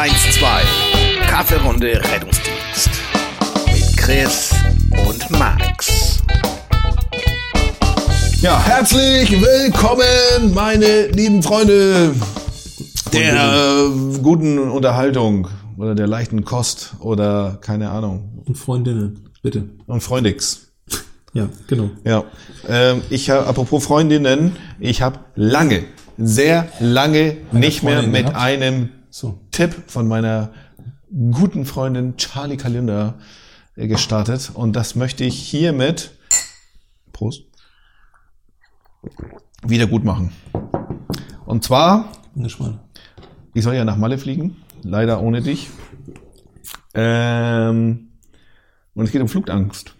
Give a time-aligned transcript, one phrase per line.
[0.00, 1.26] 112.
[1.26, 2.88] Kaffeerunde Rettungsdienst.
[3.66, 4.50] Mit Chris
[5.06, 6.22] und Max.
[8.40, 12.14] Ja, herzlich willkommen, meine lieben Freunde
[13.12, 18.42] der äh, guten Unterhaltung oder der leichten Kost oder keine Ahnung.
[18.46, 19.68] Und Freundinnen, bitte.
[19.86, 20.72] Und Freundix.
[21.34, 21.90] Ja, genau.
[22.04, 22.24] Ja,
[22.66, 25.84] ähm, ich habe, apropos Freundinnen, ich habe lange,
[26.16, 28.42] sehr lange nicht mehr Freundin mit gehabt?
[28.42, 29.40] einem So.
[29.50, 30.52] Tipp von meiner
[31.10, 33.18] guten Freundin Charlie Kalender
[33.74, 36.12] äh, gestartet und das möchte ich hiermit
[37.12, 37.42] Prost
[39.66, 40.32] wieder gut machen.
[41.44, 42.12] Und zwar
[43.52, 45.68] ich soll ja nach Malle fliegen, leider ohne dich.
[46.94, 48.10] Ähm,
[48.94, 49.94] und es geht um Flugangst.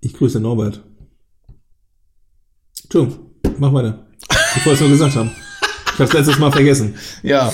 [0.00, 0.82] Ich grüße Norbert.
[2.84, 4.06] Entschuldigung, mach weiter.
[4.56, 5.32] Ich wollte es nur gesagt haben.
[5.86, 6.94] Ich habe es letztes Mal vergessen.
[7.22, 7.52] Ja.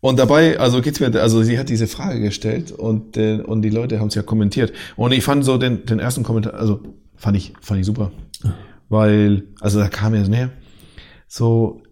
[0.00, 3.70] Und dabei, also geht's mir, also sie hat diese Frage gestellt und äh, und die
[3.70, 4.72] Leute haben es ja kommentiert.
[4.96, 6.80] Und ich fand so den den ersten Kommentar, also
[7.16, 8.10] fand ich fand ich super,
[8.88, 10.50] weil also da kam ja ne
[11.28, 11.82] so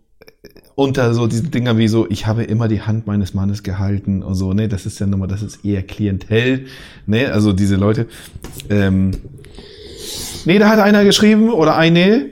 [0.42, 4.22] äh, unter so diesen Dinger wie so, ich habe immer die Hand meines Mannes gehalten
[4.22, 6.66] und so, ne, das ist ja nochmal, das ist eher Klientel,
[7.06, 8.06] ne, also diese Leute.
[8.70, 9.12] Ähm,
[10.44, 12.30] nee, da hat einer geschrieben oder eine,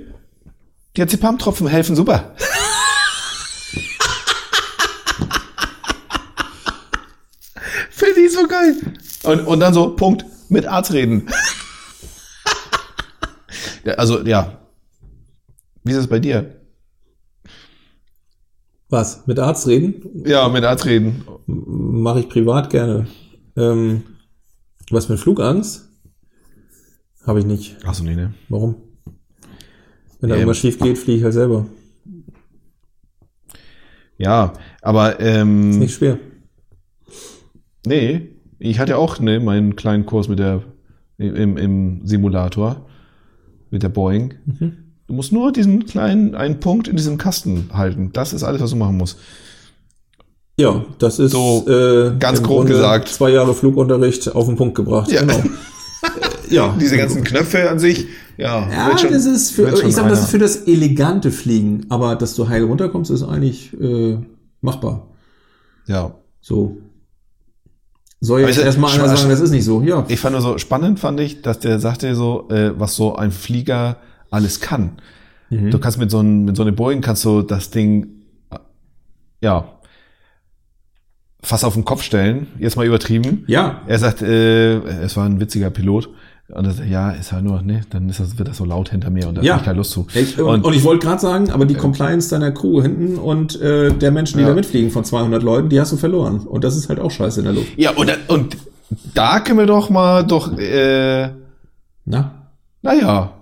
[0.96, 2.34] die Zepam-Tropfen helfen super.
[7.90, 8.76] Finde ich so geil.
[9.24, 11.28] Und, und dann so, Punkt, mit Arzt reden.
[13.96, 14.58] Also, ja.
[15.84, 16.60] Wie ist es bei dir?
[18.88, 19.26] Was?
[19.26, 20.24] Mit Arzt reden?
[20.26, 21.24] Ja, mit Arzt reden.
[21.46, 23.06] Mache ich privat gerne.
[23.56, 24.02] Ähm,
[24.90, 25.88] was mit Flugangst?
[27.26, 27.84] Habe ich nicht.
[27.84, 28.34] Achso, nee, ne.
[28.48, 28.76] Warum?
[30.20, 30.40] Wenn da Ähm.
[30.42, 31.66] irgendwas schief geht, fliege ich halt selber.
[34.18, 36.18] Ja, aber, ähm, Nicht schwer.
[37.86, 40.62] nee, ich hatte auch, ne, meinen kleinen Kurs mit der,
[41.18, 42.86] im, im Simulator,
[43.70, 44.34] mit der Boeing.
[45.06, 48.10] Du musst nur diesen kleinen, einen Punkt in diesem Kasten halten.
[48.12, 49.18] Das ist alles, was du machen musst.
[50.58, 53.08] Ja, das ist So, äh, ganz grob Grunde gesagt.
[53.08, 55.10] Zwei Jahre Flugunterricht auf den Punkt gebracht.
[55.12, 55.20] Ja.
[55.20, 55.42] Genau.
[56.50, 56.74] ja.
[56.80, 58.06] Diese ganzen Knöpfe an sich,
[58.38, 58.66] ja.
[58.70, 62.34] Ja, schon- das ist für, ich sag, das ist für das elegante Fliegen, aber dass
[62.34, 64.16] du heil runterkommst, ist eigentlich äh,
[64.62, 65.08] machbar.
[65.86, 66.14] Ja.
[66.40, 66.78] So.
[68.20, 69.82] Soll jetzt erstmal einer sagen, das ist nicht so.
[69.82, 70.04] Ja.
[70.08, 73.30] Ich fand nur so spannend, fand ich, dass der sagte so, äh, was so ein
[73.30, 73.98] Flieger
[74.30, 74.92] alles kann.
[75.50, 75.70] Mhm.
[75.70, 78.06] Du kannst mit so, einem, mit so einer Boeing kannst du das Ding,
[78.50, 78.56] äh,
[79.42, 79.76] ja,
[81.42, 82.48] fast auf den Kopf stellen.
[82.58, 83.44] Jetzt mal übertrieben.
[83.46, 83.82] Ja.
[83.86, 86.08] Er sagt, äh, es war ein witziger Pilot.
[86.48, 88.90] Und er sagt, ja, ist halt nur, ne, dann ist das, wird das so laut
[88.90, 89.54] hinter mir und da Ja.
[89.54, 90.06] hab ich keine Lust zu.
[90.14, 93.90] Ich, und, und ich wollte gerade sagen, aber die Compliance deiner Crew hinten und äh,
[93.92, 94.50] der Menschen, die Ja.
[94.50, 96.38] da mitfliegen von 200 Leuten, die hast du verloren.
[96.46, 97.76] Und das ist halt auch scheiße in der Luft.
[97.76, 98.56] ja, und, da- und
[99.14, 101.30] da können wir doch mal doch, äh,
[102.04, 102.30] Na?
[102.82, 103.32] Naja,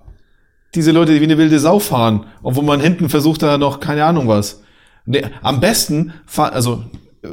[0.75, 4.07] diese Leute, die wie eine wilde Sau fahren, obwohl man hinten versucht da noch keine
[4.07, 4.63] Ahnung was.
[5.05, 6.83] Nee, am besten fahr, also
[7.23, 7.29] äh,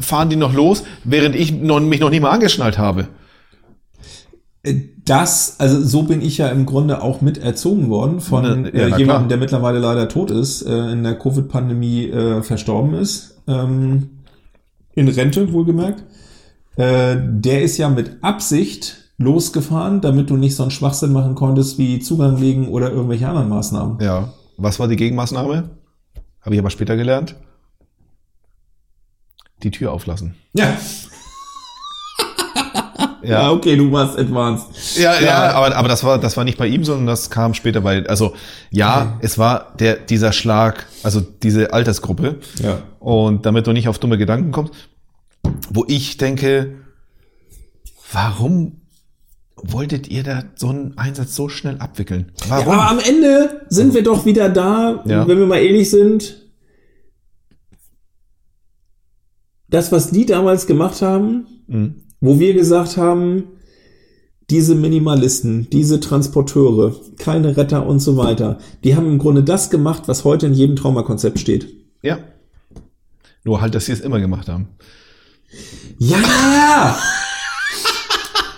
[0.00, 3.08] fahren die noch los, während ich noch, mich noch nie mal angeschnallt habe.
[5.04, 8.98] Das, also so bin ich ja im Grunde auch mit erzogen worden von ja, äh,
[8.98, 13.42] jemandem, der mittlerweile leider tot ist, äh, in der Covid-Pandemie äh, verstorben ist.
[13.46, 14.20] Ähm,
[14.94, 16.04] in Rente, wohlgemerkt.
[16.76, 21.76] Äh, der ist ja mit Absicht losgefahren, damit du nicht so einen Schwachsinn machen konntest
[21.76, 23.98] wie Zugang legen oder irgendwelche anderen Maßnahmen.
[24.00, 24.32] Ja.
[24.56, 25.70] Was war die Gegenmaßnahme?
[26.40, 27.36] Habe ich aber später gelernt.
[29.62, 30.36] Die Tür auflassen.
[30.54, 30.76] Ja.
[33.24, 34.98] Ja, okay, du warst advanced.
[34.98, 37.80] Ja, ja, aber, aber das war, das war nicht bei ihm, sondern das kam später
[37.80, 38.34] bei, also,
[38.70, 42.38] ja, es war der, dieser Schlag, also diese Altersgruppe.
[42.62, 42.82] Ja.
[43.00, 44.74] Und damit du nicht auf dumme Gedanken kommst,
[45.70, 46.74] wo ich denke,
[48.12, 48.82] warum
[49.56, 52.32] wolltet ihr da so einen Einsatz so schnell abwickeln?
[52.48, 52.74] Warum?
[52.74, 55.26] Aber am Ende sind wir doch wieder da, Ja.
[55.26, 56.42] wenn wir mal ehrlich sind.
[59.68, 62.02] Das, was die damals gemacht haben, Mhm.
[62.24, 63.44] Wo wir gesagt haben,
[64.50, 70.04] diese Minimalisten, diese Transporteure, keine Retter und so weiter, die haben im Grunde das gemacht,
[70.06, 71.68] was heute in jedem Traumakonzept steht.
[72.02, 72.18] ja.
[73.46, 74.68] Nur halt, dass sie es immer gemacht haben.
[75.98, 76.98] Ja!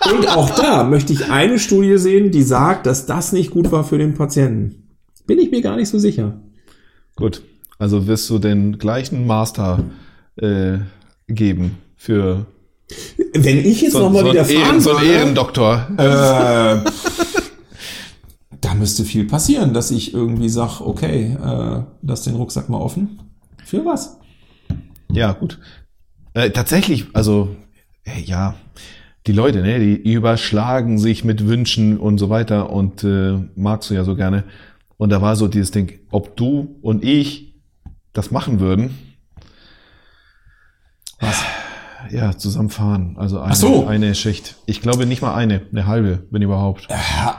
[0.09, 3.83] Und auch da möchte ich eine Studie sehen, die sagt, dass das nicht gut war
[3.83, 4.87] für den Patienten.
[5.25, 6.39] Bin ich mir gar nicht so sicher.
[7.17, 7.41] Gut.
[7.77, 9.83] Also wirst du den gleichen Master
[10.37, 10.77] äh,
[11.27, 12.45] geben für
[13.33, 15.87] Wenn ich jetzt so, noch mal so, wieder einen Ehren, fahren so würde, Ehrendoktor.
[15.97, 16.91] äh,
[18.61, 23.19] da müsste viel passieren, dass ich irgendwie sag, okay, äh, lass den Rucksack mal offen.
[23.65, 24.17] Für was?
[25.11, 25.59] Ja, gut.
[26.33, 27.55] Äh, tatsächlich, also,
[28.05, 28.55] äh, ja,
[29.27, 33.93] die Leute, ne, die überschlagen sich mit Wünschen und so weiter und äh, magst du
[33.93, 34.45] ja so gerne.
[34.95, 37.55] Und da war so dieses Ding, ob du und ich
[38.13, 38.97] das machen würden.
[41.19, 41.43] Was?
[42.11, 43.15] Ja, zusammenfahren.
[43.17, 43.85] Also eine, so.
[43.87, 44.55] eine Schicht.
[44.65, 46.87] Ich glaube nicht mal eine, eine halbe, wenn überhaupt.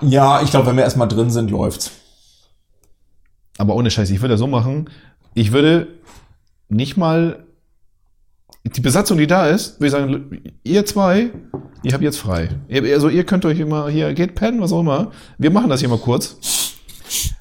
[0.03, 1.91] Ja, ich glaube, wenn wir erstmal drin sind, läuft's.
[3.59, 4.89] Aber ohne Scheiß, ich würde das so machen.
[5.35, 5.89] Ich würde
[6.69, 7.45] nicht mal
[8.65, 11.31] die Besatzung, die da ist, würde ich sagen, ihr zwei,
[11.83, 12.51] ihr habt jetzt frei.
[12.69, 15.11] Ihr- Also ihr könnt euch immer hier, geht pennen, was auch immer.
[15.39, 16.37] Wir machen das hier mal kurz.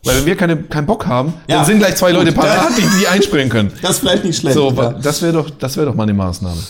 [0.06, 1.58] Weil wenn wir keine, keinen Bock haben, Ja.
[1.58, 3.72] dann sind gleich zwei Leute parat, die, die einspringen können.
[3.82, 4.56] Das ist vielleicht nicht schlecht.
[4.56, 4.94] So, ja.
[4.94, 6.62] das wäre doch, das wäre doch mal eine Maßnahme.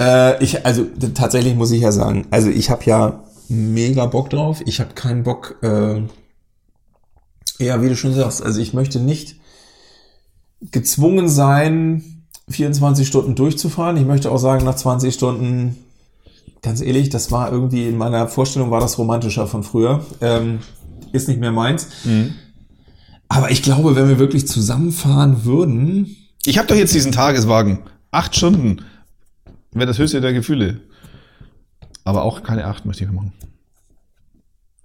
[0.00, 4.60] Äh, ich, also tatsächlich muss ich ja sagen, also ich habe ja mega Bock drauf.
[4.66, 6.02] Ich habe keinen Bock, äh,
[7.58, 9.36] ja, wie du schon sagst, also ich möchte nicht
[10.70, 13.96] gezwungen sein, 24 Stunden durchzufahren.
[13.96, 15.76] Ich möchte auch sagen, nach 20 Stunden,
[16.62, 20.04] ganz ehrlich, das war irgendwie in meiner Vorstellung war das romantischer von früher.
[20.20, 20.60] Ähm,
[21.12, 21.88] ist nicht mehr meins.
[23.28, 27.80] Aber ich glaube, wenn wir wirklich zusammenfahren würden, Ich habe doch jetzt diesen Tageswagen.
[28.10, 28.82] Acht Stunden.
[29.72, 30.80] Wäre das höchste der Gefühle.
[32.04, 33.32] Aber auch keine acht möchte ich machen.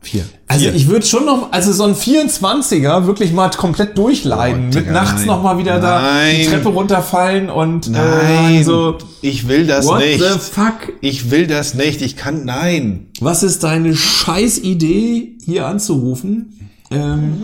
[0.01, 0.25] Vier.
[0.49, 0.75] Also Vier.
[0.75, 4.69] ich würde schon noch, also so ein 24er wirklich mal komplett durchleiden.
[4.73, 5.27] Oh, mit nachts nein.
[5.27, 5.99] noch mal wieder da
[6.29, 6.47] die Nein.
[6.47, 8.97] Treppe runterfallen und Nein, äh, so.
[9.21, 10.19] ich will das What nicht.
[10.21, 10.91] the fuck?
[10.99, 12.01] Ich will das nicht.
[12.01, 13.07] Ich kann, nein.
[13.21, 16.69] Was ist deine scheiß Idee, hier anzurufen?
[16.91, 17.43] Ähm,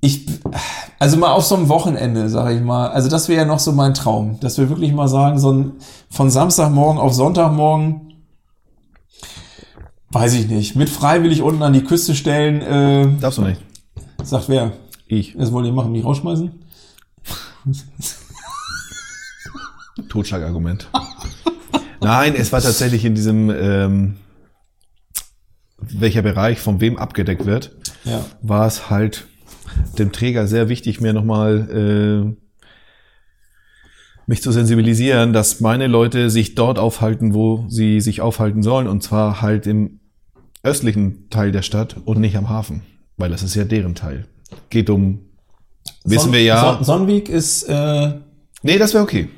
[0.00, 0.26] ich,
[0.98, 2.88] also mal auf so einem Wochenende, sage ich mal.
[2.88, 5.72] Also das wäre ja noch so mein Traum, dass wir wirklich mal sagen, so ein,
[6.10, 8.14] von Samstagmorgen auf Sonntagmorgen,
[10.10, 12.62] weiß ich nicht, mit freiwillig unten an die Küste stellen.
[12.62, 13.60] Äh, Darfst du nicht.
[14.22, 14.72] sagt wer?
[15.06, 15.34] Ich.
[15.36, 16.50] Das wollt ihr machen, mich rausschmeißen?
[20.08, 20.88] Totschlagargument.
[22.00, 24.16] Nein, es war tatsächlich in diesem, ähm,
[25.78, 27.72] welcher Bereich von wem abgedeckt wird,
[28.04, 28.24] Ja.
[28.40, 29.26] war es halt
[30.00, 32.36] dem Träger sehr wichtig, mir nochmal äh,
[34.26, 39.02] mich zu sensibilisieren, dass meine Leute sich dort aufhalten, wo sie sich aufhalten sollen, und
[39.02, 40.00] zwar halt im
[40.62, 42.82] östlichen Teil der Stadt und nicht am Hafen,
[43.16, 44.26] weil das ist ja deren Teil.
[44.68, 45.20] Geht um,
[46.04, 46.74] wissen Son- wir ja.
[46.76, 48.12] Son Sonnweg ist, äh,
[48.62, 49.28] Nee, das wäre okay.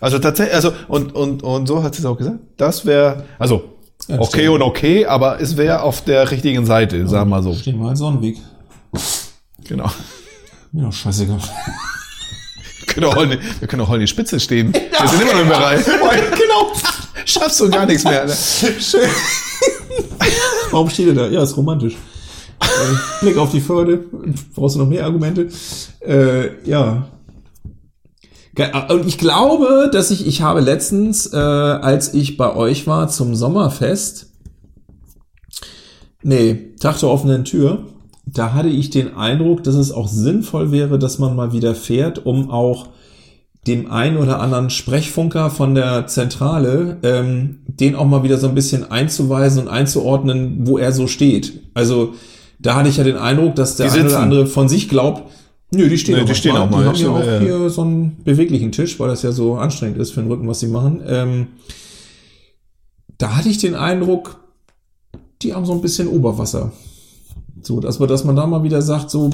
[0.00, 2.38] Also tatsächlich, also und und und so hat sie es auch gesagt.
[2.56, 3.62] Das wäre also
[4.08, 7.52] okay und okay, aber es wäre auf der richtigen Seite, sagen wir mal so.
[7.54, 8.38] stehen wir als Sonnenweg.
[9.70, 9.88] Genau.
[10.72, 11.38] Doch scheißegal.
[11.38, 14.72] Wir können auch heute, wir können auch in die Spitze stehen.
[14.74, 15.84] Wir sind immer noch im Bereich.
[15.86, 16.72] genau.
[17.24, 18.26] Schaffst du gar nichts mehr.
[18.26, 18.32] Ne?
[18.80, 19.08] Schön.
[20.72, 21.26] Warum steht er da?
[21.28, 21.94] Ja, ist romantisch.
[22.60, 22.66] Äh,
[23.20, 24.04] Blick auf die Förde.
[24.56, 25.48] Brauchst du noch mehr Argumente?
[26.00, 27.08] Äh, ja.
[28.56, 33.06] Ge- Und ich glaube, dass ich, ich habe letztens, äh, als ich bei euch war
[33.08, 34.32] zum Sommerfest,
[36.22, 37.86] nee, Tag der offenen Tür,
[38.32, 42.24] da hatte ich den Eindruck, dass es auch sinnvoll wäre, dass man mal wieder fährt,
[42.26, 42.88] um auch
[43.66, 48.54] dem einen oder anderen Sprechfunker von der Zentrale, ähm, den auch mal wieder so ein
[48.54, 51.60] bisschen einzuweisen und einzuordnen, wo er so steht.
[51.74, 52.14] Also
[52.58, 55.30] da hatte ich ja den Eindruck, dass der eine oder andere von sich glaubt,
[55.72, 57.38] nö, die stehen, auch, die stehen auch mal, Die haben ja auch ja.
[57.38, 60.60] hier so einen beweglichen Tisch, weil das ja so anstrengend ist für den Rücken, was
[60.60, 61.02] sie machen.
[61.06, 61.46] Ähm,
[63.18, 64.40] da hatte ich den Eindruck,
[65.42, 66.72] die haben so ein bisschen Oberwasser.
[67.62, 69.30] So, dass man, dass man da mal wieder sagt, so,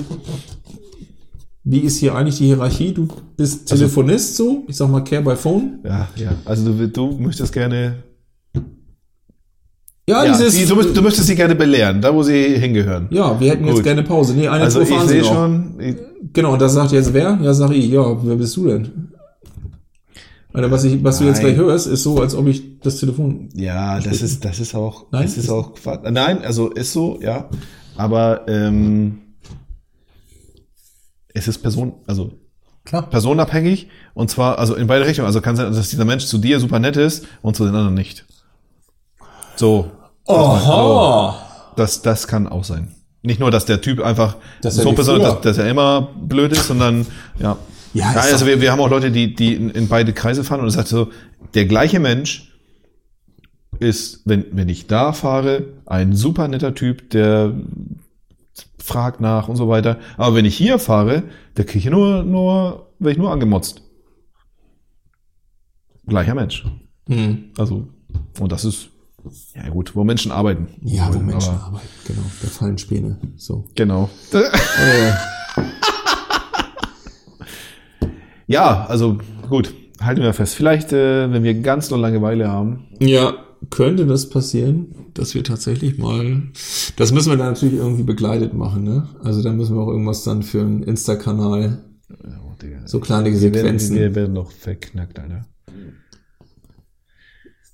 [1.65, 2.93] wie ist hier eigentlich die Hierarchie?
[2.93, 5.81] Du bist Also Telefonist, so, ich sag mal Care by Phone.
[5.85, 6.33] Ja, ja.
[6.45, 8.05] Also du, du möchtest gerne.
[10.09, 13.09] Ja, Ja, dieses, die, du, du möchtest sie gerne belehren, da wo sie hingehören.
[13.11, 13.85] ja, wir hätten jetzt Gut.
[13.85, 14.35] gerne Pause.
[14.35, 15.81] Nee, eine Also zwei ich sehe schon.
[15.81, 15.97] Ich,
[16.33, 17.39] Genau, und das sagt jetzt wer?
[17.43, 19.09] Ja, sag ich, ja, wer bist du denn?
[20.53, 23.49] Alter, was, ich, was du jetzt gleich hörst, ist so, als ob ich das Telefon.
[23.55, 25.07] ja, das ist das ist auch.
[25.13, 25.25] Nein?
[25.25, 25.75] das ist auch.
[25.75, 26.01] Quatsch.
[26.11, 27.51] Nein, also ist so, ja.
[27.97, 29.23] Aber ähm,
[31.35, 32.33] es ist Person, also
[32.85, 33.09] Klar.
[33.09, 35.27] personenabhängig und zwar also in beide Richtungen.
[35.27, 37.95] Also kann sein, dass dieser Mensch zu dir super nett ist und zu den anderen
[37.95, 38.25] nicht.
[39.57, 39.91] So.
[40.27, 41.73] Aha!
[41.77, 42.95] Das, das kann auch sein.
[43.23, 46.69] Nicht nur, dass der Typ einfach Dass so besonders, dass, dass er immer blöd ist,
[46.69, 47.07] sondern
[47.39, 47.57] ja.
[47.93, 50.61] Ja, ja also wir, wir haben auch Leute, die, die in, in beide Kreise fahren
[50.61, 51.11] und es sagt so,
[51.55, 52.56] der gleiche Mensch
[53.79, 57.55] ist, wenn, wenn ich da fahre, ein super netter Typ, der
[58.79, 59.99] fragt nach und so weiter.
[60.17, 61.25] Aber wenn ich hier fahre,
[61.57, 63.83] der kriege ich nur, nur, werde ich nur angemotzt.
[66.07, 66.65] Gleicher Mensch.
[67.09, 67.51] Hm.
[67.59, 67.89] Also,
[68.39, 68.91] und das ist,
[69.55, 70.69] ja gut, wo Menschen arbeiten.
[70.83, 72.23] Ja, wo Aber- Menschen arbeiten, genau.
[72.43, 73.19] Da fallen Späne.
[73.37, 73.65] So.
[73.75, 74.09] Genau.
[74.33, 74.43] Äh,
[78.47, 79.19] Ja, also
[79.49, 79.75] gut.
[80.01, 80.55] halten wir fest.
[80.55, 82.87] Vielleicht, äh, wenn wir ganz noch Langeweile haben.
[83.01, 83.35] Ja,
[83.71, 86.43] könnte das passieren, dass wir tatsächlich mal.
[86.97, 89.09] Das müssen wir dann natürlich irgendwie begleitet machen, ne?
[89.23, 91.83] Also da müssen wir auch irgendwas dann für einen Insta-Kanal.
[92.87, 93.97] So kleine Wir werden, Sequenzen.
[93.97, 95.47] wir werden noch verknackt, Alter.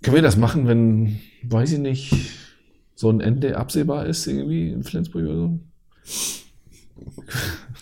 [0.03, 2.13] Können wir das machen, wenn, weiß ich nicht,
[2.95, 5.61] so ein Ende absehbar ist irgendwie in Flensburg oder so?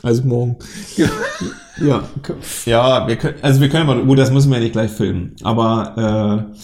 [0.02, 0.57] Also morgen.
[1.81, 2.09] ja,
[2.67, 5.35] ja, wir können, also wir können mal, gut, das müssen wir ja nicht gleich filmen,
[5.43, 6.59] aber äh,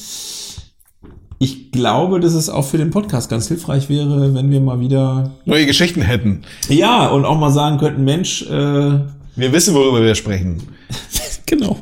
[1.39, 5.33] ich glaube, dass es auch für den Podcast ganz hilfreich wäre, wenn wir mal wieder,
[5.45, 6.43] Neue Geschichten hätten.
[6.69, 9.01] ja, und auch mal sagen könnten, Mensch, äh,
[9.37, 10.63] Wir wissen, worüber wir sprechen.
[11.47, 11.77] genau,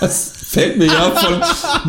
[0.00, 1.34] das fällt mir ja von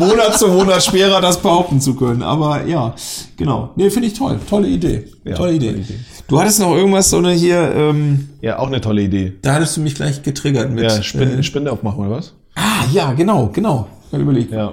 [0.08, 2.94] Monat zu Monat schwerer, das behaupten zu können, aber ja,
[3.36, 5.68] genau, nee, finde ich toll, tolle Idee, Ja, tolle Idee.
[5.72, 5.94] tolle Idee.
[6.26, 9.34] Du hattest noch irgendwas, so eine hier, ähm, Ja, auch eine tolle Idee.
[9.42, 12.34] da hattest du mich gleich getriggert mit, Ja, Spinde, äh, Spinde aufmachen, oder was?
[12.54, 14.50] ah, ja, genau, genau, ja, überleg.
[14.52, 14.72] Ja.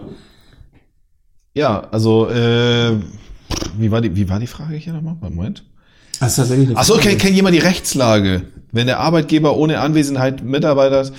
[1.55, 2.99] Ja, also, äh,
[3.77, 5.15] wie war die, wie war die Frage hier nochmal?
[5.21, 5.63] Moment.
[6.19, 8.43] Tatsächlich Achso, kennt, kennt jemand die Rechtslage?
[8.71, 11.13] Wenn der Arbeitgeber ohne Anwesenheit Mitarbeiters,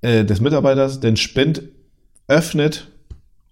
[0.00, 1.62] äh, des Mitarbeiters den Spind
[2.26, 2.88] öffnet,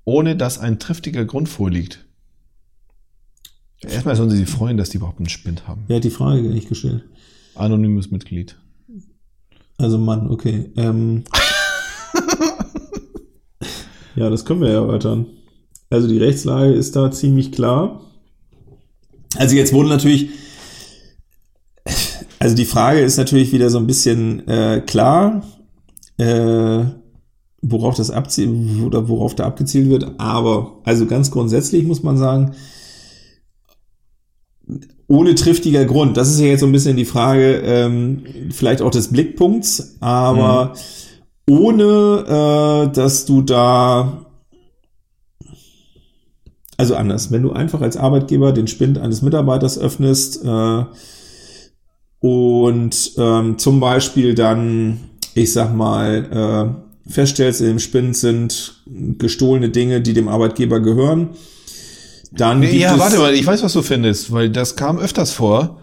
[0.05, 2.05] ohne dass ein triftiger Grund vorliegt.
[3.81, 5.85] Erstmal sollen sie sich freuen, dass die überhaupt einen Spind haben.
[5.89, 7.05] Wer hat die Frage nicht gestellt?
[7.55, 8.57] Anonymes Mitglied.
[9.77, 10.71] Also Mann, okay.
[10.77, 11.25] Ähm,
[14.15, 15.27] ja, das können wir ja erörtern.
[15.93, 18.01] Also die Rechtslage ist da ziemlich klar.
[19.37, 20.31] Also jetzt wurde natürlich,
[22.39, 25.43] also die Frage ist natürlich wieder so ein bisschen äh, klar,
[26.17, 26.85] äh,
[27.61, 28.51] worauf das abzielt
[28.83, 30.19] oder worauf da abgezielt wird.
[30.19, 32.53] Aber also ganz grundsätzlich muss man sagen,
[35.09, 36.17] ohne triftiger Grund.
[36.17, 40.73] Das ist ja jetzt so ein bisschen die Frage, ähm, vielleicht auch des Blickpunkts, aber
[41.49, 44.25] ohne, äh, dass du da,
[46.77, 50.85] also anders, wenn du einfach als Arbeitgeber den Spind eines Mitarbeiters öffnest äh,
[52.21, 55.01] und ähm, zum Beispiel dann,
[55.35, 56.77] ich sag mal,
[57.07, 61.31] äh, feststellst, in dem Spind sind gestohlene Dinge, die dem Arbeitgeber gehören,
[62.31, 65.79] dann Ja, warte mal, ich weiß, was du findest, weil das kam öfters vor.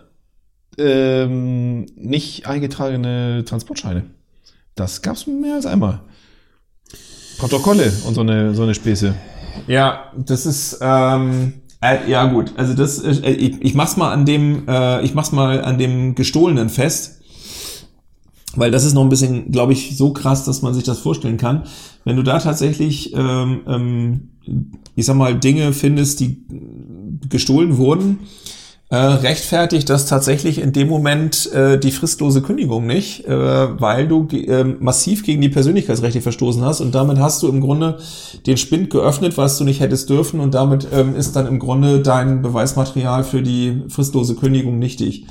[0.77, 4.05] Ähm, nicht eingetragene Transportscheine.
[4.75, 6.01] Das gab's mehr als einmal.
[7.37, 9.13] Protokolle und so eine, so eine Späße.
[9.67, 12.53] Ja, das ist ähm, äh, ja gut.
[12.57, 16.15] Also das, äh, ich, ich mach's mal an dem, äh, ich mach's mal an dem
[16.15, 17.21] gestohlenen fest,
[18.55, 21.37] weil das ist noch ein bisschen, glaube ich, so krass, dass man sich das vorstellen
[21.37, 21.63] kann.
[22.03, 24.29] Wenn du da tatsächlich, ähm, ähm,
[24.95, 26.43] ich sag mal, Dinge findest, die
[27.29, 28.19] gestohlen wurden,
[28.91, 34.27] äh, rechtfertigt das tatsächlich in dem Moment äh, die fristlose Kündigung nicht, äh, weil du
[34.31, 37.99] äh, massiv gegen die Persönlichkeitsrechte verstoßen hast und damit hast du im Grunde
[38.47, 42.01] den Spind geöffnet, was du nicht hättest dürfen und damit ähm, ist dann im Grunde
[42.01, 45.27] dein Beweismaterial für die fristlose Kündigung nichtig.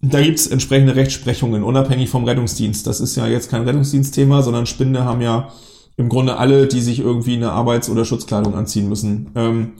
[0.00, 2.86] Da gibt's entsprechende Rechtsprechungen, unabhängig vom Rettungsdienst.
[2.86, 5.48] Das ist ja jetzt kein Rettungsdienstthema, sondern Spinde haben ja
[5.96, 9.30] im Grunde alle, die sich irgendwie eine Arbeits- oder Schutzkleidung anziehen müssen.
[9.34, 9.72] Ähm,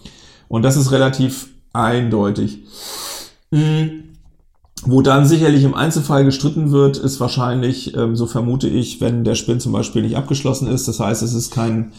[0.48, 2.60] und das ist relativ eindeutig.
[3.50, 4.04] Mhm.
[4.86, 9.34] Wo dann sicherlich im Einzelfall gestritten wird, ist wahrscheinlich, ähm, so vermute ich, wenn der
[9.34, 10.88] Spind zum Beispiel nicht abgeschlossen ist.
[10.88, 11.92] Das heißt, es ist kein,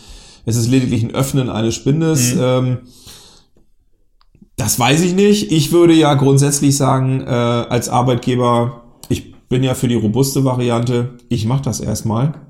[0.45, 2.35] es ist lediglich ein Öffnen eines Spindes.
[2.39, 2.79] Ähm,
[4.55, 5.51] das weiß ich nicht.
[5.51, 11.17] Ich würde ja grundsätzlich sagen, äh, als Arbeitgeber, ich bin ja für die robuste Variante,
[11.29, 12.44] ich mache das erstmal.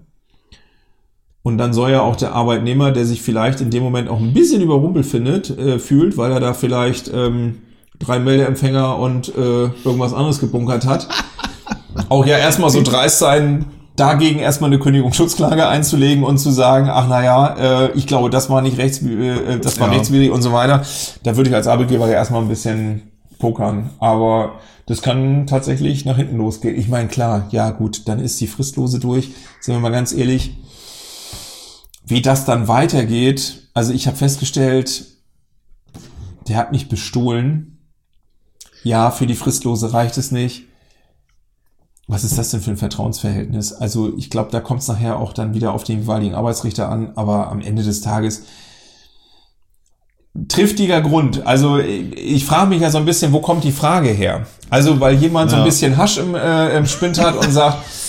[1.45, 4.33] Und dann soll ja auch der Arbeitnehmer, der sich vielleicht in dem Moment auch ein
[4.33, 7.59] bisschen überrumpelt findet, äh, fühlt, weil er da vielleicht ähm,
[7.99, 11.07] drei Meldeempfänger und äh, irgendwas anderes gebunkert hat,
[12.09, 17.07] auch ja erstmal so dreist sein, dagegen erstmal eine Kündigungsschutzklage einzulegen und zu sagen, ach
[17.07, 19.93] naja, äh, ich glaube, das war nicht rechts, äh, das war Ja.
[19.93, 20.81] rechtswidrig und so weiter.
[21.21, 23.03] Da würde ich als Arbeitgeber ja erstmal ein bisschen
[23.37, 23.91] pokern.
[23.99, 24.53] Aber
[24.87, 26.75] das kann tatsächlich nach hinten losgehen.
[26.75, 29.29] Ich meine, klar, ja gut, dann ist die Fristlose durch.
[29.61, 30.57] Sind wir mal ganz ehrlich,
[32.05, 33.69] wie das dann weitergeht.
[33.73, 35.05] Also ich habe festgestellt,
[36.47, 37.79] der hat mich bestohlen.
[38.83, 40.63] Ja, für die Fristlose reicht es nicht.
[42.07, 43.73] Was ist das denn für ein Vertrauensverhältnis?
[43.73, 47.13] Also ich glaube, da kommt es nachher auch dann wieder auf den jeweiligen Arbeitsrichter an,
[47.15, 48.43] aber am Ende des Tages
[50.47, 51.47] triftiger Grund.
[51.47, 54.45] Also ich, frage mich ja so ein bisschen, wo kommt die Frage her?
[54.69, 55.65] Also weil jemand so ein Ja.
[55.65, 57.77] bisschen Hasch im, äh, im Spind hat und sagt,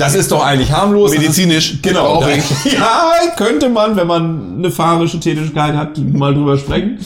[0.00, 1.10] das ist doch eigentlich harmlos.
[1.10, 1.78] das ist- Medizinisch.
[1.82, 2.22] Genau.
[2.64, 6.98] Ja, könnte man, wenn man eine fahrische Tätigkeit hat, mal drüber sprechen.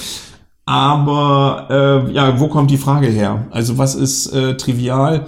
[0.67, 1.67] Aber
[2.09, 3.47] äh, ja, wo kommt die Frage her?
[3.51, 5.27] Also was ist äh, trivial?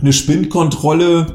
[0.00, 1.26] Eine Spindkontrolle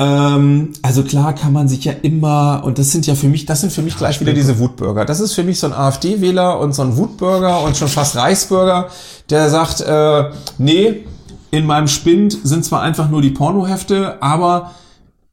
[0.00, 3.62] Ähm, also klar kann man sich ja immer, und das sind ja für mich, das
[3.62, 5.04] sind für mich gleich wieder diese Wutbürger.
[5.04, 8.88] Das ist für mich so ein AfD-Wähler und so ein Wutbürger und schon fast Reichsbürger,
[9.28, 11.04] der sagt, äh, nee,
[11.50, 14.72] in meinem Spind sind zwar einfach nur die Pornohefte, aber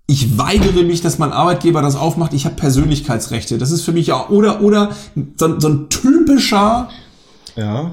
[0.08, 2.34] ich weigere mich, dass mein Arbeitgeber das aufmacht.
[2.34, 3.58] Ich habe Persönlichkeitsrechte.
[3.58, 4.92] Das ist für mich ja, oder, oder
[5.38, 6.90] so, so ein typischer
[7.56, 7.92] Ja.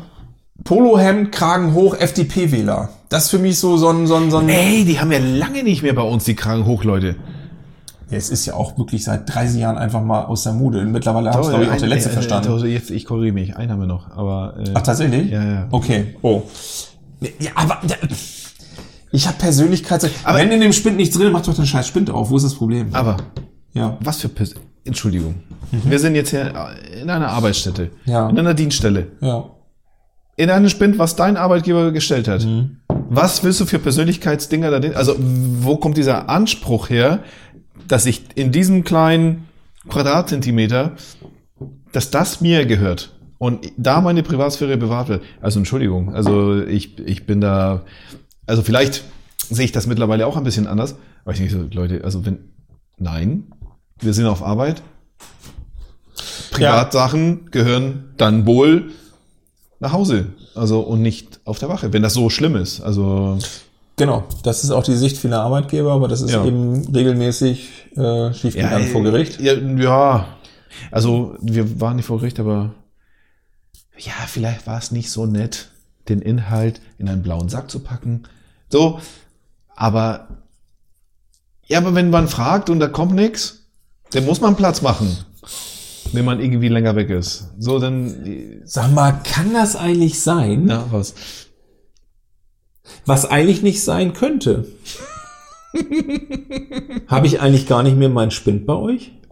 [0.65, 2.91] Polohemd, Kragen hoch, FDP-Wähler.
[3.09, 5.19] Das ist für mich so, so ein, so ein, so ein Ey, die haben ja
[5.19, 7.17] lange nicht mehr bei uns die Kragen hoch, Leute.
[8.11, 10.85] Ja, es ist ja auch wirklich seit 30 Jahren einfach mal aus der Mode.
[10.85, 12.63] Mittlerweile hat es, glaube ich, auch der letzte äh, verstanden.
[12.63, 13.57] äh, Jetzt, ich korrigiere mich.
[13.57, 14.55] Einen haben wir noch, aber.
[14.59, 15.31] Äh, Ach, tatsächlich?
[15.31, 15.67] Ja, ja.
[15.71, 16.15] Okay.
[16.21, 16.43] Oh.
[17.39, 17.81] Ja, aber
[19.13, 20.09] ich habe Persönlichkeits...
[20.27, 22.31] Wenn in dem Spind nichts drin, ist, mach doch den scheiß Spind auf.
[22.31, 22.95] Wo ist das Problem?
[22.95, 23.17] Aber
[23.73, 23.97] Ja.
[24.01, 25.37] was für Pers Entschuldigung.
[25.85, 26.53] Wir sind jetzt hier
[27.01, 27.91] in einer Arbeitsstätte.
[28.05, 28.29] Ja.
[28.29, 29.13] In einer Dienststelle.
[29.21, 29.45] Ja.
[30.37, 32.45] In einem Spind, was dein Arbeitgeber gestellt hat.
[32.45, 32.79] Mhm.
[33.09, 34.95] Was willst du für Persönlichkeitsdinger da drin?
[34.95, 37.21] Also, wo kommt dieser Anspruch her,
[37.87, 39.47] dass ich in diesem kleinen
[39.89, 40.93] Quadratzentimeter,
[41.93, 43.13] dass das mir gehört
[43.43, 45.25] und da meine Privatsphäre bewahrt wird?
[45.41, 46.15] Also, Entschuldigung.
[46.15, 47.83] Also, ich, ich bin da,
[48.47, 49.03] also vielleicht
[49.51, 50.95] sehe ich das mittlerweile auch ein bisschen anders.
[51.25, 52.39] Aber ich denke so, Leute, also wenn,
[52.99, 53.49] nein,
[53.99, 54.81] wir sind auf Arbeit.
[56.53, 58.93] Privatsachen gehören dann wohl
[59.81, 60.27] nach Hause.
[60.55, 62.81] Also und nicht auf der Wache, wenn das so schlimm ist.
[62.81, 63.39] Also
[63.97, 64.23] Genau.
[64.45, 66.45] Das ist auch die Sicht vieler Arbeitgeber, aber das ist Ja.
[66.45, 69.41] eben regelmäßig äh, schiefgegangen vor Gericht.
[69.41, 70.27] Ja, ja,
[70.93, 72.71] also wir waren nicht vor Gericht, aber
[73.99, 75.71] ja, vielleicht war es nicht so nett,
[76.09, 78.25] den Inhalt in einen blauen Sack zu packen.
[78.69, 79.01] So,
[79.75, 80.29] aber
[81.67, 83.67] ja, aber wenn man fragt und da kommt nichts,
[84.11, 85.17] dann muss man Platz machen,
[86.13, 87.51] wenn man irgendwie länger weg ist.
[87.59, 91.15] So, dann Sag mal, kann das eigentlich sein, ja, was?
[93.07, 94.67] was eigentlich nicht sein könnte?
[97.07, 99.13] Habe ich eigentlich gar nicht mehr meinen Spind bei euch?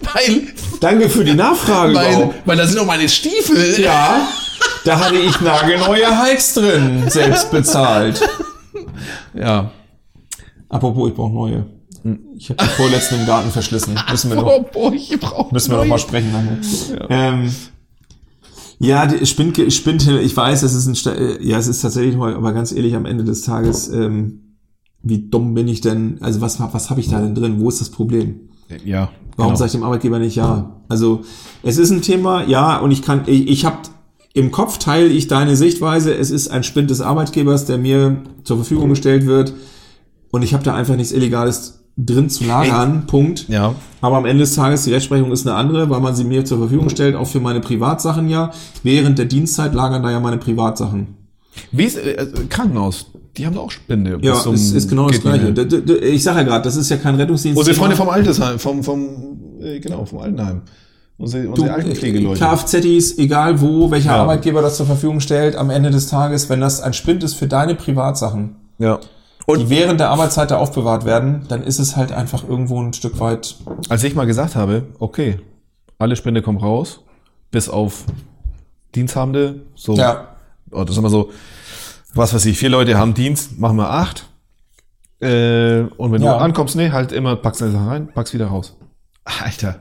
[0.00, 0.42] Weil,
[0.80, 1.94] Danke für die Nachfrage.
[1.94, 3.80] weil, weil da sind doch meine Stiefel.
[3.80, 4.28] Ja,
[4.84, 8.20] da hatte ich nagelneue Hikes drin, selbst bezahlt.
[9.34, 9.70] Ja.
[10.68, 11.66] Apropos, ich brauche neue.
[12.36, 13.98] Ich habe die vorletzten im Garten verschlissen.
[14.10, 16.32] Müssen wir noch, boah, ich brauche müssen wir noch mal sprechen.
[16.32, 16.60] Lange.
[16.90, 17.54] Ja, ähm,
[18.78, 22.34] ja die Spind, Spindhill, ich weiß, es ist ein, äh, ja, es ist tatsächlich mal,
[22.34, 24.58] aber ganz ehrlich, am Ende des Tages, ähm,
[25.02, 26.18] wie dumm bin ich denn?
[26.20, 27.60] Also was, was habe ich da denn drin?
[27.60, 28.50] Wo ist das Problem?
[28.84, 29.10] Ja.
[29.36, 29.56] Warum genau.
[29.56, 30.72] sage ich dem Arbeitgeber nicht ja?
[30.88, 31.22] Also
[31.62, 33.78] es ist ein Thema, ja, und ich kann, ich, ich habe
[34.34, 36.14] im Kopf teile ich deine Sichtweise.
[36.14, 39.54] Es ist ein Spind des Arbeitgebers, der mir zur Verfügung gestellt wird,
[40.30, 43.06] und ich habe da einfach nichts Illegales drin zu lagern.
[43.06, 43.48] Punkt.
[43.48, 43.74] Ja.
[44.00, 46.58] Aber am Ende des Tages die Rechtsprechung ist eine andere, weil man sie mir zur
[46.58, 48.50] Verfügung stellt, auch für meine Privatsachen ja.
[48.82, 51.16] Während der Dienstzeit lagern da ja meine Privatsachen.
[51.72, 53.06] Wie ist äh, Krankenhaus?
[53.36, 54.18] Die haben doch auch Spinde.
[54.22, 55.44] Ja, bis zum es ist genau das Gleiche.
[55.44, 55.52] mehr.
[55.52, 57.58] D- d- Ich sage ja gerade, das ist ja kein Rettungsdienst.
[57.58, 60.62] Unsere Freunde vom Altersheim, vom, vom, äh, genau, vom Altenheim.
[61.18, 62.38] Unsere, unsere Altenpflegeleute.
[62.38, 64.22] Kfz-Is, egal wo, welcher Ja.
[64.22, 67.46] Arbeitgeber das zur Verfügung stellt, am Ende des Tages, wenn das ein Spind ist für
[67.46, 68.98] deine Privatsachen, Ja.
[69.48, 73.18] die während der Arbeitszeit da aufbewahrt werden, dann ist es halt einfach irgendwo ein Stück
[73.20, 73.56] weit.
[73.88, 75.38] Als ich mal gesagt habe, okay,
[75.98, 77.00] alle Spende kommen raus,
[77.50, 78.04] bis auf
[78.94, 80.28] Diensthabende, so, Ja.
[80.70, 81.30] oh, das ist immer so,
[82.16, 84.26] was weiß ich, vier Leute haben Dienst, machen wir acht.
[85.20, 86.34] Äh, und wenn Ja.
[86.34, 88.76] du ankommst, nee, halt immer, packst eine Sache rein, packst wieder raus.
[89.24, 89.80] Alter.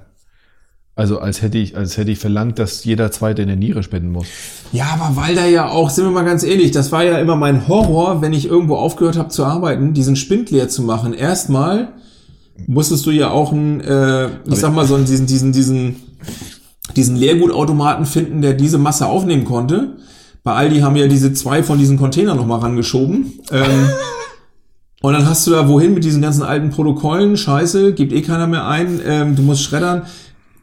[0.98, 4.28] Also als hätte ich, als hätte ich verlangt, dass jeder Zweite eine Niere spenden muss.
[4.71, 7.36] Ja, aber weil da ja auch, sind wir mal ganz ehrlich, das war ja immer
[7.36, 11.13] mein Horror, wenn ich irgendwo aufgehört habe zu arbeiten, diesen Spind leer zu machen.
[11.13, 11.89] Erstmal
[12.65, 15.98] musstest du ja auch einen, äh, ich sag mal so einen, diesen, diesen, diesen,
[16.95, 19.98] diesen Leergutautomaten finden, der diese Masse aufnehmen konnte.
[20.46, 23.34] Bei Aldi haben ja diese zwei von diesen Containern nochmal rangeschoben.
[23.52, 23.90] Ähm,
[25.02, 28.46] und dann hast du da wohin mit diesen ganzen alten Protokollen, scheiße, gibt eh keiner
[28.46, 30.04] mehr ein, ähm, du musst schreddern.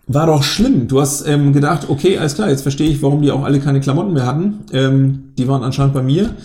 [0.07, 0.87] War doch schlimm.
[0.87, 3.81] Du hast ähm, gedacht, okay, alles klar, jetzt verstehe ich, warum die auch alle keine
[3.81, 4.61] Klamotten mehr hatten.
[4.73, 6.37] Ähm, die waren anscheinend bei mir.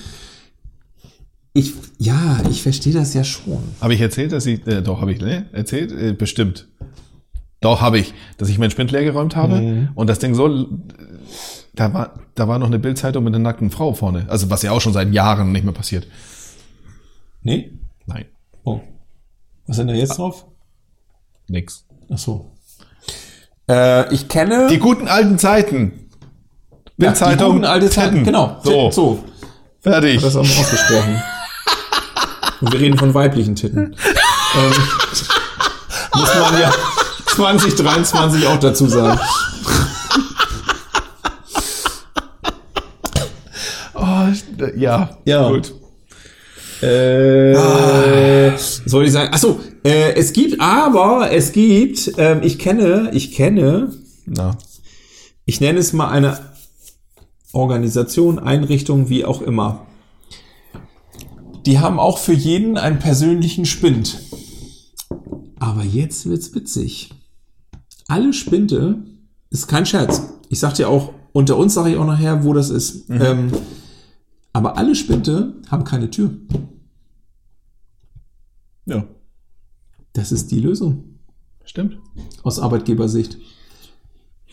[1.54, 3.60] Ich, ja, ich verstehe das ja schon.
[3.82, 5.46] Habe ich erzählt, dass ich, äh, doch, habe ich, ne?
[5.52, 5.92] Erzählt?
[5.92, 6.68] Äh, bestimmt.
[7.62, 9.90] Doch, habe ich, dass ich meinen Spind leer geräumt habe Mhm.
[9.96, 10.68] und das Ding so,
[11.78, 14.26] da war, da war noch eine Bildzeitung mit einer nackten Frau vorne.
[14.30, 16.08] Also, was ja auch schon seit Jahren nicht mehr passiert.
[17.42, 17.72] Nee?
[18.06, 18.26] Nein,
[18.64, 18.82] Oh.
[19.66, 20.46] Was sind da jetzt drauf?
[21.48, 21.86] nix.
[22.14, 22.52] Ach so.
[23.70, 26.10] Äh, ich kenne Die guten alten Zeiten.
[26.72, 28.24] ja, Bildzeitung, die guten alte Zeiten.
[28.26, 28.60] Genau.
[28.64, 29.24] So, so.
[29.80, 30.22] fertig.
[30.22, 31.22] Das haben wir ausgesprochen.
[32.62, 33.96] Und wir reden von weiblichen Titten.
[34.58, 34.74] ähm,
[36.16, 36.72] muss man ja
[37.28, 39.20] 2023 auch dazu sagen.
[43.94, 44.28] Oh,
[44.76, 45.50] ja, Ja.
[45.50, 45.74] gut.
[46.82, 47.56] Äh,
[48.54, 49.34] was wollte ich sagen?
[49.34, 53.92] Achso, äh, es gibt aber, es gibt, ähm, ich kenne, ich kenne,
[54.26, 54.58] Na.
[55.46, 56.38] ich nenne es mal eine
[57.52, 59.88] Organisation, Einrichtung, wie auch immer.
[61.66, 64.20] Die haben auch für jeden einen persönlichen Spind.
[65.60, 67.10] Aber jetzt wird's witzig.
[68.08, 69.00] Alle Spinde
[69.50, 70.22] ist kein Scherz.
[70.50, 73.10] Ich sag dir auch, unter uns sage ich auch nachher, wo das ist.
[73.10, 73.52] Ähm,
[74.58, 76.32] aber alle Spinde haben keine Tür.
[78.88, 79.06] Ja,
[80.14, 81.20] Das ist die Lösung
[81.64, 82.00] stimmt.
[82.44, 83.38] aus Arbeitgebersicht.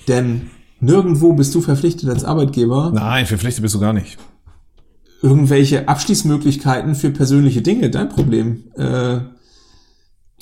[0.08, 4.18] Denn nirgendwo bist du verpflichtet als Arbeitgeber, Nein, verpflichtet bist du gar nicht.
[5.22, 8.64] irgendwelche Abschließmöglichkeiten für persönliche Dinge, dein Problem.
[8.76, 9.20] Äh,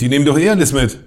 [0.01, 0.99] Die nehmen doch eh alles mit.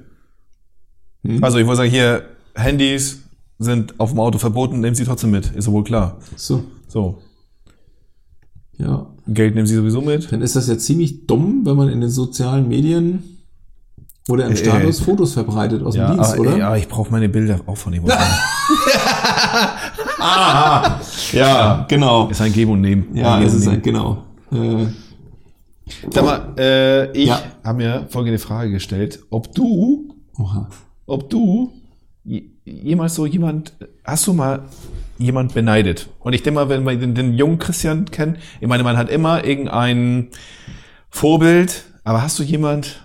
[1.42, 2.24] Also ich wollte sagen, hier,
[2.56, 3.24] Handys
[3.58, 5.52] sind auf dem Auto verboten, nehmen sie trotzdem mit.
[5.56, 6.20] Ist ja wohl klar.
[6.38, 7.22] so, So.
[8.78, 9.08] Ja.
[9.28, 10.32] Geld nehmen sie sowieso mit.
[10.32, 13.24] Dann ist das ja ziemlich dumm, wenn man in den sozialen Medien
[14.30, 16.58] oder im Äh, Status Fotos verbreitet aus Ja, dem Dienst, aber, oder?
[16.58, 18.04] ja, ich brauche meine Bilder auch von ihm.
[21.32, 22.28] ja, genau.
[22.30, 23.16] ist ein Geben und Nehmen.
[23.16, 24.24] Ja, es ist ein, genau.
[24.52, 24.86] Äh,
[26.12, 27.40] Sag mal, äh, ich Ja.
[27.64, 30.68] habe mir folgende Frage gestellt, ob du, oha.
[31.06, 31.72] ob du
[32.24, 34.64] je- jemals so jemand, hast du mal
[35.18, 36.10] jemand beneidet?
[36.20, 39.10] Und ich denke mal, wenn wir den, den jungen Christian kennen, ich meine, man hat
[39.10, 40.30] immer irgendein
[41.10, 43.02] Vorbild, aber hast du jemand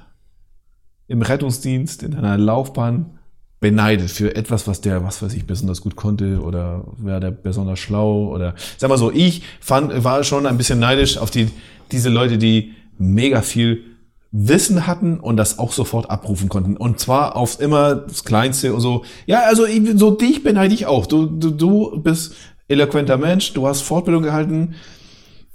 [1.07, 3.19] im Rettungsdienst, in deiner Laufbahn
[3.61, 7.79] beneidet für etwas, was der, was weiß ich, besonders gut konnte oder war der besonders
[7.79, 11.51] schlau oder sag mal so, ich fand, war schon ein bisschen neidisch auf die,
[11.93, 13.85] diese Leute, die mega viel
[14.33, 16.77] Wissen hatten und das auch sofort abrufen konnten.
[16.77, 19.05] Und zwar auf immer das Kleinste und so.
[19.27, 19.67] Ja, also
[19.97, 21.07] so dich beneide ich auch.
[21.07, 22.35] Du, du, du bist
[22.69, 24.75] eloquenter Mensch, du hast Fortbildung gehalten.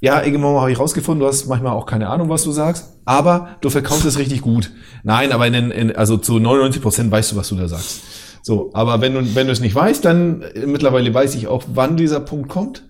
[0.02, 3.56] Ja, irgendwann habe ich rausgefunden, du hast manchmal auch keine Ahnung, was du sagst, aber
[3.62, 4.72] du verkaufst es richtig gut.
[5.04, 8.02] Nein, aber in, in, also zu 99 Prozent weißt du, was du da sagst.
[8.44, 11.64] So, aber wenn du, wenn du es nicht weißt, dann äh, mittlerweile weiß ich auch,
[11.74, 12.84] wann dieser Punkt kommt.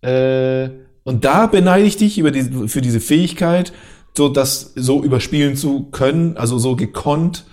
[0.00, 0.70] Äh,
[1.02, 3.72] und da beneide ich dich über die, für diese Fähigkeit,
[4.16, 7.44] so das so überspielen zu können, also so gekonnt.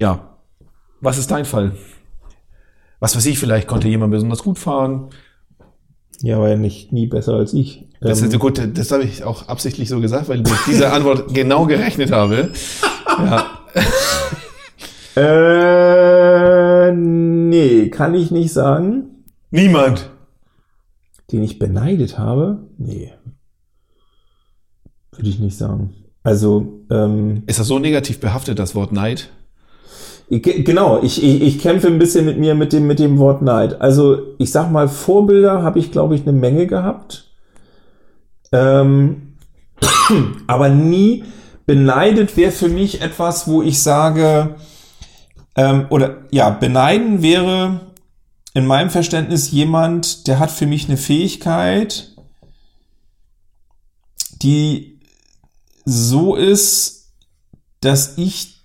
[0.00, 0.36] Ja.
[1.00, 1.72] Was ist dein Fall?
[3.00, 5.10] Was weiß ich, vielleicht konnte jemand besonders gut fahren.
[6.22, 7.88] Ja, war ja nicht nie besser als ich.
[8.00, 10.92] Das Ähm, ist gut, das habe ich auch absichtlich so gesagt, weil ich mit dieser
[10.94, 12.52] Antwort genau gerechnet habe.
[13.18, 13.46] Ja.
[15.18, 19.24] Äh, nee, kann ich nicht sagen.
[19.50, 20.10] Niemand.
[21.32, 22.66] Den ich beneidet habe?
[22.76, 23.14] Nee.
[25.16, 25.94] Würde ich nicht sagen.
[26.22, 29.30] Also, ähm, Ist das so negativ behaftet, das Wort Neid?
[30.28, 33.42] ich, genau, ich, ich, ich kämpfe ein bisschen mit mir mit dem, mit dem Wort
[33.42, 33.80] Neid.
[33.80, 37.30] Also, ich sag mal, Vorbilder habe ich, glaube ich, eine Menge gehabt.
[38.50, 39.34] Ähm,
[40.46, 41.24] aber nie
[41.64, 44.56] beneidet wäre für mich etwas, wo ich sage,
[45.56, 47.80] ähm, oder ja, beneiden wäre
[48.52, 52.16] in meinem Verständnis jemand, der hat für mich eine Fähigkeit,
[54.42, 54.95] die
[55.86, 57.12] so ist,
[57.80, 58.60] dass ich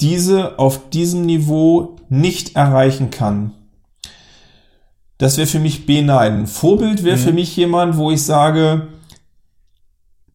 [0.00, 3.52] diese auf diesem Niveau nicht erreichen kann.
[5.18, 6.46] Das wäre für mich beneiden.
[6.46, 8.86] Vorbild wäre für mich jemand, wo ich sage,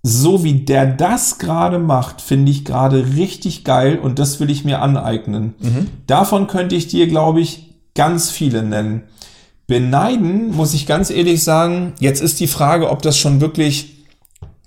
[0.04, 4.66] so wie der das gerade macht, finde ich gerade richtig geil und das will ich
[4.66, 5.54] mir aneignen.
[6.06, 9.04] Davon könnte ich dir, glaube ich, ganz viele nennen.
[9.66, 13.93] Beneiden, muss ich ganz ehrlich sagen, jetzt ist die Frage, ob das schon wirklich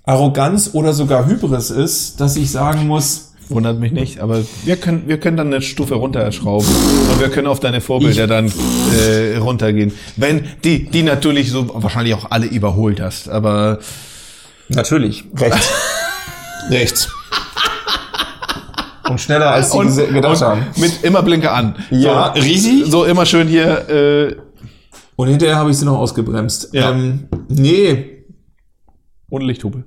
[0.07, 5.03] Arroganz oder sogar Hybris ist, dass ich sagen muss, Wundert mich nicht, aber wir können,
[5.07, 8.51] wir können dann eine Stufe runterschrauben und wir können auf deine Vorbilder Ich- dann
[8.93, 9.93] äh, runtergehen.
[10.17, 13.79] Wenn die, die natürlich so wahrscheinlich auch alle überholt hast, aber
[14.67, 15.71] natürlich, rechts.
[16.69, 17.09] rechts.
[19.09, 20.65] Und schneller als die und, gedacht haben.
[20.75, 21.77] mit immer Blinker an.
[21.89, 22.85] Ja, so, riesig.
[22.87, 23.87] So immer schön hier.
[23.89, 24.35] Äh,
[25.15, 26.73] Und hinterher habe ich sie noch ausgebremst.
[26.73, 26.91] Ja.
[26.91, 28.25] Ähm, nee,
[29.29, 29.85] und Lichthupe.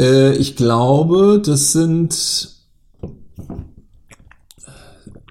[0.00, 2.52] Äh, ich glaube, das sind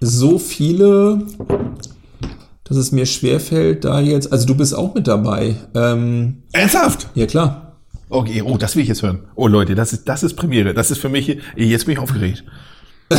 [0.02, 1.26] so viele,
[2.64, 4.32] dass es mir schwerfällt, da jetzt.
[4.32, 5.56] Also du bist auch mit dabei.
[5.76, 7.10] Ähm, Ernsthaft?
[7.16, 7.78] ja klar.
[8.10, 9.28] Okay, oh, das will ich jetzt hören.
[9.36, 10.74] Oh Leute, das ist, das ist Premiere.
[10.74, 12.44] Das ist für mich, jetzt bin ich aufgeregt.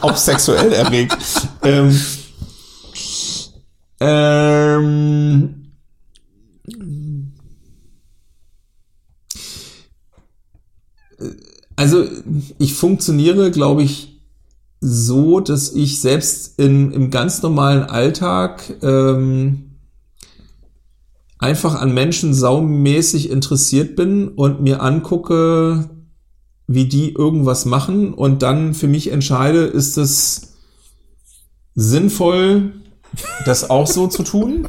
[0.00, 1.16] Auch sexuell erregt.
[1.62, 2.00] ähm,
[4.00, 5.07] ähm,
[11.78, 12.04] also
[12.58, 14.20] ich funktioniere, glaube ich,
[14.80, 19.76] so, dass ich selbst in, im ganz normalen Alltag ähm,
[21.38, 25.88] einfach an Menschen saumäßig interessiert bin und mir angucke,
[26.66, 30.54] wie die irgendwas machen und dann für mich entscheide, ist es
[31.76, 32.72] sinnvoll,
[33.44, 34.68] das auch so zu tun?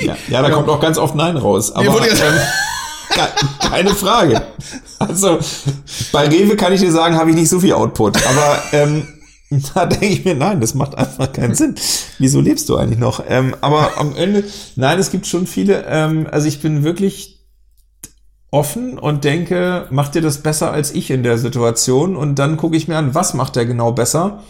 [0.00, 1.70] Ja, ja da kommt auch ganz oft Nein raus.
[1.72, 2.34] Aber ähm,
[3.10, 4.42] ke- keine Frage.
[4.98, 5.38] Also
[6.12, 8.16] bei Rewe kann ich dir sagen, habe ich nicht so viel Output.
[8.26, 9.06] Aber ähm,
[9.74, 11.74] da denke ich mir, nein, das macht einfach keinen Sinn.
[12.18, 13.22] Wieso lebst du eigentlich noch?
[13.26, 14.44] Ähm, aber am Ende,
[14.76, 15.84] nein, es gibt schon viele.
[15.88, 17.36] Ähm, also ich bin wirklich
[18.50, 22.16] offen und denke, macht dir das besser als ich in der Situation?
[22.16, 24.42] Und dann gucke ich mir an, was macht er genau besser?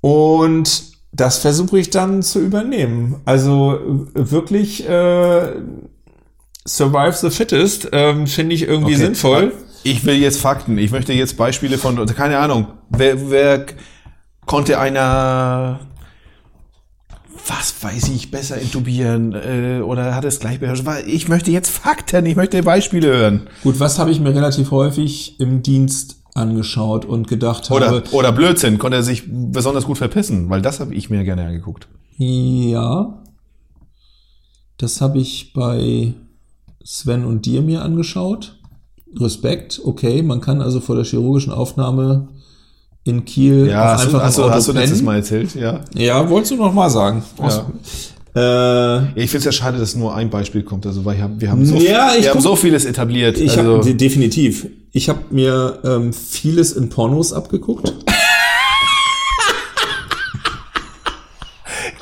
[0.00, 3.20] Und das versuche ich dann zu übernehmen.
[3.24, 3.78] Also
[4.14, 5.54] wirklich äh,
[6.66, 9.04] Survive the Fittest ähm, finde ich irgendwie Okay.
[9.04, 9.52] sinnvoll.
[9.82, 10.78] Ich will jetzt Fakten.
[10.78, 13.66] Ich möchte jetzt Beispiele von, keine Ahnung, wer, wer
[14.46, 15.80] konnte einer,
[17.46, 20.84] was weiß ich, besser intubieren äh, oder hat es gleich beherrscht?
[21.06, 23.48] Ich möchte jetzt Fakten, ich möchte Beispiele hören.
[23.62, 28.32] Gut, was habe ich mir relativ häufig im Dienst angeschaut und gedacht Oder, habe, oder
[28.32, 31.88] Blödsinn, konnte er sich besonders gut verpissen, weil das habe ich mir gerne angeguckt.
[32.16, 33.22] ja,
[34.78, 36.14] das habe ich bei
[36.84, 38.56] Sven und dir mir angeschaut.
[39.18, 42.28] Respekt, okay, man kann also vor der chirurgischen Aufnahme
[43.04, 45.02] in Kiel Ja, auch hast, du, einfach hast, im du, hast du letztes.
[45.02, 45.80] Mal erzählt, ja.
[45.94, 47.22] Ja, wolltest du noch mal sagen?
[47.38, 47.66] Ja.
[48.36, 50.86] Äh, Ich finde es ja schade, dass nur ein Beispiel kommt.
[50.86, 53.38] Also weil wir haben, wir haben, so, Ja, ich wir haben guck- so vieles etabliert.
[53.38, 54.66] Ich also, habe definitiv.
[54.92, 57.92] Ich habe mir ähm, vieles in Pornos abgeguckt.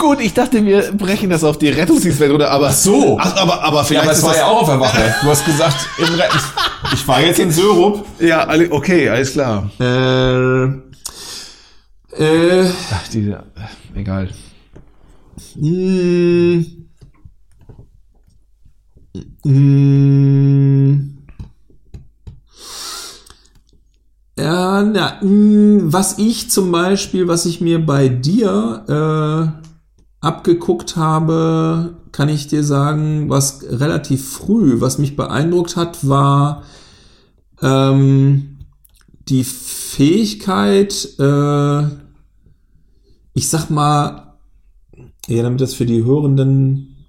[0.02, 3.16] Gut, ich dachte, wir brechen das auf die Rettungsdienstwelt oder aber so.
[3.20, 5.14] Ach, aber aber vielleicht ist das, auch auf der Wache.
[5.22, 6.38] Du hast gesagt, im Retten.
[6.92, 8.04] Ich war jetzt in Sörup.
[8.18, 9.70] ja okay, alles klar.
[9.78, 10.64] Äh,
[12.20, 14.28] äh, Ach, diese, äh, egal.
[15.54, 16.64] mh,
[19.44, 20.98] mh,
[24.36, 29.61] ja, na, mh, was ich zum Beispiel, was ich mir bei dir äh,
[30.22, 36.62] abgeguckt habe, kann ich dir sagen, was relativ früh, was mich beeindruckt hat, war
[37.60, 38.58] ähm,
[39.28, 41.82] die Fähigkeit, äh,
[43.34, 44.34] ich sag mal,
[45.26, 47.06] ja, damit das für die Hörenden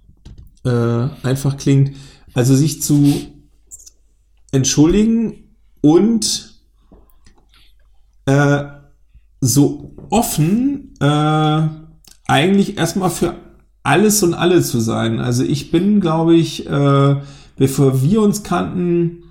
[0.65, 1.95] äh, einfach klingt,
[2.33, 3.13] also sich zu
[4.51, 6.61] entschuldigen und
[8.25, 8.63] äh,
[9.39, 11.82] so offen äh,
[12.33, 13.35] eigentlich erstmal für
[13.83, 15.19] alles und alle zu sein.
[15.19, 17.15] Also ich bin, glaube ich, äh,
[17.57, 19.25] bevor wir uns kannten,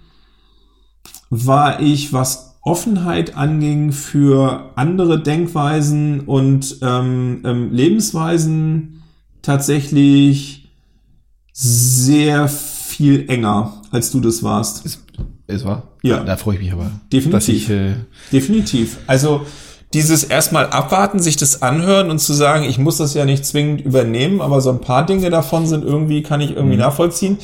[1.28, 9.02] war ich, was Offenheit anging, für andere Denkweisen und ähm, ähm, Lebensweisen
[9.42, 10.70] tatsächlich
[11.52, 14.86] sehr viel enger, als du das warst.
[14.86, 15.04] Es,
[15.48, 15.88] es war?
[16.04, 16.22] Ja.
[16.22, 16.92] Da freue ich mich aber.
[17.12, 17.68] Definitiv.
[17.68, 17.94] Ich, äh,
[18.30, 18.98] Definitiv.
[19.08, 19.44] Also
[19.94, 23.82] dieses erstmal abwarten, sich das anhören und zu sagen, ich muss das ja nicht zwingend
[23.82, 27.38] übernehmen, aber so ein paar Dinge davon sind irgendwie, kann ich irgendwie nachvollziehen.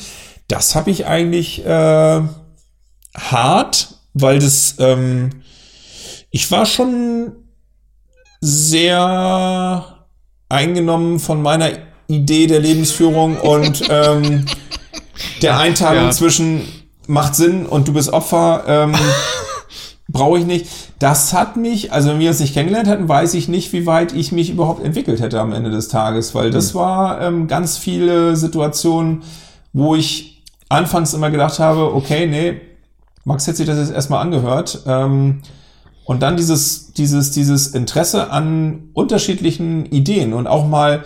[0.47, 2.21] Das habe ich eigentlich äh,
[3.15, 5.29] hart, weil das, ähm,
[6.31, 7.33] ich war schon
[8.41, 10.05] sehr
[10.49, 11.69] eingenommen von meiner
[12.07, 14.45] Idee der Lebensführung und ähm,
[15.41, 16.11] der Einteilung Ja.
[16.11, 16.61] zwischen
[17.07, 18.95] macht Sinn und du bist Opfer, ähm,
[20.07, 20.67] brauche ich nicht.
[20.99, 24.13] Das hat mich, also wenn wir uns nicht kennengelernt hätten, weiß ich nicht, wie weit
[24.13, 28.35] ich mich überhaupt entwickelt hätte am Ende des Tages, weil das war ähm, ganz viele
[28.35, 29.23] Situationen,
[29.71, 32.59] wo ich anfangs immer gedacht habe, okay, nee,
[33.23, 34.83] Max hätte sich das jetzt erstmal angehört.
[34.85, 35.41] Ähm,
[36.03, 41.03] und dann dieses, dieses, dieses Interesse an unterschiedlichen Ideen und auch mal,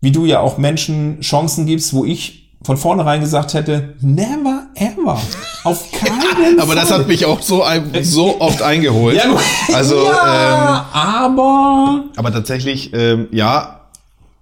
[0.00, 5.20] wie du ja auch Menschen Chancen gibst, wo ich von vornherein gesagt hätte, never ever.
[5.64, 7.64] Auf keinen aber das hat mich auch so,
[8.02, 9.16] so oft eingeholt.
[9.16, 9.36] Ja.
[9.74, 13.88] Also, ja, aber Aber tatsächlich, ähm, ja,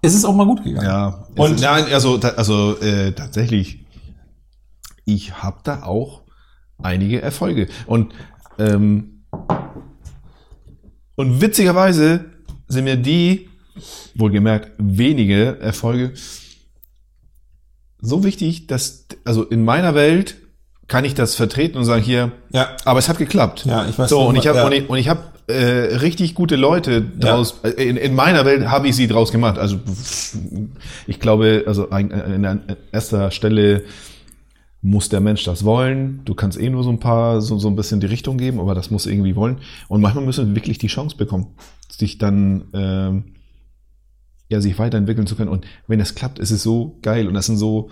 [0.02, 0.86] es ist auch mal gut gegangen.
[0.86, 1.24] ja.
[1.36, 3.86] Und- nein, also, also äh, tatsächlich,
[5.06, 6.22] ich habe da auch
[6.82, 7.68] einige Erfolge.
[7.86, 8.12] Und
[8.58, 9.24] ähm,
[11.16, 12.26] und witzigerweise
[12.68, 13.48] sind mir die,
[14.14, 16.12] wohlgemerkt, wenige Erfolge
[18.04, 20.36] so wichtig, dass, also in meiner Welt
[20.86, 22.68] kann ich das vertreten und sagen, hier, Ja.
[22.84, 23.64] aber es hat geklappt.
[23.66, 24.66] Ja, ich weiß So, und ich habe ja.
[24.66, 27.60] und ich, und ich habe äh, richtig gute Leute draus.
[27.64, 29.58] äh, In, in meiner Welt habe ich sie draus gemacht.
[29.58, 29.78] Also
[31.06, 32.60] ich glaube, also äh, in
[32.92, 33.84] erster Stelle
[34.82, 36.20] muss der Mensch das wollen.
[36.26, 38.74] Du kannst eh nur so ein paar, so, so ein bisschen die Richtung geben, aber
[38.74, 39.58] das muss irgendwie wollen.
[39.88, 41.46] Und manchmal müssen wir wirklich die Chance bekommen,
[41.90, 43.24] sich dann ähm,
[44.48, 45.48] ja, sich weiterentwickeln zu können.
[45.50, 47.26] Und wenn das klappt, ist es so geil.
[47.28, 47.90] Und das sind so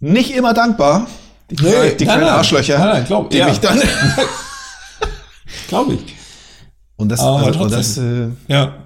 [0.00, 1.06] nicht immer dankbar,
[1.50, 2.30] die, Nee, kleinen- die nein, kleinen nein.
[2.38, 3.48] Arschlöcher, Nein, nein, glaub- die ja.
[3.48, 3.80] mich dann.
[5.68, 6.16] Glaube ich.
[6.96, 8.84] Und das, Aber also, und das äh, Ja.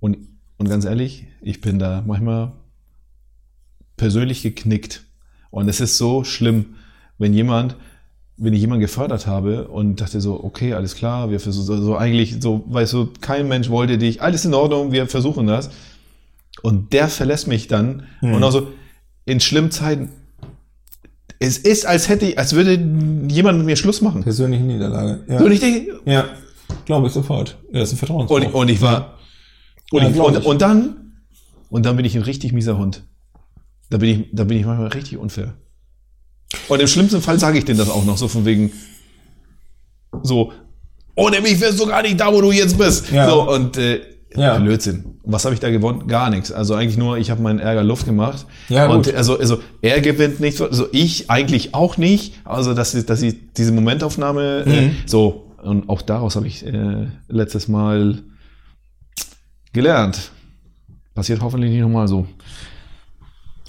[0.00, 0.16] und,
[0.56, 2.52] und ganz ehrlich, ich bin da manchmal
[3.96, 5.02] persönlich geknickt.
[5.50, 6.76] Und es ist so schlimm,
[7.18, 7.76] wenn jemand,
[8.40, 11.96] wenn ich jemanden gefördert habe und dachte so, okay, alles klar, wir versuchen so, so
[11.96, 15.70] eigentlich so, weißt du, kein Mensch wollte dich, alles in Ordnung, wir versuchen das.
[16.62, 18.04] Und der verlässt mich dann.
[18.20, 18.34] Hm.
[18.34, 18.68] Und also
[19.26, 20.08] in schlimmen Zeiten,
[21.38, 22.72] es ist, als hätte ich, als würde
[23.28, 24.22] jemand mit mir Schluss machen.
[24.22, 25.24] Persönliche Niederlage.
[25.28, 25.38] Ja.
[25.38, 26.24] So, und ich denke, ja.
[26.86, 27.58] Glaube ich sofort.
[27.72, 28.36] Ja, ist ein Vertrauensbruch.
[28.36, 29.18] Und, und ich war.
[29.90, 30.46] Und, Ja, ich, und, ich.
[30.46, 31.12] und dann.
[31.68, 33.04] Und dann bin ich ein richtig mieser Hund.
[33.90, 35.54] Da bin ich, da bin ich manchmal richtig unfair.
[36.68, 38.72] Und im schlimmsten Fall sage ich denen das auch noch, so von wegen.
[40.22, 40.52] So.
[41.14, 43.10] Ohne mich wärst du gar nicht da, wo du jetzt bist.
[43.12, 43.28] Ja.
[43.28, 44.00] So, und äh,
[44.34, 44.58] Ja.
[44.58, 45.04] Blödsinn.
[45.22, 46.06] Und was habe ich da gewonnen?
[46.08, 46.50] Gar nichts.
[46.52, 48.46] Also eigentlich nur, ich habe meinen Ärger Luft gemacht.
[48.68, 49.14] Ja, und gut.
[49.14, 52.34] also, also er gewinnt nichts, also ich eigentlich auch nicht.
[52.44, 54.96] Also dass, ich- dass ich diese Momentaufnahme äh, Mhm.
[55.06, 58.22] so und auch daraus habe ich äh, letztes Mal
[59.72, 60.30] gelernt.
[61.14, 62.26] Passiert hoffentlich nicht nochmal so.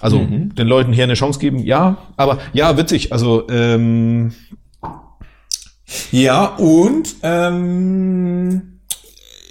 [0.02, 0.56] Also Mhm.
[0.56, 3.14] den Leuten hier eine Chance geben, ja, aber ja, witzig.
[3.14, 4.34] Also ähm,
[6.12, 8.80] Ja, und ähm,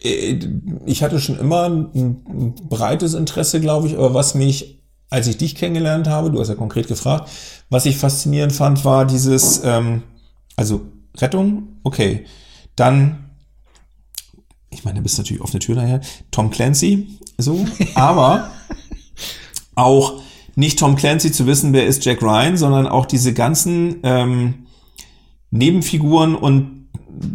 [0.02, 0.38] äh,
[0.86, 5.54] ich hatte schon immer ein, breites Interesse, glaube ich, aber was mich, als ich dich
[5.54, 7.30] kennengelernt habe, du hast ja konkret gefragt,
[7.68, 10.02] was ich faszinierend fand, war dieses, ähm,
[10.56, 10.80] also
[11.18, 12.24] Rettung, okay,
[12.76, 13.30] dann,
[14.70, 18.50] ich meine, da bist du natürlich auf der Tür daher, Tom Clancy, so, aber
[19.74, 20.22] auch
[20.56, 24.54] nicht Tom Clancy zu wissen, wer ist Jack Ryan, sondern auch diese ganzen ähm,
[25.50, 26.88] Nebenfiguren und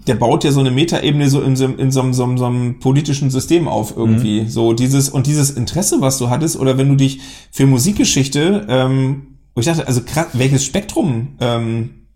[0.08, 2.80] der baut ja so eine Metaebene so in so, in so, einem- so, so einem
[2.80, 4.48] politischen System auf irgendwie.
[4.48, 7.20] So dieses und dieses Interesse, was du hattest, oder wenn du dich
[7.52, 12.08] für Musikgeschichte, ähm, ich dachte, also krass, welches Spektrum ähm,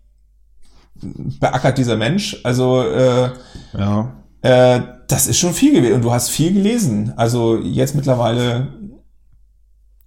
[1.40, 2.38] beackert dieser Mensch?
[2.44, 3.30] Also äh,
[3.78, 7.12] ja, äh, das ist schon viel gewesen und du hast viel gelesen.
[7.16, 8.68] Also jetzt mittlerweile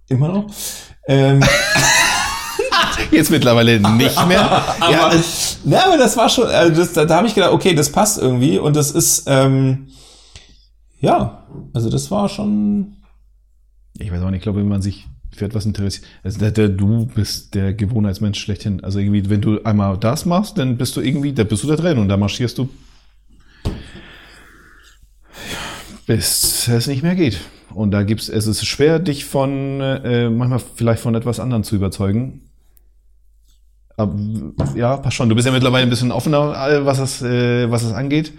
[0.08, 0.46] immer noch.
[1.06, 1.42] Ähm,
[3.10, 4.36] jetzt mittlerweile nicht mehr.
[4.38, 5.14] ja, aber,
[5.64, 8.18] na, aber das war schon, also das, da, da habe ich gedacht, okay, das passt
[8.18, 9.88] irgendwie und das ist, ähm,
[11.00, 12.96] ja, also das war schon,
[13.98, 16.68] ich weiß auch nicht, ich glaube, wenn man sich für etwas interessiert, also der, der,
[16.68, 18.84] du bist der Gewohnheitsmensch schlechthin.
[18.84, 21.76] Also irgendwie, wenn du einmal das machst, dann bist du irgendwie, da bist du da
[21.76, 22.68] drin und da marschierst du
[26.06, 27.40] bis es nicht mehr geht.
[27.72, 31.76] Und da gibt's, es ist schwer, dich von, äh, manchmal vielleicht von etwas anderem zu
[31.76, 32.42] überzeugen.
[33.96, 34.14] Aber,
[34.74, 35.28] ja, passt schon.
[35.28, 38.32] Du bist ja mittlerweile ein bisschen offener, äh, was das, äh, was das angeht.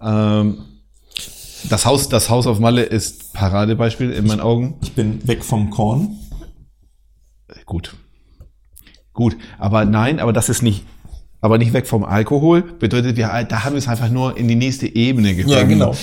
[0.00, 0.64] Ähm,
[1.68, 4.76] das Haus, das Haus auf Malle ist Paradebeispiel in meinen Augen.
[4.82, 6.16] ich bin weg vom Korn.
[7.66, 7.94] Gut.
[9.12, 9.36] Gut.
[9.58, 10.84] Aber nein, aber das ist nicht,
[11.42, 12.62] aber nicht weg vom Alkohol.
[12.78, 15.52] Bedeutet, wir, da haben wir es einfach nur in die nächste Ebene gehoben.
[15.52, 15.94] Ja, genau.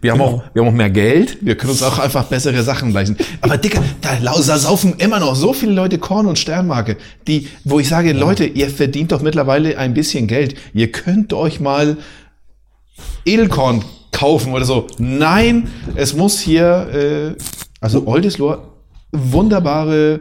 [0.00, 0.24] Wir haben Genau.
[0.30, 1.38] auch, wir haben auch mehr Geld.
[1.40, 3.16] Wir können uns auch einfach bessere Sachen leisten.
[3.40, 6.96] Aber Dicker, da, da saufen immer noch so viele Leute Korn und Sternmarke,
[7.28, 10.56] die, wo ich sage, Leute, ihr verdient doch mittlerweile ein bisschen Geld.
[10.74, 11.96] Ihr könnt euch mal
[13.24, 14.88] Edelkorn kaufen oder so.
[14.98, 17.42] Nein, es muss hier, äh,
[17.80, 18.58] also Oldesloe,
[19.12, 20.20] wunderbare,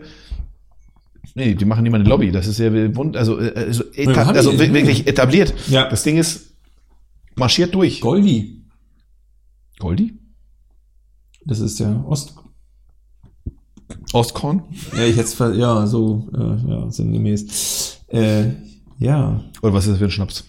[1.35, 4.25] nee, die machen nicht mal eine Lobby, das ist ja wund, also, äh, also, eta
[4.25, 4.37] haben die?
[4.39, 5.53] also wir- wirklich etabliert.
[5.67, 5.89] Ja.
[5.89, 6.51] Das Ding ist
[7.35, 8.01] marschiert durch.
[8.01, 8.61] Goldi.
[9.79, 10.13] Goldi?
[11.45, 12.35] Das ist der Ost.
[14.13, 14.63] Ostkorn?
[14.95, 17.99] Ja, ich jetzt, ja, so, äh, ja, sinngemäß.
[18.07, 18.51] Äh,
[18.99, 19.43] ja.
[19.61, 20.45] Oder was ist das für ein Schnaps?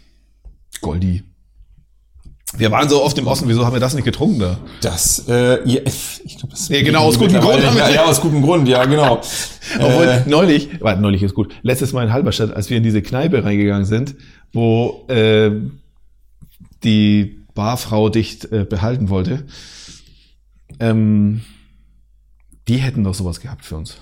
[0.81, 1.23] Goldi.
[2.63, 4.57] Wir waren so oft im Osten, wieso haben wir das nicht getrunken da?
[4.83, 8.41] Das, äh, ja, ich glaube, das Nee, genau, aus gutem Grund Ja, ja, aus gutem
[8.41, 9.21] Grund, ja, genau.
[9.81, 11.53] Obwohl, Äh, neulich, warte, neulich ist gut.
[11.63, 14.15] Letztes Mal in Halberstadt, als wir in diese Kneipe reingegangen sind,
[14.53, 15.51] wo äh,
[16.85, 19.45] die Barfrau dich äh, behalten wollte,
[20.79, 21.41] ähm,
[22.69, 23.97] die hätten doch sowas gehabt für uns.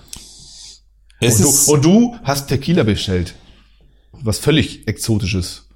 [1.19, 3.33] es Und du, und du hast Tequila bestellt.
[4.11, 5.67] Was völlig Exotisches.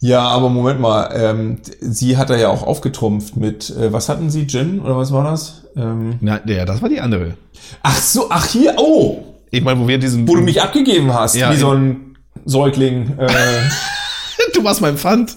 [0.00, 4.30] Ja, aber Moment mal, ähm, sie hat da ja auch aufgetrumpft mit, äh, was hatten
[4.30, 5.62] sie, Gin oder was war das?
[5.76, 7.34] Ähm, Na, ja, das war die andere.
[7.82, 10.26] ach so, ach hier, oh, Ich meine, wo wir diesen.
[10.28, 13.16] wo du mich abgegeben hast, Ja, wie so ein Säugling.
[13.18, 13.28] Äh,
[14.54, 15.36] du warst mein Pfand.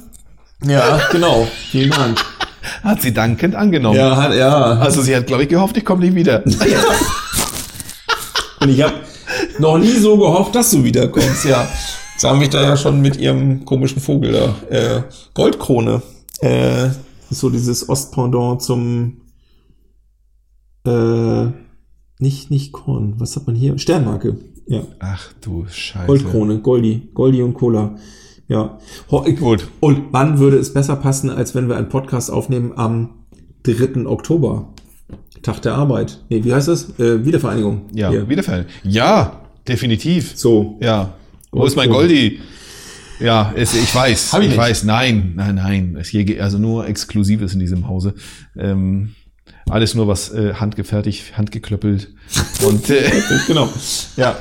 [0.65, 2.19] ja, genau, vielen Dank.
[2.83, 3.97] Hat sie dankend angenommen.
[3.97, 4.51] Ja, hat, ja.
[4.79, 6.43] Also sie hat, glaube ich, gehofft, ich komme nicht wieder.
[8.59, 8.93] Und ich habe
[9.59, 11.67] noch nie so gehofft, dass du wiederkommst, ja.
[12.17, 14.55] Jetzt haben mich da ja schon mit ihrem komischen Vogel da.
[14.75, 15.03] Äh,
[15.35, 16.01] Goldkrone.
[16.39, 16.89] Äh,
[17.29, 19.21] so dieses Ostpendant zum
[20.83, 21.45] äh,
[22.17, 23.13] nicht, nicht Korn.
[23.19, 23.77] Was hat man hier?
[23.77, 24.35] Sternmarke.
[24.65, 24.81] Ja.
[24.97, 26.07] Ach du Scheiße.
[26.07, 27.07] Goldkrone, Goldi.
[27.13, 27.97] Goldi und Cola.
[28.47, 28.79] Ja.
[29.07, 29.67] Gut.
[29.79, 33.27] Und wann würde es besser passen, als wenn wir einen Podcast aufnehmen am
[33.61, 34.07] 3.
[34.07, 34.73] Oktober?
[35.43, 36.23] Tag der Arbeit.
[36.29, 36.97] Nee, wie heißt das?
[36.99, 37.81] Äh, Wiedervereinigung.
[37.93, 38.27] Ja.
[38.27, 38.65] Wiederfällen.
[38.81, 40.35] Ja, definitiv.
[40.35, 40.79] So.
[40.81, 41.13] Ja.
[41.51, 41.89] Wo ist mein.
[41.89, 42.39] Goldi?
[43.19, 44.33] Ja, es, ich weiß.
[44.33, 44.59] Hab ich ich nicht.
[44.59, 44.83] weiß.
[44.83, 45.97] Nein, nein, nein.
[45.99, 48.13] Es hier also nur Exklusives in diesem Hause.
[48.57, 49.15] Ähm,
[49.69, 52.09] alles nur was äh, handgefertigt, handgeklöppelt.
[52.65, 53.09] Und äh,
[53.47, 53.69] genau.
[54.15, 54.37] Ja.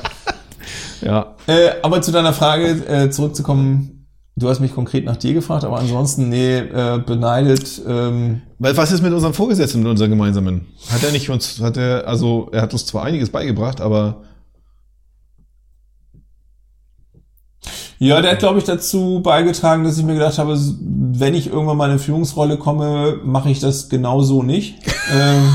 [1.00, 3.92] ja, Äh, aber zu deiner Frage äh, zurückzukommen.
[4.38, 7.80] Du hast mich konkret nach dir gefragt, aber ansonsten, nee, äh, beneidet.
[7.88, 10.66] Ähm, Weil was ist mit unserem Vorgesetzten, mit unserem gemeinsamen?
[10.90, 14.24] Hat er nicht uns, hat er, also er hat uns zwar einiges beigebracht, aber
[17.98, 21.76] Ja, der hat, glaube ich, dazu beigetragen, dass ich mir gedacht habe, wenn ich irgendwann
[21.78, 24.76] mal in eine Führungsrolle komme, mache ich das genauso nicht.
[25.14, 25.54] ähm,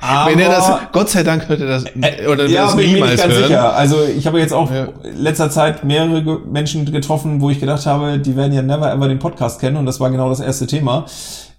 [0.00, 1.84] aber, wenn er das, Gott sei Dank hört er das,
[2.28, 3.72] oder Äh, ja, das bin ich mir nicht niemals ganz sicher.
[3.74, 4.88] Also ich habe jetzt auch Ja.
[5.02, 9.08] in letzter Zeit mehrere Menschen getroffen, wo ich gedacht habe, die werden ja never ever
[9.08, 11.06] den Podcast kennen und das war genau das erste Thema.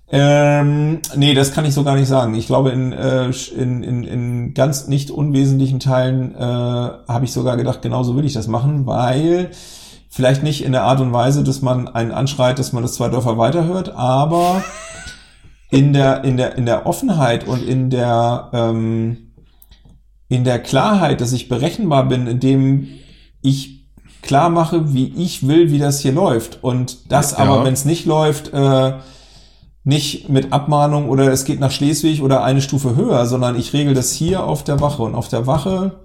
[0.10, 2.34] Ähm, nee, das kann ich so gar nicht sagen.
[2.36, 7.58] Ich glaube, in, äh, in, in, in ganz nicht unwesentlichen Teilen äh, habe ich sogar
[7.58, 9.52] gedacht, genau so will ich das machen, weil
[10.10, 13.10] vielleicht nicht in der Art und Weise, dass man einen anschreit, dass man das zwei
[13.10, 14.64] Dörfer weiterhört, aber
[15.72, 19.34] in der, in der, in der Offenheit und in der, ähm,
[20.30, 22.88] in der Klarheit, dass ich berechenbar bin, indem
[23.42, 23.90] ich
[24.22, 26.64] klar mache, wie ich will, wie das hier läuft.
[26.64, 27.40] Und das Ja.
[27.40, 28.94] aber, wenn es nicht läuft, äh,
[29.88, 33.94] nicht mit Abmahnung oder es geht nach Schleswig oder eine Stufe höher, sondern ich regel
[33.94, 35.02] das hier auf der Wache.
[35.02, 36.02] Und auf der Wache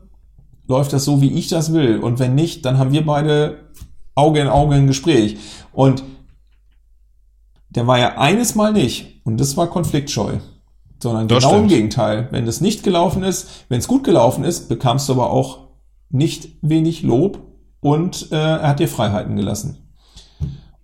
[0.68, 1.98] läuft das so, wie ich das will.
[1.98, 3.70] Und wenn nicht, dann haben wir beide
[4.14, 5.36] Auge in Auge ein Gespräch.
[5.72, 6.04] Und
[7.70, 9.20] der war ja eines Mal nicht.
[9.24, 10.34] Und das war konfliktscheu.
[11.02, 11.70] Sondern Das genau im stimmt.
[11.72, 12.28] Gegenteil.
[12.30, 15.70] Wenn es nicht gelaufen ist, wenn es gut gelaufen ist, bekamst du aber auch
[16.08, 17.40] nicht wenig Lob
[17.80, 19.81] und äh, er hat dir Freiheiten gelassen.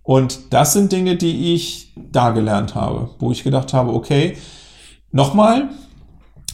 [0.09, 4.37] Und das sind Dinge, die ich da gelernt habe, wo ich gedacht habe, okay,
[5.11, 5.69] nochmal,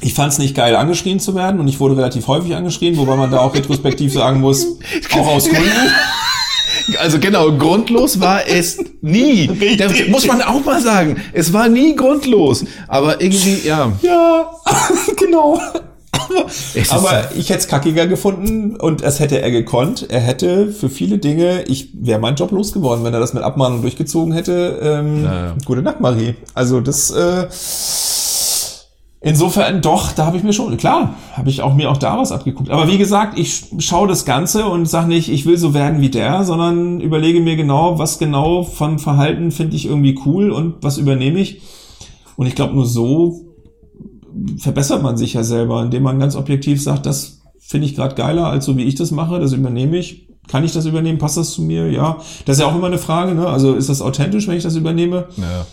[0.02, 3.16] ich fand es nicht geil, angeschrien zu werden und ich wurde relativ häufig angeschrien, wobei
[3.16, 4.66] man da auch retrospektiv sagen muss,
[5.14, 5.90] auch aus Gründen.
[7.00, 9.48] Also genau, grundlos war es nie.
[9.78, 11.16] Da muss man auch mal sagen.
[11.32, 12.66] Es war nie grundlos.
[12.90, 13.94] Aber irgendwie, ja.
[14.02, 14.52] Ja,
[15.16, 15.62] genau.
[16.90, 20.08] Aber, ich hätte es kackiger gefunden und es hätte er gekonnt.
[20.10, 23.82] Er hätte für viele Dinge, ich wäre meinen Job losgeworden, wenn er das mit Abmahnung
[23.82, 24.80] durchgezogen hätte.
[24.82, 25.56] Ähm, Ja, ja.
[25.66, 26.36] Gute Nacht, Marie.
[26.54, 27.48] Also das äh,
[29.26, 32.32] insofern doch, da habe ich mir schon, klar, habe ich auch mir auch da was
[32.32, 32.70] abgeguckt.
[32.70, 36.10] Aber wie gesagt, ich schaue das Ganze und sage nicht, ich will so werden wie
[36.10, 40.98] der, sondern überlege mir genau, was genau von Verhalten finde ich irgendwie cool und was
[40.98, 41.62] übernehme ich.
[42.38, 43.45] Und ich glaube, nur so
[44.58, 48.48] verbessert man sich ja selber, indem man ganz objektiv sagt, das finde ich gerade geiler,
[48.48, 50.28] als so wie ich das mache, das übernehme ich.
[50.48, 51.18] Kann ich das übernehmen?
[51.18, 51.90] Passt das zu mir?
[51.92, 52.18] Ja.
[52.46, 53.48] Das ist ja auch immer eine Frage, ne?
[53.48, 55.26] Also ist das authentisch, wenn ich das übernehme?
[55.38, 55.66] ja.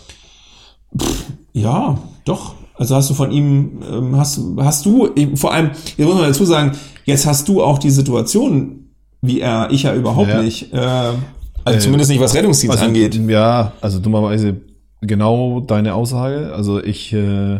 [1.53, 2.55] Ja, doch.
[2.75, 6.45] Also hast du von ihm, ähm, hast, hast du, vor allem, hier muss man dazu
[6.45, 6.71] sagen,
[7.05, 8.89] jetzt hast du auch die Situation,
[9.21, 10.41] wie er, ich ja überhaupt Ja.
[10.41, 10.73] nicht.
[10.73, 13.15] Äh, also Äh, zumindest nicht, was Rettungsdienst Also, angeht.
[13.27, 14.57] Ja, also dummerweise
[15.01, 16.51] genau deine Aussage.
[16.55, 17.59] Also ich, äh,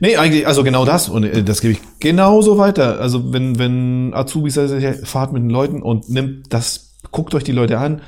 [0.00, 3.00] nee, eigentlich, also genau das und äh, das gebe ich genauso weiter.
[3.00, 4.58] Also wenn, wenn Azubis
[5.04, 8.02] fahrt mit den Leuten und nimmt das, guckt euch die Leute an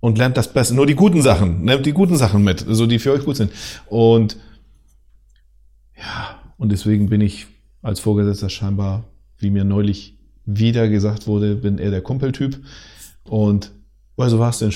[0.00, 0.74] und lernt das Beste.
[0.74, 3.52] Nur die guten Sachen, nehmt die guten Sachen mit, so die für euch gut sind.
[3.86, 4.36] Und
[5.96, 7.46] ja, und deswegen bin ich
[7.82, 9.04] als Vorgesetzter scheinbar,
[9.38, 12.58] wie mir neulich wieder gesagt wurde, bin eher der Kumpeltyp.
[13.24, 13.72] Und
[14.16, 14.72] also war es denn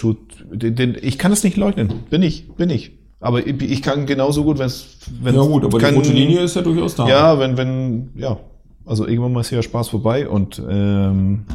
[0.52, 2.04] den, ich kann das nicht leugnen.
[2.08, 2.98] Bin ich, bin ich.
[3.24, 6.40] Aber ich, kann genauso gut, wenn es, wenn Ja gut, aber kann, die rote Linie
[6.40, 7.08] ist ja durchaus da.
[7.08, 8.38] Ja, wenn, wenn, ja,
[8.84, 11.46] also irgendwann mal ist ja Spaß vorbei und ähm,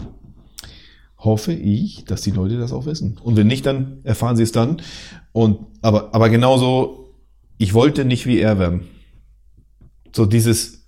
[1.20, 3.20] hoffe ich, dass die Leute das auch wissen.
[3.22, 4.82] Und wenn nicht, dann erfahren sie es dann.
[5.32, 7.14] Und aber, aber genauso,
[7.60, 8.88] ich wollte nicht wie er werden.
[10.12, 10.88] So dieses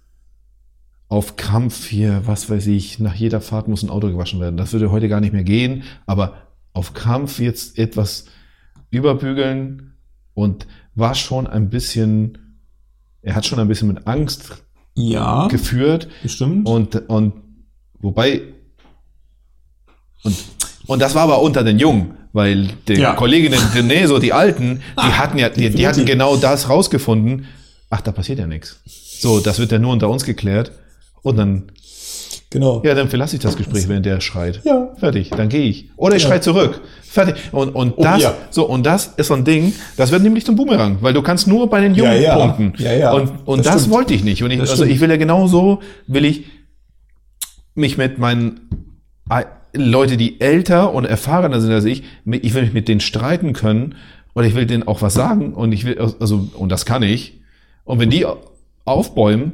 [1.10, 4.58] auf Krampf hier, was weiß ich, nach jeder Fahrt muss ein Auto gewaschen werden.
[4.58, 8.26] Das würde heute gar nicht mehr gehen, aber auf Krampf jetzt etwas
[8.90, 9.92] überbügeln
[10.34, 12.38] und war schon ein bisschen,
[13.22, 14.64] er hat schon ein bisschen mit Angst
[14.96, 16.68] ja geführt bestimmt.
[16.68, 17.34] und, und
[18.00, 18.42] wobei,
[20.24, 20.36] und,
[20.88, 23.14] und das war aber unter den Jungen, weil die Ja.
[23.14, 27.46] Kolleginnen, nee, so die Alten, die hatten ja, die, die hatten genau das rausgefunden.
[27.90, 28.80] Ach, da passiert ja nichts.
[28.86, 30.72] So, das wird ja nur unter uns geklärt.
[31.22, 31.72] Und dann,
[32.52, 32.82] Genau.
[32.86, 34.60] Ja, dann verlasse ich das Gespräch, wenn der schreit.
[34.66, 34.90] Ja.
[34.98, 35.90] Fertig, dann gehe ich.
[35.96, 36.28] Oder ich Ja.
[36.30, 36.82] schreie zurück.
[37.02, 37.36] Fertig.
[37.54, 38.34] Und, und Oh, das, ja.
[38.50, 41.48] so, und das ist so ein Ding, das wird nämlich zum Boomerang, weil du kannst
[41.48, 42.48] nur bei den Jungen Ja, ja.
[42.48, 42.74] punkten.
[42.84, 43.14] Ja, ja.
[43.14, 44.44] Und, und Das das, wollte ich nicht.
[44.44, 44.96] Und ich, Das also stimmt.
[44.96, 46.44] ich will ja genauso, will ich
[47.74, 48.70] mich mit meinen
[49.30, 49.44] äh,
[49.74, 53.96] Leute, die älter und erfahrener sind als ich, ich will mich mit denen streiten können
[54.34, 57.40] und ich will denen auch was sagen und ich will, also, und das kann ich.
[57.86, 58.26] Und wenn die
[58.84, 59.54] aufbäumen,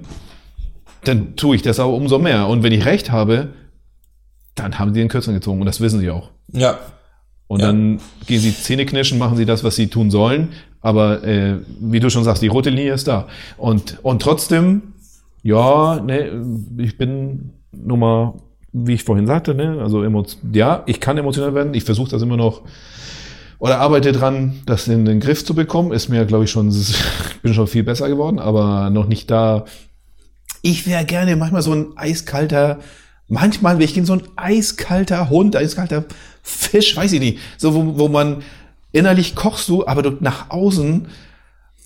[1.04, 2.48] dann tue ich das auch umso mehr.
[2.48, 3.50] Und wenn ich recht habe,
[4.56, 6.30] dann haben sie den Kürzeren gezogen und das wissen sie auch.
[6.52, 6.78] Ja.
[7.48, 7.68] Und Ja.
[7.68, 10.50] dann gehen sie Zähne knirschen, machen sie das, was sie tun sollen.
[10.82, 13.28] Aber äh, wie du schon sagst, die rote Linie ist da.
[13.58, 14.94] Und, und trotzdem,
[15.44, 16.44] ja, ne,
[16.78, 18.34] ich bin nun mal,
[18.74, 20.04] wie ich vorhin sagte, ne, also
[20.54, 21.74] ja, ich kann emotional werden.
[21.74, 22.64] Ich versuche das immer noch
[23.60, 25.92] oder arbeite dran, das in den Griff zu bekommen.
[25.92, 29.66] Ist mir, glaube ich, schon, ich bin schon viel besser geworden, aber noch nicht da.
[30.62, 32.80] Ich wäre gerne manchmal so ein eiskalter,
[33.28, 36.06] manchmal wäre ich gerne so ein eiskalter Hund, eiskalter
[36.42, 37.40] Fisch, weiß ich nicht.
[37.58, 38.44] So, wo, wo man
[38.92, 41.08] innerlich kochst du, aber du nach außen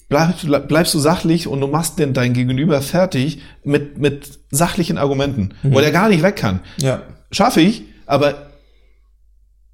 [0.07, 5.53] bleibst, bleibst du sachlich und du machst denn dein Gegenüber fertig mit, mit sachlichen Argumenten,
[5.63, 6.59] wo der gar nicht weg kann.
[6.77, 7.03] Ja.
[7.31, 8.47] Schaffe ich, aber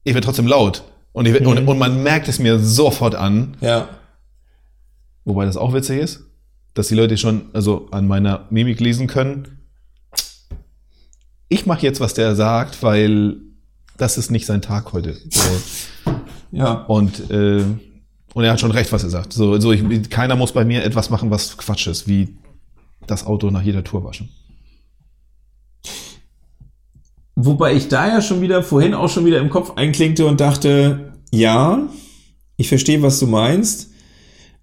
[0.04, 0.84] ich werde trotzdem laut.
[1.12, 3.90] Und, ich werd, und, und man merkt es mir sofort an, Ja.
[5.26, 6.27] wobei das auch witzig ist,
[6.78, 9.60] dass die Leute schon also an meiner Mimik lesen können.
[11.50, 13.38] Ich mache jetzt, was der sagt, weil
[13.98, 15.18] das ist nicht sein Tag heute.
[15.30, 16.12] So.
[16.50, 16.86] Ja.
[16.86, 17.62] Und, äh,
[18.34, 19.34] und er hat schon recht, was er sagt.
[19.34, 22.38] So, so ich, keiner muss bei mir etwas machen, was Quatsch ist, wie
[23.06, 24.30] das Auto nach jeder Tour waschen.
[27.36, 31.12] Wobei ich da ja schon wieder, vorhin auch schon wieder im Kopf einklingte und dachte,
[31.32, 31.90] ja,
[32.56, 33.92] ich verstehe, was du meinst,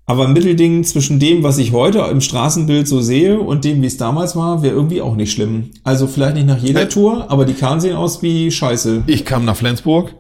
[0.07, 3.87] aber ein Mittelding zwischen dem, was ich heute im Straßenbild so sehe und dem, wie
[3.87, 5.71] es damals war, wäre irgendwie auch nicht schlimm.
[5.83, 6.89] Also vielleicht nicht nach jeder.
[6.89, 9.05] Tour, aber die Kahn sehen aus wie Scheiße.
[9.07, 10.15] Ich kam nach Flensburg.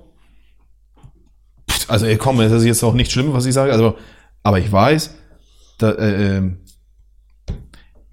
[1.86, 3.72] Also, ey, komm, das ist jetzt auch nicht schlimm, was ich sage.
[3.72, 3.96] Also,
[4.42, 5.14] aber ich weiß,
[5.78, 6.58] da, äh, ähm,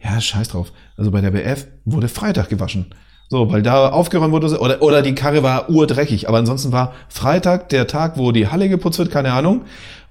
[0.03, 0.74] ja, scheiß drauf.
[0.97, 2.93] Also bei der BF wurde Freitag gewaschen.
[3.30, 6.28] So, weil da aufgeräumt wurde, oder, oder die Karre war urdreckig.
[6.28, 9.61] Aber ansonsten war Freitag der Tag, wo die Halle geputzt wird, keine Ahnung.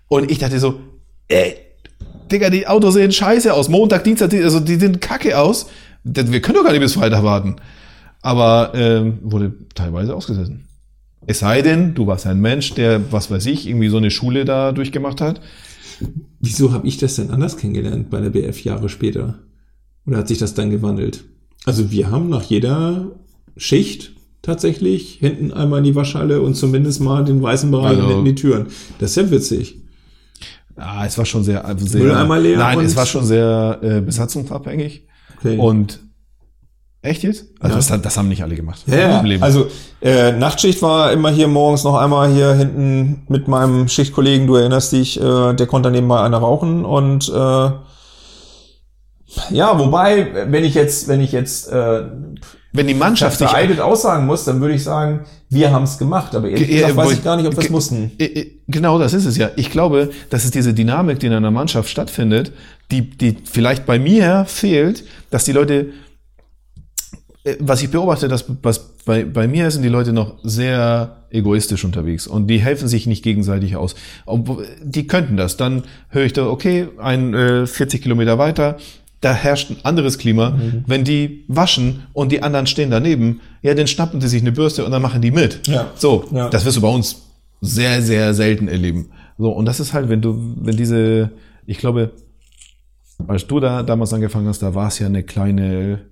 [0.09, 0.81] Und ich dachte so,
[1.31, 1.55] ey,
[2.31, 3.69] Digga, die Autos sehen scheiße aus.
[3.69, 5.67] Montag, Dienstag, die- also die sehen kacke aus.
[6.05, 7.57] Wir können doch gar nicht bis Freitag warten.
[8.23, 10.53] Aber ähm, wurde teilweise ausgesetzt.
[11.27, 14.45] Es sei denn, du warst ein Mensch, der, was weiß ich, irgendwie so eine Schule
[14.45, 15.41] da durchgemacht hat.
[16.41, 19.39] Wieso habe ich das denn anders kennengelernt bei der BF Jahre später?
[20.07, 21.25] Oder hat sich das dann gewandelt?
[21.67, 23.09] Also wir haben nach jeder
[23.57, 24.13] Schicht
[24.43, 28.25] tatsächlich hinten einmal in die Waschhalle und zumindest mal den weißen Bereich Also- und hinten
[28.25, 28.67] die Türen.
[28.99, 29.77] Das ist ja witzig.
[30.81, 35.07] Ah, es war schon sehr, sehr Mülleimer leer nein, es war schon sehr äh, besatzungsabhängig.
[35.39, 35.57] Okay.
[35.59, 36.01] Und
[37.03, 37.47] echt jetzt?
[37.61, 37.97] Also Ja.
[37.97, 38.83] das, das haben nicht alle gemacht.
[38.87, 39.41] Ja, ja.
[39.41, 39.69] Also
[40.03, 44.93] äh, Nachtschicht war immer hier morgens noch einmal hier hinten mit meinem Schichtkollegen, du erinnerst
[44.93, 47.71] dich, äh, der konnte nebenbei einer rauchen und äh,
[49.51, 52.03] ja, wobei, wenn ich jetzt, wenn ich jetzt äh,
[52.73, 56.35] wenn die Mannschaft sich vereidet aussagen muss, dann würde ich sagen, wir haben es gemacht,
[56.37, 58.13] aber ehrlich Ge- gesagt äh, weiß ich gar nicht, ob wir es mussten.
[58.19, 59.51] Äh, äh, Genau, das ist es ja.
[59.57, 62.53] Ich glaube, dass es diese Dynamik, die in einer Mannschaft stattfindet,
[62.93, 65.87] die, die vielleicht bei mir fehlt, dass die Leute,
[67.59, 72.27] was ich beobachte, dass was bei, bei mir sind die Leute noch sehr egoistisch unterwegs
[72.27, 73.95] und die helfen sich nicht gegenseitig aus.
[74.83, 75.57] Die könnten das.
[75.57, 78.77] Dann höre ich da, okay, ein äh, 40 Kilometer weiter,
[79.21, 80.51] da herrscht ein anderes Klima.
[80.51, 80.85] Mhm.
[80.87, 84.85] Wenn die waschen und die anderen stehen daneben, ja, dann schnappen die sich eine Bürste
[84.85, 85.67] und dann machen die mit.
[85.67, 85.91] Ja.
[85.95, 86.49] So, Ja.
[86.49, 87.23] das wirst du bei uns
[87.61, 89.11] sehr, sehr selten erleben.
[89.37, 91.31] So, und das ist halt, wenn du, wenn diese,
[91.67, 92.13] ich glaube,
[93.29, 96.07] als du da damals angefangen hast, da war es ja eine kleine,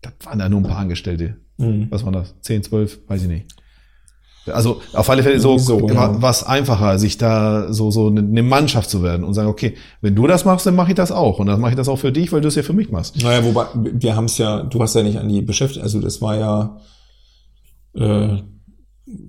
[0.00, 1.36] das waren da nur ein paar Angestellte.
[1.58, 1.88] Mhm.
[1.90, 2.34] Was waren das?
[2.40, 3.00] 10, 12?
[3.08, 3.46] Weiß ich nicht.
[4.52, 6.20] Also auf alle Fälle so, so, ja.
[6.22, 10.26] was einfacher, sich da so so eine Mannschaft zu werden und sagen, okay, wenn du
[10.26, 12.32] das machst, dann mache ich das auch und dann mache ich das auch für dich,
[12.32, 13.22] weil du es ja für mich machst.
[13.22, 16.20] Naja, wobei, wir haben es ja, du hast ja nicht an die beschäftigt, also das
[16.22, 16.76] war ja,
[17.94, 18.38] äh,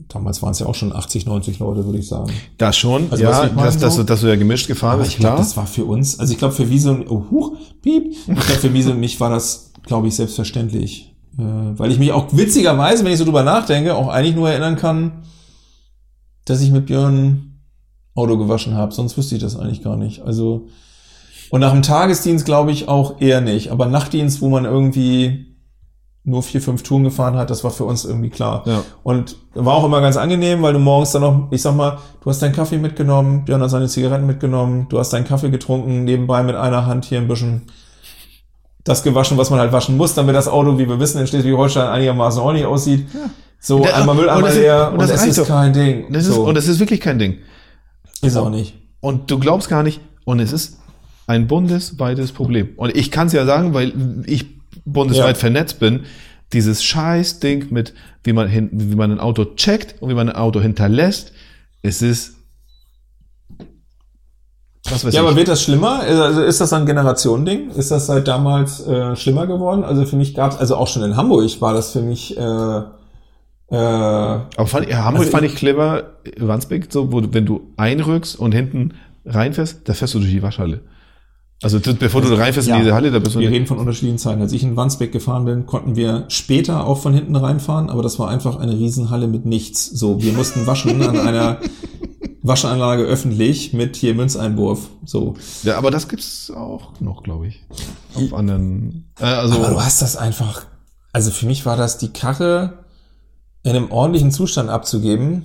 [0.08, 2.32] damals waren es ja auch schon 80, 90 Leute, würde ich sagen.
[2.58, 5.18] Das schon, Also, ja, dass, dass, so- du, dass du ja gemischt gefahren bist, ich
[5.18, 5.46] glaube, klar.
[5.46, 8.44] das war für uns, also ich glaube für Wiese und, oh, huch, piep, ich glaube
[8.44, 11.14] für Wiese und mich war das, glaube ich, selbstverständlich.
[11.38, 11.44] Äh,
[11.78, 15.24] weil ich mich auch witzigerweise, wenn ich so drüber nachdenke, auch eigentlich nur erinnern kann,
[16.46, 17.62] dass ich mit Björn
[18.16, 18.94] Auto gewaschen habe.
[18.94, 20.22] Sonst wüsste ich das eigentlich gar nicht.
[20.24, 20.68] Also,
[21.52, 23.72] und nach dem Tagesdienst glaube ich auch eher nicht.
[23.72, 25.46] Aber Nachtdienst, wo man irgendwie
[26.24, 28.64] nur vier, fünf Touren gefahren hat, das war für uns irgendwie klar.
[28.66, 28.84] Ja.
[29.04, 32.30] Und war auch immer ganz angenehm, weil du morgens dann noch, ich sag mal, du
[32.30, 36.44] hast deinen Kaffee mitgenommen, Björn hat seine Zigaretten mitgenommen, du hast deinen Kaffee getrunken, nebenbei
[36.44, 37.68] mit einer Hand hier ein bisschen.
[38.88, 41.88] Das gewaschen, was man halt waschen muss, damit das Auto, wie wir wissen, in Schleswig-Holstein
[41.88, 43.08] einigermaßen ordentlich aussieht.
[43.60, 45.38] So, Da- einmal Müll, und einmal das ist- leer und und, das es reicht ist
[45.40, 45.48] doch.
[45.48, 46.06] kein Ding.
[46.12, 46.44] Das ist, so.
[46.48, 47.38] Und das ist wirklich kein Ding.
[48.22, 48.76] ist auch nicht.
[49.00, 50.80] Und du glaubst gar nicht, und es ist
[51.28, 52.70] ein bundesweites Problem.
[52.78, 53.94] Und ich kann es ja sagen, weil
[54.26, 54.46] ich
[54.86, 55.40] bundesweit Ja.
[55.40, 56.02] vernetzt bin,
[56.54, 60.30] dieses scheiß Ding mit, wie man, hin, wie man ein Auto checkt und wie man
[60.30, 61.34] ein Auto hinterlässt,
[61.82, 62.37] es ist,
[64.90, 65.28] was weiß Ja, ich.
[65.28, 66.00] aber wird das schlimmer?
[66.02, 67.72] Also ist das ein Generationending?
[67.72, 69.84] Ist das seit damals äh, schlimmer geworden?
[69.84, 72.42] Also für mich gab es, also auch schon in Hamburg war das für mich, äh,
[72.42, 76.04] äh, Aber fand, ja, Hamburg Also fand ich clever,
[76.40, 78.94] Wandsbek, so, wo du, wenn du einrückst und hinten
[79.26, 80.82] reinfährst, da fährst du durch die Waschhalle.
[81.64, 82.76] Also bevor du reinfährst Ja.
[82.76, 84.42] in diese Halle, da bist du wir reden von unterschiedlichen Zeiten.
[84.42, 88.20] Als ich in Wandsbek gefahren bin, konnten wir später auch von hinten reinfahren, aber das
[88.20, 89.86] war einfach eine Riesenhalle mit nichts.
[89.88, 91.58] So, wir mussten waschen an einer
[92.44, 94.90] Waschanlage öffentlich mit hier Münzeinwurf.
[95.06, 95.36] So.
[95.64, 97.62] Ja, aber das gibt's auch noch, glaube ich.
[98.16, 99.10] Auf anderen.
[99.20, 100.66] Äh, also Aber du hast das einfach,
[101.14, 102.86] also für mich war das die Karre
[103.64, 105.44] in einem ordentlichen Zustand abzugeben.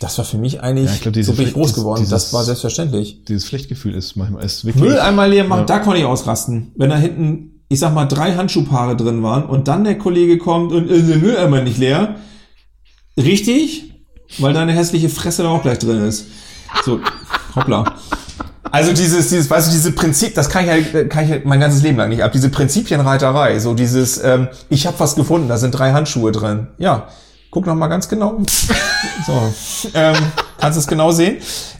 [0.00, 2.00] Das war für mich eigentlich, Ja, ich glaub, diese so bin ich groß geworden.
[2.00, 3.24] dieses- das war selbstverständlich.
[3.24, 4.82] dieses Pflichtgefühl ist manchmal ist wirklich.
[4.84, 5.64] Müll einmal leer machen, Ja.
[5.66, 6.72] da konnte ich ausrasten.
[6.76, 10.72] Wenn da hinten, ich sag mal, drei Handschuhpaare drin waren und dann der Kollege kommt
[10.72, 12.16] und äh, der Mülleimer nicht leer.
[13.18, 13.92] Richtig?
[14.38, 16.26] Weil deine hässliche Fresse da auch gleich drin ist.
[16.84, 17.00] So,
[17.54, 17.84] hoppla.
[18.70, 21.60] Also dieses, dieses, weißt du, diese Prinzip, das kann ich halt, kann ich halt mein
[21.60, 22.32] ganzes Leben lang nicht ab.
[22.32, 26.68] Diese Prinzipienreiterei, so dieses, ähm, ich habe was gefunden, da sind drei Handschuhe drin.
[26.78, 27.08] Ja,
[27.50, 28.38] guck noch mal ganz genau.
[29.26, 29.54] So,
[29.94, 30.16] ähm,
[30.58, 31.38] kannst es genau sehen.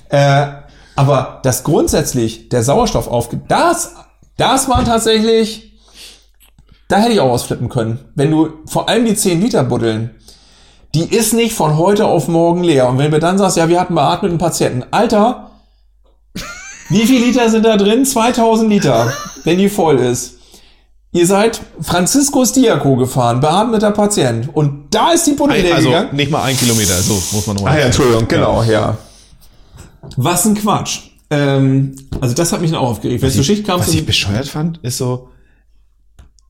[0.09, 0.47] Äh,
[0.94, 3.94] aber das grundsätzlich, der Sauerstoff aufge, das,
[4.36, 5.78] das war tatsächlich,
[6.88, 7.99] da hätte ich auch ausflippen können.
[8.14, 10.14] Wenn du vor allem die 10 Liter buddeln,
[10.97, 12.88] die ist nicht von heute auf morgen leer.
[12.88, 15.51] Und wenn du dann sagst, ja, wir hatten beatmeten Patienten, Alter,
[16.88, 18.07] wie viel Liter sind da drin?
[18.07, 19.12] 2000 Liter,
[19.44, 20.38] wenn die voll ist.
[21.12, 24.49] Ihr seid Franziskus Diaco gefahren, beatmeter Patient.
[24.55, 26.16] Und da ist die leer also gegangen.
[26.16, 27.74] nicht mal ein Kilometer, so muss man nochmal.
[27.74, 28.97] Ah ja, Entschuldigung, genau, ja.
[30.16, 31.11] Was ein Quatsch.
[31.28, 33.20] Ähm, also das hat mich dann auch aufgeregt.
[33.20, 35.28] Wenn zur Schicht kamst Was ich bescheuert fand, ist so,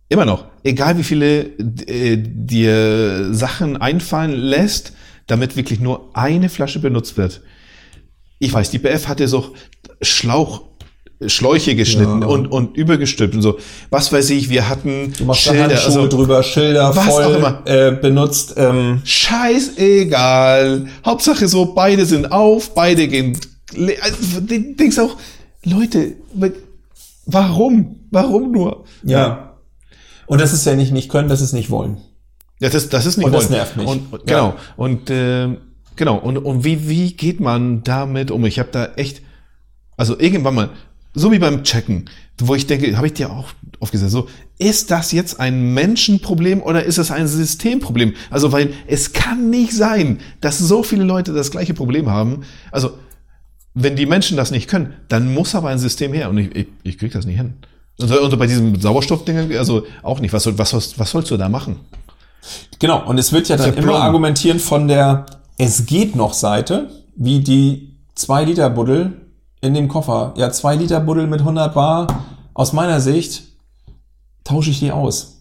[0.09, 1.43] immer noch, egal wie viele
[1.87, 4.93] äh, dir Sachen einfallen lässt,
[5.27, 7.43] damit wirklich nur eine Flasche benutzt wird.
[8.39, 9.55] Ich weiß, die BF hatte so
[10.03, 10.63] Schlauch,
[11.27, 12.29] Schläuche geschnitten Ja.
[12.29, 13.59] und, und übergestülpt und so.
[13.91, 17.35] Was weiß ich, wir hatten du machst Schilder, Handschuhe also drüber, Schilder was voll auch
[17.37, 17.63] immer.
[17.65, 18.55] Äh, benutzt.
[18.59, 20.87] Ähm, scheißegal.
[21.05, 23.39] Hauptsache so, beide sind auf, beide gehen.
[24.03, 25.17] Also, denkst auch,
[25.65, 26.17] Leute,
[27.25, 27.97] warum?
[28.11, 28.85] Warum nur?
[29.03, 29.46] ja.
[30.27, 31.99] Und das ist ja nicht nicht können, das ist nicht wollen.
[32.61, 33.53] Ja, das, das ist nicht Und das wollen.
[33.53, 33.87] nervt mich.
[33.87, 34.37] Und, und, Ja.
[34.51, 34.57] genau.
[34.77, 35.59] Und ähm,
[35.95, 36.17] genau.
[36.17, 38.45] Und, und wie, wie geht man damit um?
[38.47, 39.23] Ich habe da echt,
[39.97, 40.71] also irgendwann mal,
[41.15, 42.11] so wie beim Checken,
[42.41, 43.49] wo ich denke, habe ich dir auch
[43.81, 48.15] aufgesetzt, so, ist das jetzt ein Menschenproblem oder ist es ein Systemproblem?
[48.31, 52.43] Also, weil es kann nicht sein, dass so viele Leute das gleiche Problem haben.
[52.71, 52.99] Also,
[53.75, 56.31] wenn die Menschen das nicht können, dann muss aber ein System her.
[56.31, 57.55] Und ich, ich, ich krieg das nicht hin.
[58.01, 60.33] Und, und bei diesem Sauerstoffding, also auch nicht.
[60.33, 61.81] Was, soll, was, sollst- was sollst du da machen?
[62.79, 65.27] Genau, und es wird ja dann immer argumentieren von der
[65.59, 69.15] Es geht noch Seite, wie die 2 Liter Buddel
[69.63, 70.35] in dem Koffer.
[70.37, 72.07] Ja, 2 Liter Buddel mit 100 Bar,
[72.55, 73.45] aus meiner Sicht
[74.45, 75.33] tausche ich die aus.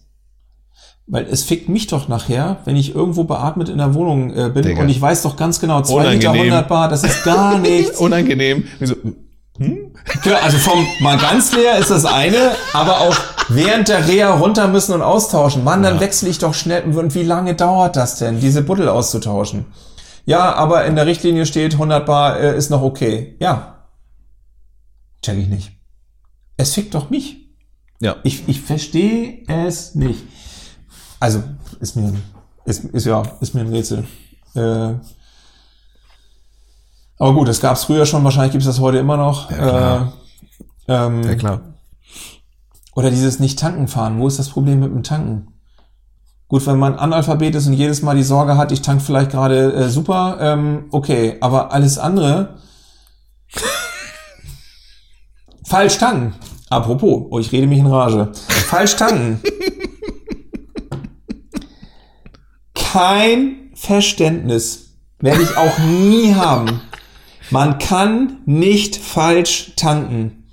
[1.06, 4.64] Weil es fickt mich doch nachher, wenn ich irgendwo beatmet in der Wohnung äh, bin
[4.64, 4.82] Digga.
[4.82, 6.52] und ich weiß doch ganz genau, 2 Liter Unangenehm.
[6.54, 7.98] 100 Bar, das ist gar nichts.
[8.00, 8.64] Unangenehm.
[9.58, 13.16] So, Klar, also vom mal ganz leer ist das eine, aber auch
[13.48, 15.64] während der Reha runter müssen und austauschen.
[15.64, 16.84] Mann, dann wechsle ich doch schnell.
[16.84, 19.66] Und wie lange dauert das denn, diese Buddel auszutauschen?
[20.24, 23.36] Ja, aber in der Richtlinie steht 100 Bar äh, ist noch okay.
[23.38, 23.84] Ja.
[25.22, 25.72] Check ich nicht.
[26.56, 27.36] Es fickt doch mich.
[28.00, 28.16] ja.
[28.24, 30.20] Ich, ich verstehe es nicht.
[31.20, 31.42] Also,
[31.80, 32.12] ist mir,
[32.64, 34.04] ist, ist ja, ist mir ein Rätsel.
[34.54, 34.94] Äh,
[37.18, 39.48] aber gut, das gab es früher schon, wahrscheinlich gibt es das heute immer noch.
[39.48, 40.12] klar.
[40.88, 41.60] Äh, ähm, Ja, klar.
[42.94, 44.18] oder dieses Nicht-Tanken fahren.
[44.20, 45.48] Wo ist das Problem mit dem Tanken?
[46.48, 49.72] Gut, wenn man Analphabet ist und jedes Mal die Sorge hat, ich tank vielleicht gerade
[49.72, 52.58] äh, super, ähm, okay, aber alles andere.
[55.64, 56.34] Falsch tanken.
[56.70, 58.30] Apropos, oh, ich rede mich in Rage.
[58.32, 59.40] Falsch tanken.
[62.74, 66.80] Kein Verständnis werde ich auch nie haben.
[67.50, 70.44] Man kann nicht falsch tanken.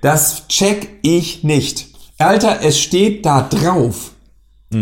[0.00, 1.88] Das check ich nicht.
[2.18, 4.12] Alter, es steht da drauf.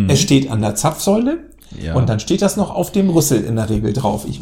[0.08, 1.50] Es steht an der Zapfsäule
[1.80, 1.94] Ja.
[1.94, 4.26] und dann steht das noch auf dem Rüssel in der Regel drauf.
[4.28, 4.40] Ich,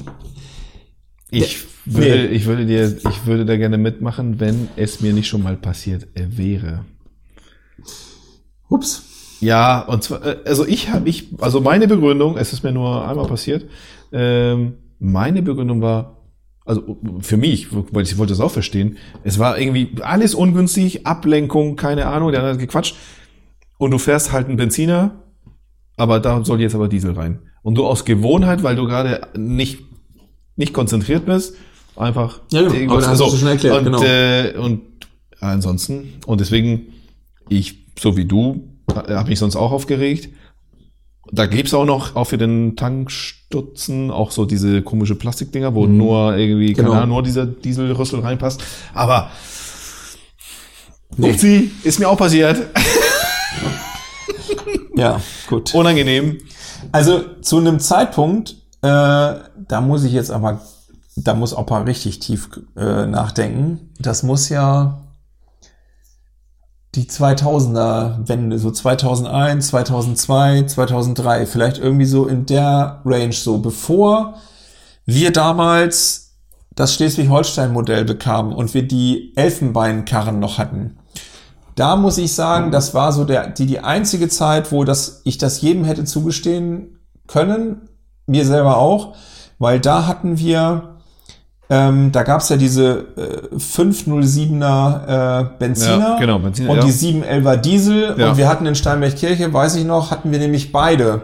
[1.30, 5.42] Ich würde, ich würde dir, ich würde da gerne mitmachen, wenn es mir nicht schon
[5.42, 6.84] mal passiert wäre.
[8.68, 9.02] Ups.
[9.40, 13.06] Ja, und zwar, äh, also ich habe, ich, also meine Begründung, es ist mir nur
[13.06, 13.66] einmal passiert,
[14.12, 16.13] ähm, meine Begründung war,
[16.64, 21.76] also für mich, weil ich wollte es auch verstehen, es war irgendwie alles ungünstig, Ablenkung,
[21.76, 22.96] keine Ahnung, der hat gequatscht.
[23.78, 25.22] Und du fährst halt einen Benziner,
[25.96, 27.40] aber da soll jetzt aber Diesel rein.
[27.62, 29.80] Und du aus Gewohnheit, weil du gerade nicht,
[30.56, 31.54] nicht konzentriert bist,
[31.96, 32.74] einfach Ja, genau.
[32.74, 33.34] irgendwas- Aber hast du so.
[33.34, 34.02] es schon erklärt, und, genau.
[34.02, 34.82] äh, und
[35.40, 36.86] ansonsten, und deswegen,
[37.48, 40.28] ich, so wie du, habe mich sonst auch aufgeregt.
[41.32, 46.36] Da gibt's auch noch, auch für den Tankstutzen, auch so diese komische Plastikdinger, wo nur
[46.36, 46.98] irgendwie, keine Genau.
[47.00, 48.62] Ahnung, nur dieser Dieselrüssel reinpasst.
[48.92, 49.30] Aber
[51.16, 51.30] Nee.
[51.30, 52.58] Upsi, ist mir auch passiert.
[54.96, 55.74] Ja, gut.
[55.74, 56.38] Unangenehm.
[56.92, 58.50] Also zu einem Zeitpunkt,
[58.82, 60.60] äh, da muss ich jetzt aber,
[61.16, 63.90] da muss Opa richtig tief äh, nachdenken.
[63.98, 65.00] Das muss ja
[66.94, 74.34] die 2000er Wende, so 2001, 2002, 2003, vielleicht irgendwie so in der Range, so bevor
[75.04, 76.36] wir damals
[76.74, 80.96] das Schleswig-Holstein-Modell bekamen und wir die Elfenbeinkarren noch hatten.
[81.74, 85.38] Da muss ich sagen, das war so der, die, die einzige Zeit, wo das, ich
[85.38, 87.88] das jedem hätte zugestehen können,
[88.26, 89.14] mir selber auch,
[89.58, 90.93] weil da hatten wir,
[91.70, 96.84] ähm, da gab's ja diese äh, 507er äh, Benziner Ja, genau, Benziner, und ja.
[96.84, 98.30] die 711er Diesel Ja.
[98.30, 101.22] und wir hatten in Steinbergkirche, weiß ich noch, hatten wir nämlich beide.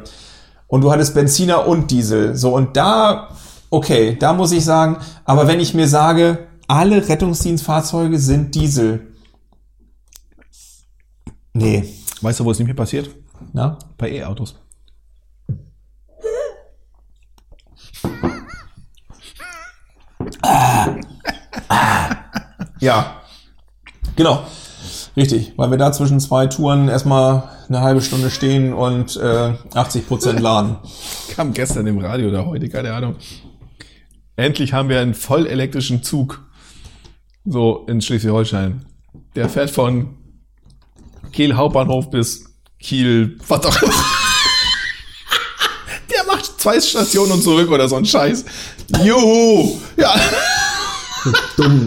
[0.67, 2.37] Und du hattest Benziner und Diesel.
[2.37, 3.29] So, und da,
[3.71, 6.39] okay, da muss ich sagen, aber wenn ich mir sage,
[6.69, 9.09] alle Rettungsdienstfahrzeuge sind Diesel.
[11.53, 11.85] Nee.
[12.23, 13.11] Weißt du, wo es nicht mehr passiert?
[13.53, 13.79] Na?
[13.99, 14.55] Bei E-Autos.
[22.81, 23.21] Ja.
[24.17, 24.45] Genau.
[25.17, 30.07] Richtig, weil wir da zwischen zwei Touren erstmal eine halbe Stunde stehen und äh, 80
[30.09, 30.77] Prozent laden.
[31.35, 33.17] Kam gestern im Radio oder heute, keine Ahnung.
[34.37, 36.43] Endlich haben wir einen vollelektrischen Zug.
[37.45, 38.85] So in Schleswig-Holstein.
[39.35, 40.17] Der fährt von
[41.33, 42.45] Kiel Hauptbahnhof bis
[42.79, 43.93] Kiel, was auch immer.
[46.11, 48.45] Der macht zwei Stationen und zurück oder so ein Scheiß.
[49.03, 49.79] Juhu!
[49.97, 50.15] Ja.
[51.57, 51.87] Dumm.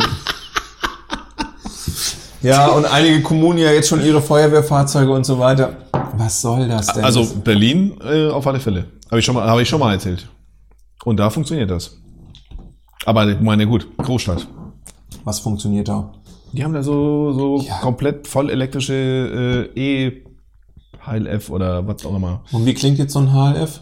[2.44, 5.78] Ja, und einige Kommunen ja jetzt schon ihre Feuerwehrfahrzeuge und so weiter.
[6.18, 7.04] Was soll das denn?
[7.04, 8.86] Also Berlin äh, auf alle Fälle.
[9.10, 10.28] Habe ich schon mal, habe ich schon mal erzählt.
[11.06, 11.98] Und da funktioniert das.
[13.06, 14.48] Aber ich meine gut, Großstadt.
[15.24, 16.14] was funktioniert da?
[16.52, 17.80] Die haben da so, so Ja.
[17.80, 20.24] komplett voll elektrische äh, E
[21.06, 22.44] HLF oder was auch immer.
[22.52, 23.82] Und wie klingt jetzt so ein HLF?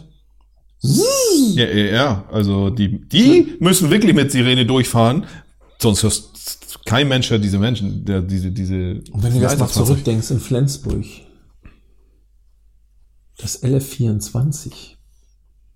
[0.80, 2.24] Ja, ja, ja.
[2.32, 5.26] Also die, die müssen wirklich mit Sirene durchfahren.
[5.80, 6.30] Sonst hörst
[6.84, 9.02] kein Mensch hört diese Menschen, der diese, diese.
[9.12, 11.04] Und wenn du jetzt mal zurückdenkst in Flensburg,
[13.38, 14.72] das LF24,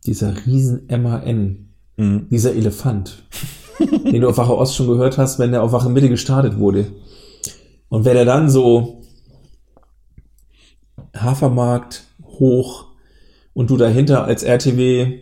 [0.04, 1.62] dieser riesen MAN,
[1.98, 2.28] Mhm.
[2.30, 3.22] dieser Elefant,
[3.80, 6.92] den du auf Wache Ost schon gehört hast, wenn der auf Wache Mitte gestartet wurde.
[7.88, 9.02] Und wenn er dann so
[11.16, 12.88] Hafermarkt hoch
[13.54, 15.20] und du dahinter als RTW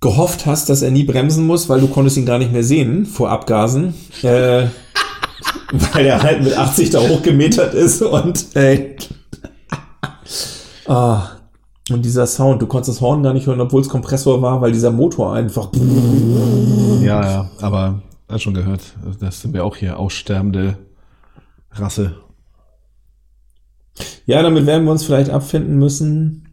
[0.00, 3.06] gehofft hast, dass er nie bremsen muss, weil du konntest ihn gar nicht mehr sehen
[3.06, 4.66] vor Abgasen, äh,
[5.72, 8.96] weil er halt mit 80 da hochgemetert ist und äh,
[10.86, 11.30] ah,
[11.90, 14.72] und dieser Sound, du konntest das Horn gar nicht hören, obwohl es Kompressor war, weil
[14.72, 15.68] dieser Motor einfach
[17.00, 18.80] Ja, ja, aber hast schon gehört.
[19.18, 20.78] Das sind wir auch hier aussterbende
[21.72, 22.14] Rasse.
[24.26, 26.49] Ja, damit werden wir uns vielleicht abfinden müssen.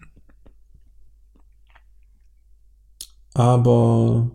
[3.37, 4.31] Aber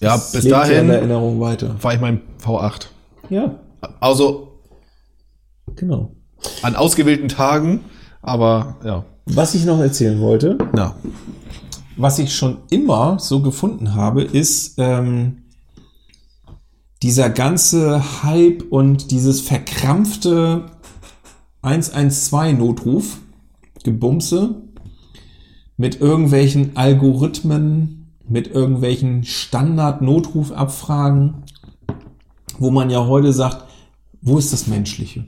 [0.00, 1.76] Ja, bis lebt ja dahin Erinnerung weiter.
[1.78, 2.86] fahre ich mein V8.
[3.30, 3.54] Ja,
[4.00, 4.58] Also
[5.76, 6.10] genau.
[6.62, 7.80] an ausgewählten Tagen,
[8.20, 9.04] aber ja.
[9.26, 10.96] Was ich noch erzählen wollte, Na,
[11.96, 15.42] was ich schon immer so gefunden habe, ist ähm,
[17.02, 20.66] dieser ganze Hype und dieses verkrampfte
[21.62, 23.18] 112-Notruf,
[23.84, 24.62] Gebumse,
[25.76, 31.44] mit irgendwelchen Algorithmen, mit irgendwelchen Standard-Notrufabfragen,
[32.58, 33.64] wo man ja heute sagt,
[34.20, 35.24] wo ist das Menschliche?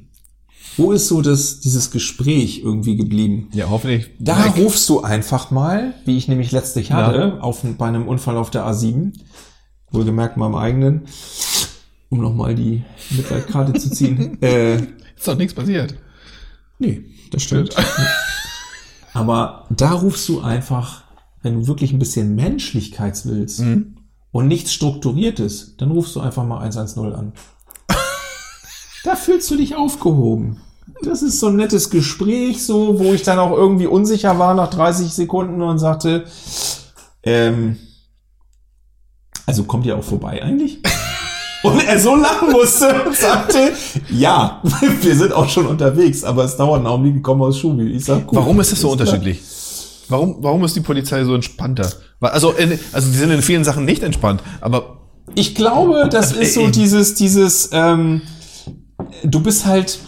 [0.77, 3.49] Wo ist so das, dieses Gespräch irgendwie geblieben?
[3.53, 4.11] ja, hoffentlich.
[4.19, 4.57] Da weg.
[4.65, 8.67] rufst du einfach mal, wie ich nämlich letztlich hatte, auf, bei einem Unfall auf der
[8.67, 9.13] A7,
[9.91, 11.03] wohlgemerkt meinem eigenen,
[12.09, 14.39] um nochmal die Mitleidkarte zu ziehen.
[14.43, 15.95] Äh, Ist doch nichts passiert.
[16.81, 17.75] nee, das stimmt.
[19.13, 21.04] Aber da rufst du einfach,
[21.45, 23.63] wenn du wirklich ein bisschen Menschlichkeits willst
[24.33, 27.33] und nichts Strukturiertes, dann rufst du einfach mal 110 an.
[29.05, 30.63] da fühlst du dich aufgehoben.
[31.03, 34.71] das ist so ein nettes Gespräch, so, wo ich dann auch irgendwie unsicher war nach
[34.71, 36.25] 30 Sekunden und sagte,
[37.23, 37.77] ähm,
[39.45, 40.81] also kommt ihr auch vorbei eigentlich?
[41.63, 43.73] Und er so lachen musste und sagte,
[44.11, 44.61] ja,
[45.01, 47.87] wir sind auch schon unterwegs, aber es dauert einen Augenblick, ich komme aus Schubi.
[47.87, 49.01] Ich sag, gut, Warum ist das so klar.
[49.01, 49.41] unterschiedlich?
[50.09, 51.91] Warum, warum ist die Polizei so entspannter?
[52.21, 54.99] Also, in, also die sind in vielen Sachen nicht entspannt, aber
[55.35, 58.23] Ich glaube, das Also, ist so äh, dieses, dieses, ähm,
[59.25, 59.99] du bist halt,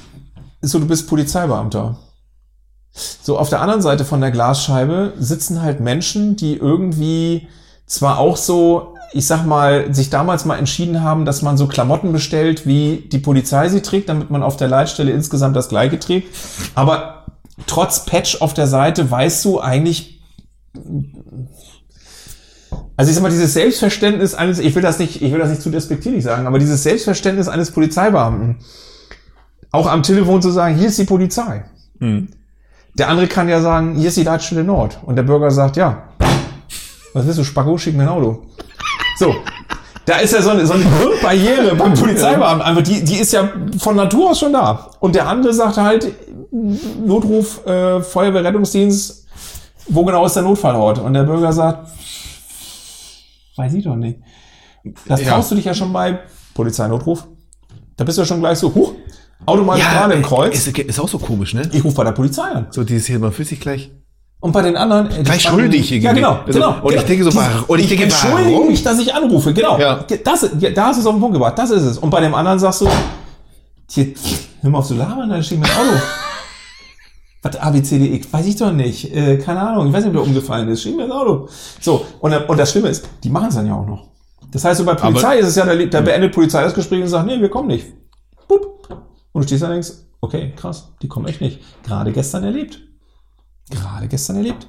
[0.63, 1.99] so du bist Polizeibeamter.
[3.23, 7.47] So auf der anderen Seite von der Glasscheibe sitzen halt Menschen, die irgendwie
[7.87, 12.13] zwar auch so, ich sag mal, sich damals mal entschieden haben, dass man so Klamotten
[12.13, 16.35] bestellt, wie die Polizei sie trägt, damit man auf der Leitstelle insgesamt das gleiche trägt.
[16.75, 17.16] Aber
[17.67, 20.23] trotz Patch auf der Seite weißt du eigentlich,
[22.97, 25.63] also ich sag mal, dieses Selbstverständnis eines, ich will das nicht, ich will das nicht
[25.63, 28.57] zu despektierlich sagen, aber dieses Selbstverständnis eines Polizeibeamten,
[29.71, 31.65] auch am Telefon zu sagen, hier ist die Polizei.
[32.95, 34.99] Der andere kann ja sagen, hier ist die Leitstelle Nord.
[35.05, 36.09] Und der Bürger sagt, ja.
[37.13, 38.47] Was willst du, Spacko, schick mir ein Auto.
[39.19, 39.35] So.
[40.07, 42.63] Da ist ja so eine, so eine Grundbarriere beim Polizeibeamten.
[42.67, 43.49] Einfach, die, die ist ja
[43.79, 44.91] von Natur aus schon da.
[45.01, 46.13] Und der andere sagt halt,
[47.05, 49.27] Notruf, äh, Feuerwehr, Rettungsdienst,
[49.89, 51.01] wo genau ist der Notfallort?
[51.01, 51.89] Und der Bürger sagt,
[53.57, 54.21] weiß ich doch nicht.
[55.07, 55.31] Das Ja.
[55.33, 56.21] traust du dich ja schon bei
[56.55, 57.27] Polizeinotruf.
[57.97, 58.93] Da bist du ja schon gleich so, huch,
[59.45, 60.55] Automagistrale im Kreuz.
[60.67, 61.69] Ist, ist auch so komisch, ne?
[61.73, 62.69] ich rufe bei der Polizei an.
[62.71, 63.91] So dieses hier, man fühlt sich gleich.
[64.41, 65.11] Und bei den anderen.
[65.11, 66.07] äh, Gleich schuldig irgendwie.
[66.07, 66.39] Ja, genau.
[66.47, 68.69] Genau und ich denke so, Die- und ich denke, entschuldige warum?
[68.69, 69.53] mich, dass ich anrufe.
[69.53, 69.79] Genau.
[69.79, 70.05] Ja.
[70.25, 71.59] Das, ja, da hast du es auf den Punkt gebracht.
[71.59, 71.99] Das ist es.
[71.99, 72.89] Und bei dem anderen sagst du,
[73.91, 74.13] hier,
[74.61, 76.01] hör mal auf zu labern, dann schick mir ein Auto.
[77.43, 78.33] Was, ABCDX?
[78.33, 79.15] Weiß ich doch nicht.
[79.15, 79.87] Äh, keine Ahnung.
[79.89, 80.83] Ich weiß nicht, ob der umgefallen ist.
[80.83, 81.49] Schick mir ein Auto.
[81.81, 82.05] So.
[82.21, 84.09] Und, und das Schlimme ist, die machen es dann ja auch noch.
[84.51, 87.03] Das heißt, so bei Polizei Aber- ist es ja, da, da beendet Polizei das Gespräch
[87.03, 87.87] und sagt, nee, wir kommen nicht.
[88.49, 88.89] Bup.
[89.33, 91.61] Und du stehst da und denkst, okay, krass, die kommen echt nicht.
[91.85, 92.81] Gerade gestern erlebt.
[93.71, 94.67] Gerade gestern erlebt.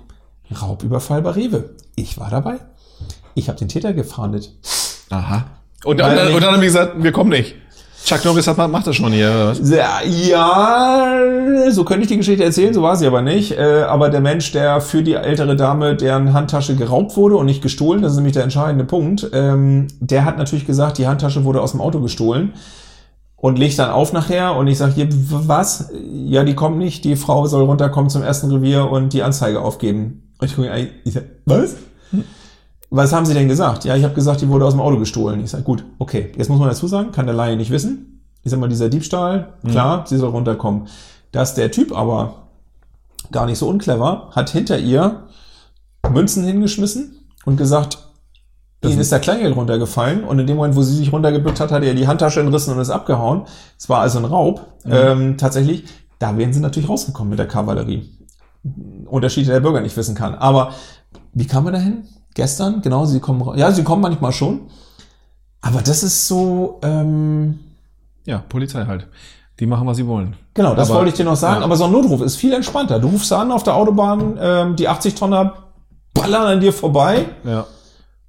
[0.62, 1.72] Raubüberfall bei Rewe.
[1.96, 2.60] Ich war dabei.
[3.36, 4.52] Ich habe den Täter gefahndet.
[5.10, 5.46] Aha.
[5.84, 7.56] Und, Weil dann, und dann haben die gesagt, wir kommen nicht.
[8.08, 9.54] Chuck Norris hat, macht das schon hier.
[9.64, 13.52] Ja, ja, so könnte ich die Geschichte erzählen, so war sie aber nicht.
[13.52, 17.62] Äh, aber der Mensch, der für die ältere Dame, deren Handtasche geraubt wurde und nicht
[17.62, 21.62] gestohlen, das ist nämlich der entscheidende Punkt, ähm, der hat natürlich gesagt, die Handtasche wurde
[21.62, 22.54] aus dem Auto gestohlen
[23.38, 25.92] und legt dann auf nachher und ich sage, hier, was?
[26.12, 30.34] Ja, die kommt nicht, die Frau soll runterkommen zum ersten Revier und die Anzeige aufgeben.
[30.40, 31.76] Und ich gucke, ich sag, was?
[32.90, 33.86] Was haben Sie denn gesagt?
[33.86, 35.44] Ja, ich habe gesagt, die wurde aus dem Auto gestohlen.
[35.44, 36.32] Ich sage, gut, okay.
[36.38, 38.24] Jetzt muss man dazu sagen, kann der Laie nicht wissen.
[38.44, 40.88] Ich sag mal, dieser Diebstahl, klar, sie soll runterkommen.
[41.32, 42.48] Dass der Typ aber
[43.32, 45.28] gar nicht so unclever, hat hinter ihr
[46.10, 48.07] Münzen hingeschmissen und gesagt,
[48.84, 51.84] ihnen ist der Kleingeld runtergefallen und in dem Moment, wo sie sich runtergebückt hat, hat
[51.84, 53.44] er die Handtasche entrissen und ist abgehauen.
[53.78, 54.66] Es war also ein Raub.
[54.86, 55.86] Ähm, tatsächlich,
[56.20, 58.10] da wären sie natürlich rausgekommen mit der Kavallerie.
[59.06, 60.36] Unterschied, der der Bürger nicht wissen kann.
[60.36, 60.72] Aber
[61.34, 62.04] wie kam er dahin?
[62.34, 62.82] Gestern?
[62.82, 64.62] Genau, sie kommen Ja, sie kommen manchmal schon.
[65.62, 67.60] Aber das ist so, ähm,
[68.26, 69.08] Ja, Polizei halt.
[69.60, 70.36] Die machen, was sie wollen.
[70.54, 71.60] genau, das Aber- wollte ich dir noch sagen.
[71.62, 71.66] ja.
[71.66, 73.00] Aber so ein Notruf ist viel entspannter.
[73.00, 75.54] Du rufst an auf der Autobahn, ähm, die 80 Tonner
[76.14, 77.66] ballern an dir vorbei Ja.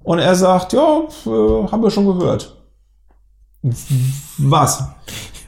[0.03, 2.55] Und er sagt, ja, äh, haben wir schon gehört.
[4.37, 4.83] Was?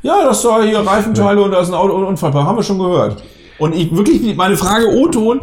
[0.03, 2.33] Ja, das war hier Reifenteile und da ist ein Auto Unfall.
[2.33, 3.23] Haben wir schon gehört.
[3.59, 5.41] Und ich wirklich meine Frage O-Ton,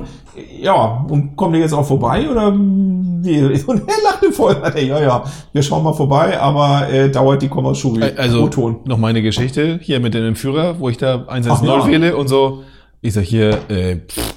[0.61, 3.41] ja, und kommt ihr jetzt auch vorbei oder wie?
[3.67, 4.57] Und er lachte voll.
[4.77, 8.03] Ja, ja, wir schauen mal vorbei, aber äh, dauert die Komma-Schubi.
[8.17, 8.81] Also O-Ton.
[8.85, 11.87] noch meine Geschichte hier mit dem Entführer, wo ich da 110 Ach ja.
[11.87, 12.63] wähle und so.
[13.01, 14.35] Ich sag hier, äh, pff,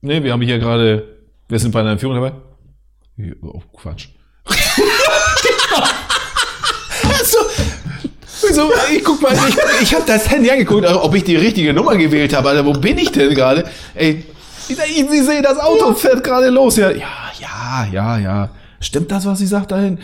[0.00, 1.15] nee, wir haben hier gerade,
[1.48, 2.32] wir sind bei einer Entführung dabei.
[3.42, 4.08] Oh, Quatsch.
[7.24, 7.38] so,
[8.52, 11.96] so, ich guck mal, ich, ich habe das Handy angeguckt, ob ich die richtige Nummer
[11.96, 12.50] gewählt habe.
[12.50, 13.64] Alter, wo bin ich denn gerade?
[13.94, 14.24] Ey,
[14.68, 16.76] ich, ich, Sie sehen, das Auto fährt gerade los.
[16.76, 17.08] Ja, ja,
[17.40, 18.50] ja, ja, ja.
[18.80, 19.98] Stimmt das, was sie sagt dahin?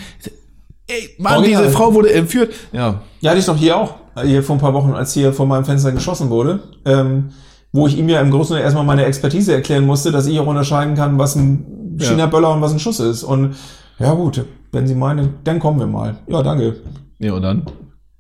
[0.87, 1.63] Ey, Mann, Original.
[1.65, 2.55] diese Frau wurde entführt.
[2.73, 3.95] Ja, Ja, hatte ich doch hier auch.
[4.25, 6.63] Hier vor ein paar Wochen, als hier vor meinem Fenster geschossen wurde.
[6.85, 7.33] Ähm,
[7.73, 10.47] wo ich ihm ja im Großen und erstmal meine Expertise erklären musste, dass ich auch
[10.47, 12.09] unterscheiden kann, was ein Ja.
[12.11, 13.23] China-Böller und was ein Schuss ist.
[13.23, 13.55] Und
[13.99, 16.17] ja gut, wenn Sie meinen, dann kommen wir mal.
[16.27, 16.77] Ja, danke.
[17.19, 17.67] ja und dann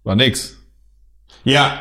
[0.04, 0.56] war nix.
[1.44, 1.72] Ja.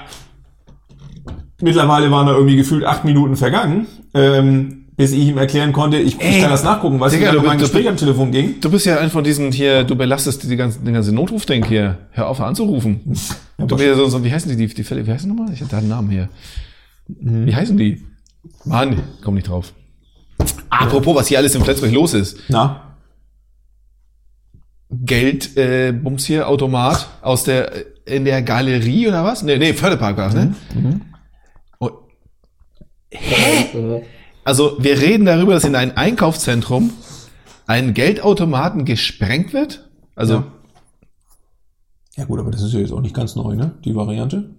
[1.62, 6.16] Mittlerweile waren da irgendwie gefühlt acht Minuten vergangen, ähm, bis ich ihm erklären konnte, ich,
[6.16, 8.56] ich Ey, kann das nachgucken, wie du lange mein bist- Gespräch am Telefon ging.
[8.62, 11.98] Du bist ja ein von diesen hier, du belastest die ganzen, den ganzen Notrufdenk hier.
[12.12, 13.02] Hör auf anzurufen.
[13.58, 15.54] du bist ja so, so, wie heißen die, die, die Fälle, wie heißen die nochmal?
[15.54, 16.30] Ich hatte einen Namen hier.
[17.20, 18.02] Wie heißen die?
[18.66, 19.74] Mann, komm nicht drauf.
[20.70, 22.38] Apropos, was hier alles in Flensburg los ist.
[22.50, 22.92] Na,
[24.94, 27.72] Geld, äh, Bums hier, Automat aus der,
[28.06, 29.42] in der Galerie oder was?
[29.42, 30.54] Nee, nee, Förderpark war es, ne?
[31.78, 31.94] Und,
[33.10, 34.04] hä?
[34.44, 36.92] Also, wir reden darüber, dass in einem Einkaufszentrum
[37.68, 39.90] ein Geldautomaten gesprengt wird?
[40.16, 40.44] Also, Ja.
[42.18, 43.76] Ja gut, aber das ist ja jetzt auch nicht ganz neu, ne?
[43.86, 44.50] Die Variante.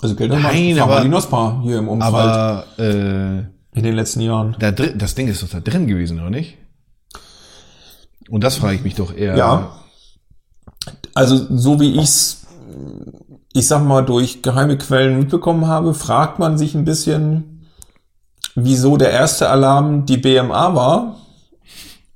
[0.00, 3.38] Also Geldautomat Nein, aber- die Nospa hier im Umfeld aber, äh,
[3.74, 4.56] in den letzten Jahren.
[4.58, 6.56] da drin, das Ding ist doch da drin gewesen, oder nicht?
[8.30, 9.36] Und das frage ich mich doch eher.
[9.36, 9.70] Ja.
[11.14, 12.46] Also so wie ich's,
[13.52, 17.66] ich sag mal, durch geheime Quellen mitbekommen habe, fragt man sich ein bisschen,
[18.54, 21.16] wieso der erste Alarm die BMA war,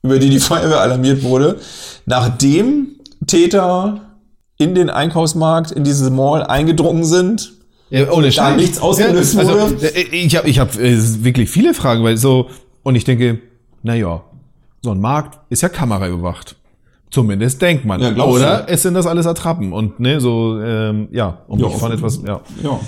[0.03, 1.59] über die die Feuerwehr alarmiert wurde,
[2.07, 4.01] nachdem Täter
[4.59, 7.53] in den Einkaufsmarkt, in diese Mall eingedrungen sind.
[7.93, 8.57] Ja, ohne Scheiß.
[8.57, 9.87] nichts ausgelöst also, wurde?
[9.95, 12.49] äh, Ich habe ich hab, äh, wirklich viele Fragen, weil so,
[12.83, 13.39] und ich denke,
[13.83, 14.23] na ja,
[14.81, 16.57] so ein Markt ist ja kameraüberwacht.
[17.11, 18.01] Zumindest denkt man.
[18.01, 18.73] Ja, Oder du.
[18.73, 22.21] es sind das alles Attrappen und ne, so, ähm, ja, um Ja, mich von etwas,
[22.27, 22.41] ja.
[22.63, 22.81] Ja.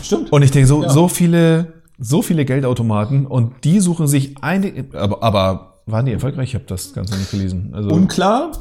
[0.00, 0.30] Stimmt.
[0.32, 0.90] Und ich denke, so, Ja.
[0.90, 6.50] so viele, so viele Geldautomaten und die suchen sich eine, aber, aber waren die erfolgreich?
[6.50, 7.70] Ich habe das Ganze nicht gelesen.
[7.72, 8.52] Also, Unklar,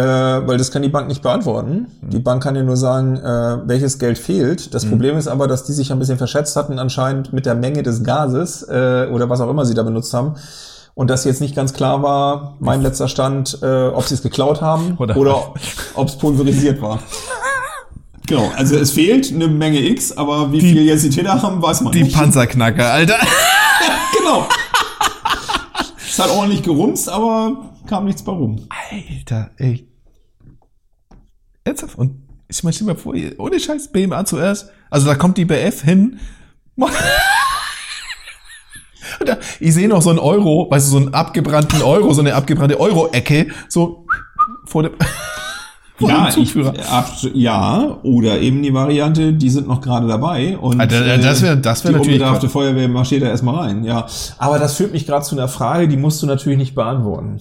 [0.00, 1.88] äh, weil das kann die Bank nicht beantworten.
[2.00, 4.72] Die Bank kann ja nur sagen, äh, welches Geld fehlt.
[4.72, 7.82] Das Problem ist aber, dass die sich ein bisschen verschätzt hatten anscheinend mit der Menge
[7.82, 10.34] des Gases äh, oder was auch immer sie da benutzt haben.
[10.94, 14.60] Und dass jetzt nicht ganz klar war, mein letzter Stand, äh, ob sie es geklaut
[14.60, 15.54] haben Oder- oder,
[15.94, 16.98] ob es pulverisiert war.
[18.26, 21.80] Genau, also es fehlt eine Menge X, aber wie viel jetzt die Täter haben, weiß
[21.80, 22.14] man die nicht.
[22.14, 23.16] Panzerknacker, Alter.
[24.16, 24.46] genau.
[25.96, 27.56] Es hat ordentlich gerumst, aber
[27.88, 28.68] kam nichts bei rum.
[28.68, 29.89] Alter, ey.
[31.70, 31.96] Ernsthaft?
[31.98, 34.70] Und ich meine, stell mal vor, ohne Scheiß, BMA zuerst.
[34.90, 36.18] Also da kommt die BF hin.
[39.24, 42.34] Da, ich sehe noch so einen Euro, weißt du, so einen abgebrannten Euro, so eine
[42.34, 44.06] abgebrannte Euro-Ecke, so
[44.64, 44.92] vor dem,
[45.96, 46.72] vor Ja, dem ich, Zugführer.
[46.90, 51.56] abs- ja, oder eben die Variante, die sind noch gerade dabei und äh, das wär-
[51.56, 53.84] das wär die natürlich unbedarfte Feuerwehr marschiert da erstmal rein.
[53.84, 54.06] Ja,
[54.38, 57.40] aber das führt mich gerade zu einer Frage, die musst du natürlich nicht beantworten.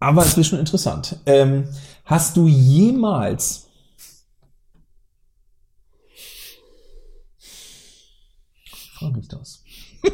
[0.00, 1.16] Aber es ist schon interessant.
[1.26, 1.68] Ähm,
[2.04, 3.66] hast du jemals
[8.98, 9.62] Frag mich das.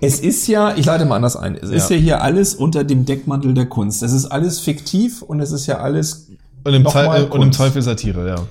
[0.00, 1.54] Es ist ja, ich leite mal anders ein.
[1.54, 1.96] Es ist Ja.
[1.96, 4.02] ja hier alles unter dem Deckmantel der Kunst.
[4.02, 6.28] Es ist alles fiktiv und es ist ja alles
[6.64, 7.52] Und im, äh, und im.
[7.52, 8.46] Zweifel Satire, ja.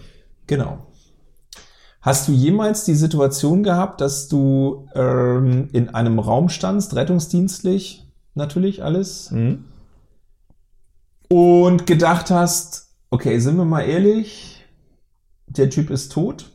[0.47, 0.87] Genau.
[2.01, 8.05] Hast du jemals die Situation gehabt, dass du ähm, in einem Raum standst, rettungsdienstlich,
[8.35, 9.65] natürlich alles, Mhm.
[11.33, 14.63] Und gedacht hast, okay, sind wir mal ehrlich,
[15.47, 16.51] der Typ ist tot.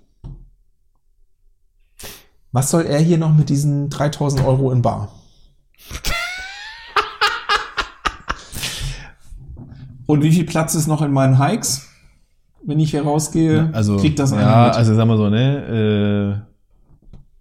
[2.52, 5.12] Was soll er hier noch mit diesen 3000 Euro in Bar?
[10.06, 11.88] Und wie viel Platz ist noch in meinen Hikes?
[12.62, 14.76] Wenn ich hier rausgehe, Also, kriegt das einer ja, mit.
[14.76, 16.52] also sagen wir so, ne, äh,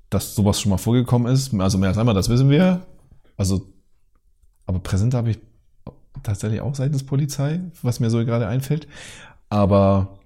[0.10, 2.82] dass sowas schon mal vorgekommen ist, also mehr als einmal, das wissen wir.
[3.38, 3.68] Also,
[4.66, 5.40] aber präsent habe ich
[6.24, 8.88] tatsächlich auch seitens Polizei, was mir so gerade einfällt.
[9.50, 10.18] Aber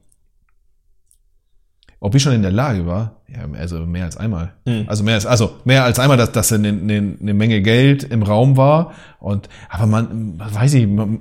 [2.00, 4.54] ob ich schon in der Lage war, ja, also mehr als einmal.
[4.66, 4.86] Mhm.
[4.88, 8.24] Also mehr als, also mehr als einmal, dass, dass eine, eine, eine Menge Geld im
[8.24, 8.94] Raum war.
[9.20, 11.20] Und aber man, weiß ich, man,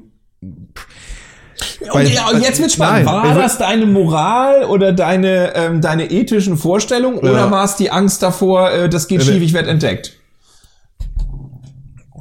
[1.91, 3.05] Okay, und jetzt wird spannend.
[3.05, 7.51] Nein, war das deine Moral oder deine, ähm, deine ethischen Vorstellungen oder Ja.
[7.51, 10.17] war es die Angst davor, äh, das geht Ja, schief, ich werde entdeckt?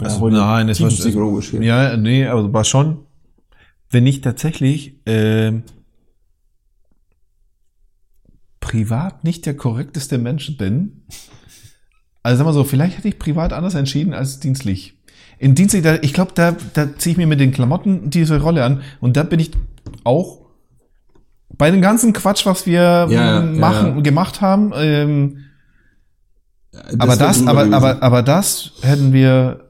[0.02, 1.64] Also, nein, es war tiefenpsychologisch hier.
[1.64, 3.00] Ja, nee, aber war schon,
[3.89, 5.64] wenn ich tatsächlich ähm,
[8.60, 11.04] privat nicht der korrekteste Mensch bin.
[12.24, 14.95] Also sag mal so, vielleicht hätte ich privat anders entschieden als dienstlich.
[15.38, 18.64] In dienstlich, da, ich glaube, da, da ziehe ich mir mit den Klamotten diese Rolle
[18.66, 19.52] an und da bin ich
[20.04, 20.41] auch
[21.58, 24.02] bei dem ganzen Quatsch, was wir Ja, ja, machen, ja.
[24.02, 24.72] gemacht haben.
[24.76, 25.45] Ähm,
[26.72, 29.68] Das aber das, aber, aber, aber das hätten wir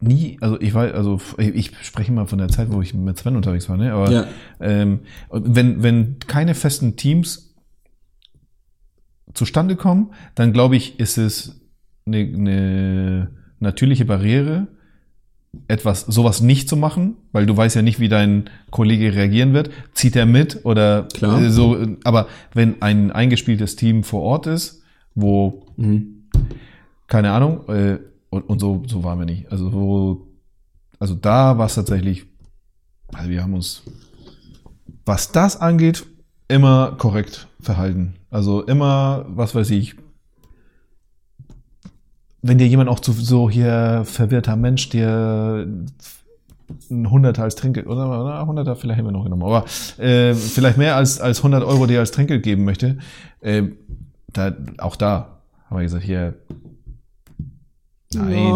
[0.00, 3.36] nie, also ich weiß, also ich spreche mal von der Zeit, wo ich mit Sven
[3.36, 3.92] unterwegs war, ne?
[3.92, 4.26] Aber Ja.
[4.60, 7.54] ähm, wenn, wenn keine festen Teams
[9.34, 11.60] zustande kommen, dann glaube ich, ist es
[12.06, 13.30] eine, eine
[13.60, 14.68] natürliche Barriere,
[15.66, 19.70] etwas, sowas nicht zu machen, weil du weißt ja nicht, wie dein Kollege reagieren wird.
[19.94, 21.40] Zieht er mit oder Klar.
[21.42, 24.82] äh, so, aber wenn ein eingespieltes Team vor Ort ist,
[25.14, 26.24] wo Mhm.
[27.08, 27.98] keine Ahnung, äh,
[28.30, 29.50] und, und so, so waren wir nicht.
[29.50, 30.26] Also, wo,
[30.98, 32.26] also da war es tatsächlich,
[33.12, 33.82] also wir haben uns,
[35.04, 36.06] was das angeht,
[36.48, 38.14] immer korrekt verhalten.
[38.30, 39.96] Also immer, was weiß ich,
[42.42, 45.66] wenn dir jemand auch zu so hier verwirrter Mensch dir
[46.90, 48.04] ein Hunderter als Trinkgeld, oder,
[48.44, 49.64] 100er vielleicht haben wir noch genommen, aber
[49.98, 52.98] äh, vielleicht mehr als, als 100 Euro, die er als Trinkgeld geben möchte,
[53.40, 53.64] äh,
[54.32, 56.34] da, auch da haben wir gesagt, hier,
[58.14, 58.52] nein,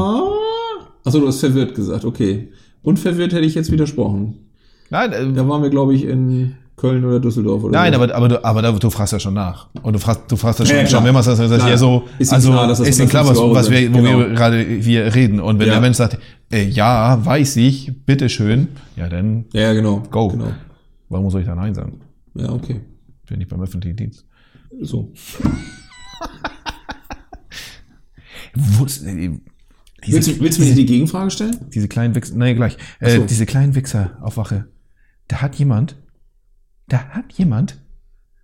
[1.04, 2.48] Achso, du hast verwirrt gesagt, okay.
[2.82, 4.38] Und verwirrt hätte ich jetzt widersprochen.
[4.90, 8.28] nein, äh, Da waren wir, glaube ich, in Köln oder Düsseldorf oder Nein, aber, aber,
[8.28, 9.68] du, aber da, du fragst ja schon nach.
[9.82, 11.68] Und du fragst, du fragst ja schon, Ja, ja, schon mehrmals, dass Klar.
[11.68, 13.98] ja so, Ist also, klar, dass das ist klar, was, 150 Euro was wir, wo
[14.02, 14.18] Genau.
[14.28, 15.40] wir gerade wir reden.
[15.40, 15.74] Und wenn Ja.
[15.74, 16.18] der Mensch sagt,
[16.50, 20.02] äh, ja, weiß ich, bitteschön, ja, dann, Ja, genau.
[20.10, 20.28] Go.
[20.28, 20.52] Genau.
[21.10, 22.00] warum soll ich da Nein sagen?
[22.34, 22.80] Ja, okay.
[23.28, 24.24] Bin ich beim öffentlichen Dienst.
[24.80, 25.12] So.
[28.54, 29.30] Wo ist, äh,
[30.06, 31.56] diese, Willst, du- willst du mir die Gegenfrage stellen?
[31.74, 33.24] diese kleinen Wichser, nee, gleich, Ach äh, so.
[33.26, 34.66] diese kleinen Wichser auf Wache,
[35.28, 35.96] da hat jemand,
[36.88, 37.80] da hat jemand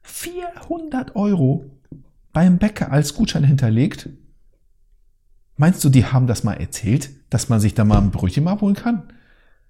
[0.02, 1.64] 400 Euro
[2.32, 4.08] beim Bäcker als Gutschein hinterlegt.
[5.56, 8.52] Meinst du, die haben das mal erzählt, dass man sich da mal ein Brötchen mal
[8.52, 9.02] abholen kann?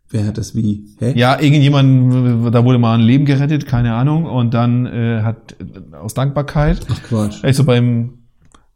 [0.08, 0.86] Wer hat das wie?
[0.98, 1.12] Hä?
[1.16, 5.94] Ja, irgendjemand, da wurde mal ein Leben gerettet, keine Ahnung, und dann äh, hat äh,
[5.96, 7.44] aus Dankbarkeit Ach Quatsch.
[7.44, 8.19] echt so beim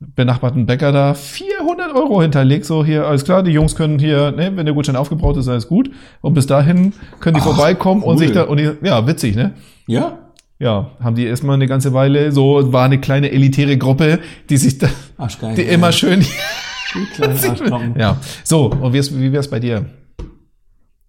[0.00, 4.52] benachbarten Bäcker da 400 Euro hinterlegt, so hier, alles klar, die Jungs können hier, ne,
[4.54, 5.90] wenn der Gutschein aufgebraucht ist, alles gut.
[6.20, 8.18] Und bis dahin können die Ach, vorbeikommen und cool.
[8.18, 9.54] sich da, und die, ja, witzig, ne?
[9.86, 10.18] Ja?
[10.58, 14.20] Ja, haben die erstmal eine ganze Weile, so war eine kleine elitäre Gruppe,
[14.50, 15.54] die sich da, Arschgeil.
[15.56, 16.24] die immer schön,
[17.98, 18.18] ja.
[18.44, 19.86] So, und wie ist, wie wär's bei dir?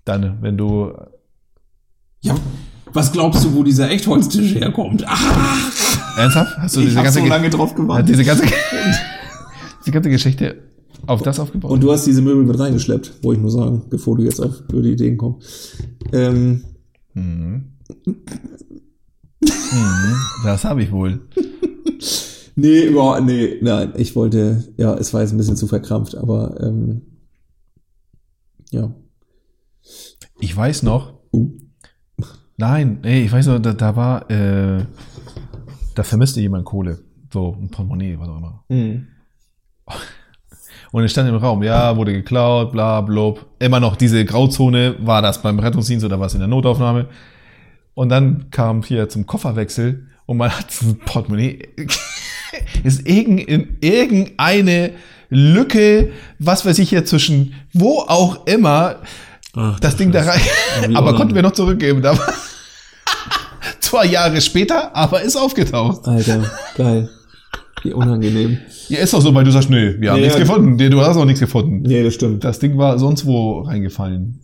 [0.03, 0.91] Dann, wenn du,
[2.21, 2.35] Ja.
[2.93, 5.03] Was glaubst du, wo dieser Echtholztisch herkommt?
[5.05, 5.71] Ach,
[6.17, 6.57] ernsthaft?
[6.57, 8.09] Hast du ich diese ganze, so Ge- lange drauf hat gewartet.
[8.09, 8.43] diese ganze,
[9.81, 10.63] diese ganze Geschichte
[11.07, 11.71] auf das aufgebaut?
[11.71, 14.63] Und du hast diese Möbel mit reingeschleppt, wollte ich nur sagen, bevor du jetzt auf
[14.67, 15.77] blöde Ideen kommst.
[16.13, 16.63] Ähm,
[17.13, 17.71] Mhm.
[19.41, 21.21] Mhm, das habe ich wohl.
[22.55, 26.59] nee, überhaupt, nee, nein, ich wollte, ja, es war jetzt ein bisschen zu verkrampft, aber
[26.61, 27.01] ähm,
[28.71, 28.93] ja.
[30.39, 31.51] Ich weiß noch, Uh.
[32.57, 34.85] nein, nee, ich weiß noch, da, da war, äh,
[35.95, 36.99] da vermisste jemand Kohle.
[37.33, 38.63] So, ein Portemonnaie, was auch immer.
[40.91, 43.45] Und es stand im Raum, ja, wurde geklaut, bla, blub.
[43.59, 47.07] Immer noch diese Grauzone, war das beim Rettungsdienst oder was in der Notaufnahme.
[47.93, 51.67] Und dann kam hier zum Kofferwechsel und man hat ein Portemonnaie,
[52.83, 54.91] ist irgend, in irgendeine
[55.29, 58.97] Lücke, was weiß ich hier zwischen, wo auch immer,
[59.55, 60.95] Ach, das Ding da rein.
[60.95, 62.01] aber konnten wir noch zurückgeben.
[62.01, 62.17] Da
[63.85, 66.07] zwei Jahre später, aber ist aufgetaucht.
[66.07, 67.09] Alter, geil.
[67.83, 68.57] Wie unangenehm.
[68.89, 70.43] Ja, ist doch so, weil du sagst, nö, wir haben Ja, nichts ja.
[70.43, 70.89] gefunden.
[70.89, 71.81] Du hast auch nichts gefunden.
[71.83, 72.43] Nee, das stimmt.
[72.43, 74.41] Das Ding war sonst wo reingefallen.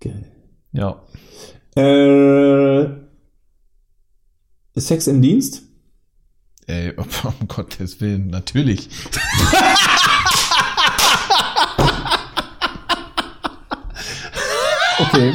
[0.00, 0.26] Geil.
[0.72, 1.00] Ja.
[1.76, 2.88] Äh,
[4.76, 5.62] Sex im Dienst?
[6.66, 8.88] Ey, um Gottes Willen, natürlich.
[14.98, 15.34] Okay.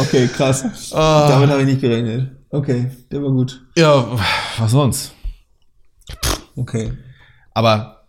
[0.00, 0.92] Okay, krass.
[0.92, 1.28] Ah.
[1.28, 2.30] Damit habe ich nicht gerechnet.
[2.50, 3.64] Okay, der war gut.
[3.76, 4.06] Ja,
[4.58, 5.12] was sonst?
[6.56, 6.92] Okay.
[7.54, 8.04] Aber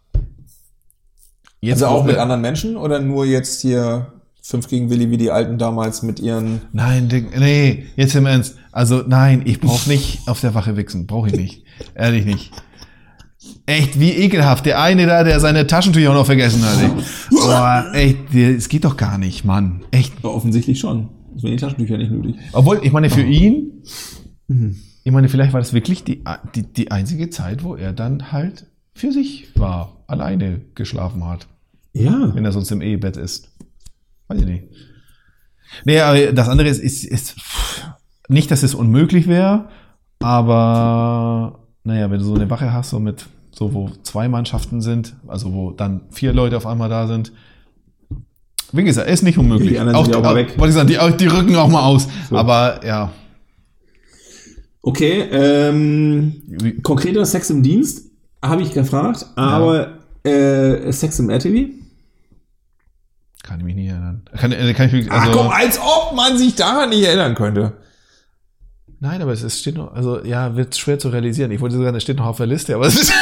[1.60, 5.32] jetzt Also auch mit anderen Menschen oder nur jetzt hier fünf gegen Willi wie die
[5.32, 6.62] Alten damals mit ihren.
[6.74, 8.56] Nein, nee, jetzt im Ernst.
[8.72, 11.06] Also nein, ich brauche nicht auf der Wache wichsen.
[11.08, 11.64] Brauche ich nicht.
[11.94, 12.52] Ehrlich nicht.
[13.66, 14.66] Echt, wie ekelhaft.
[14.66, 16.78] Der eine da, der seine Taschentücher auch noch vergessen hat.
[17.32, 19.84] Boah, echt, es geht doch gar nicht, Mann.
[19.92, 20.14] Echt.
[20.24, 21.10] Ja, offensichtlich schon.
[21.34, 22.36] Das wären die Taschentücher nicht nötig.
[22.54, 23.84] Obwohl, ich meine, für ihn,
[24.48, 24.76] Mhm.
[25.04, 26.24] ich meine, vielleicht war das wirklich die,
[26.56, 31.48] die, die einzige Zeit, wo er dann halt für sich war, alleine geschlafen hat,
[31.94, 32.32] Ja.
[32.36, 33.50] wenn er sonst im Ehebett ist.
[34.28, 34.64] Weiß ich nicht.
[35.86, 37.36] Nee, aber das andere ist, ist, ist
[38.28, 39.70] nicht, dass es unmöglich wäre,
[40.20, 45.16] aber naja, wenn du so eine Wache hast, so mit, so wo zwei Mannschaften sind,
[45.28, 47.32] also wo dann vier Leute auf einmal da sind,
[48.72, 49.70] wie gesagt, ist nicht unmöglich.
[49.70, 50.58] Die anderen sind ja auch mal weg.
[50.58, 52.08] Wollte ich sagen, die, die rücken auch mal aus.
[52.30, 53.12] Aber ja,
[54.84, 58.10] Okay, ähm, wie, konkreter Sex im Dienst
[58.44, 61.70] habe ich gefragt, aber äh, Sex im RTW?
[63.44, 64.24] kann ich mich nicht erinnern.
[64.38, 67.36] Kann, äh, kann ich mich, also, Ach komm, als ob man sich daran nicht erinnern
[67.36, 67.74] könnte.
[69.00, 71.52] Nein, aber es, steht noch, also ja, wird schwer zu realisieren.
[71.52, 73.12] Ich wollte sagen, es steht noch auf der Liste, aber es ist.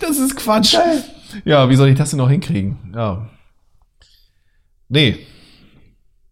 [0.00, 0.76] das ist Quatsch.
[1.44, 2.92] Ja, wie soll ich das denn noch hinkriegen?
[2.94, 3.28] Ja.
[4.88, 5.18] Nee,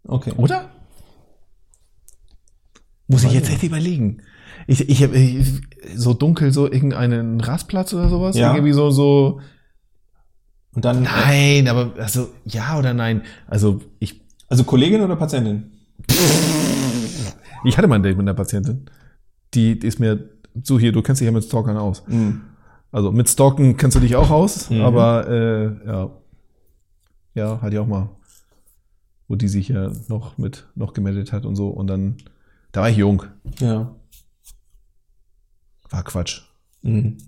[0.06, 0.32] Okay.
[0.36, 0.70] oder?
[3.06, 4.22] Muss ich jetzt echt überlegen.
[4.66, 5.44] Ich, ich habe
[5.94, 8.36] so dunkel, so irgendeinen Rastplatz oder sowas.
[8.36, 8.54] Ja.
[8.54, 9.40] Irgendwie so, so.
[10.72, 13.22] Und dann, Nein, aber also ja oder nein.
[13.48, 15.72] Also ich, also Kollegin oder Patientin?
[17.64, 18.86] ich hatte mal ein Date mit einer Patientin.
[19.54, 20.28] Die, die ist mir
[20.62, 22.04] so hier, du kennst dich ja mit Stalkern aus.
[22.06, 22.42] Mhm.
[22.92, 24.80] Also mit Stalken kennst du dich auch aus, Mhm.
[24.82, 26.10] aber äh, ja,
[27.34, 28.08] Ja, hatte ich auch mal.
[29.28, 31.68] Wo die sich ja noch mit, noch gemeldet hat und so.
[31.68, 32.16] Und dann,
[32.72, 33.22] da war ich jung.
[33.60, 33.94] Ja.
[35.90, 36.42] War Quatsch.
[36.82, 37.18] Mhm.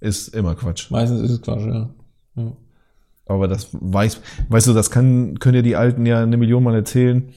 [0.00, 0.90] Ist immer Quatsch.
[0.90, 1.88] Meistens ist es Quatsch, ja.
[2.34, 2.52] ja.
[3.26, 6.74] Aber das weiß, weißt du, das kann, können ja die Alten ja eine Million Mal
[6.74, 7.32] erzählen.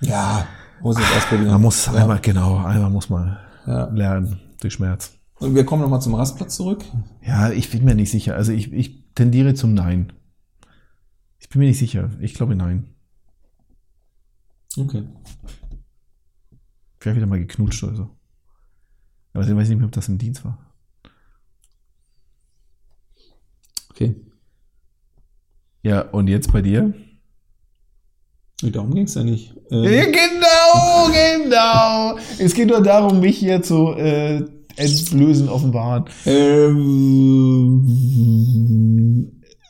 [0.00, 0.46] Ja,
[0.80, 1.50] muss ich ausprobieren.
[1.50, 1.94] Man muss ja.
[1.94, 3.36] einmal, genau, einmal muss man
[3.66, 3.88] Ja.
[3.90, 5.17] lernen durch Schmerz.
[5.40, 6.84] Und wir kommen nochmal zum Rastplatz zurück.
[7.24, 8.34] Ja, ich bin mir nicht sicher.
[8.34, 10.12] Also ich, ich tendiere zum Nein.
[11.38, 12.10] Ich bin mir nicht sicher.
[12.20, 12.94] Ich glaube Nein.
[14.76, 15.04] Okay.
[16.98, 18.10] Vielleicht wieder mal geknutscht oder so.
[19.32, 20.58] Aber ich weiß nicht mehr, ob das im Dienst war.
[23.90, 24.16] Okay.
[25.82, 26.92] Ja, und jetzt bei dir?
[28.60, 29.54] Darum ging es ja nicht.
[29.70, 32.18] Ähm, Ja, genau, genau.
[32.38, 34.44] Es geht nur darum, mich hier zu äh,
[34.78, 36.04] entblößen, offenbaren.
[36.24, 37.88] Ähm,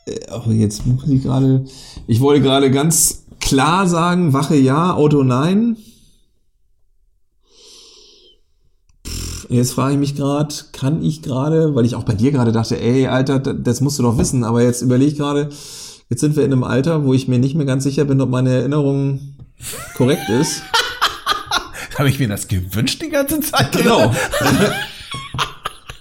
[0.06, 1.64] äh, aber jetzt muss ich gerade.
[2.06, 5.76] Ich wollte gerade ganz klar sagen, Wache ja, Auto nein.
[9.50, 12.78] Jetzt frage ich mich gerade, kann ich gerade, weil ich auch bei dir gerade dachte,
[12.78, 15.48] ey, Alter, das musst du doch wissen, aber jetzt überlege ich gerade,
[16.10, 18.28] jetzt sind wir in einem Alter, wo ich mir nicht mehr ganz sicher bin, ob
[18.28, 19.36] meine Erinnerung
[19.96, 20.62] korrekt ist.
[21.98, 23.72] Habe ich mir das gewünscht die ganze Zeit?
[23.72, 24.14] Genau.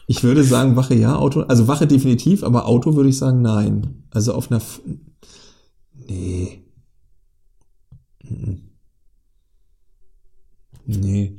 [0.08, 4.06] Ich würde sagen, Wache ja, Auto, also Wache definitiv, aber Auto würde ich sagen nein.
[4.10, 4.82] Also auf einer, F
[6.08, 6.64] nee.
[8.24, 8.68] Mhm.
[10.90, 11.36] Nee.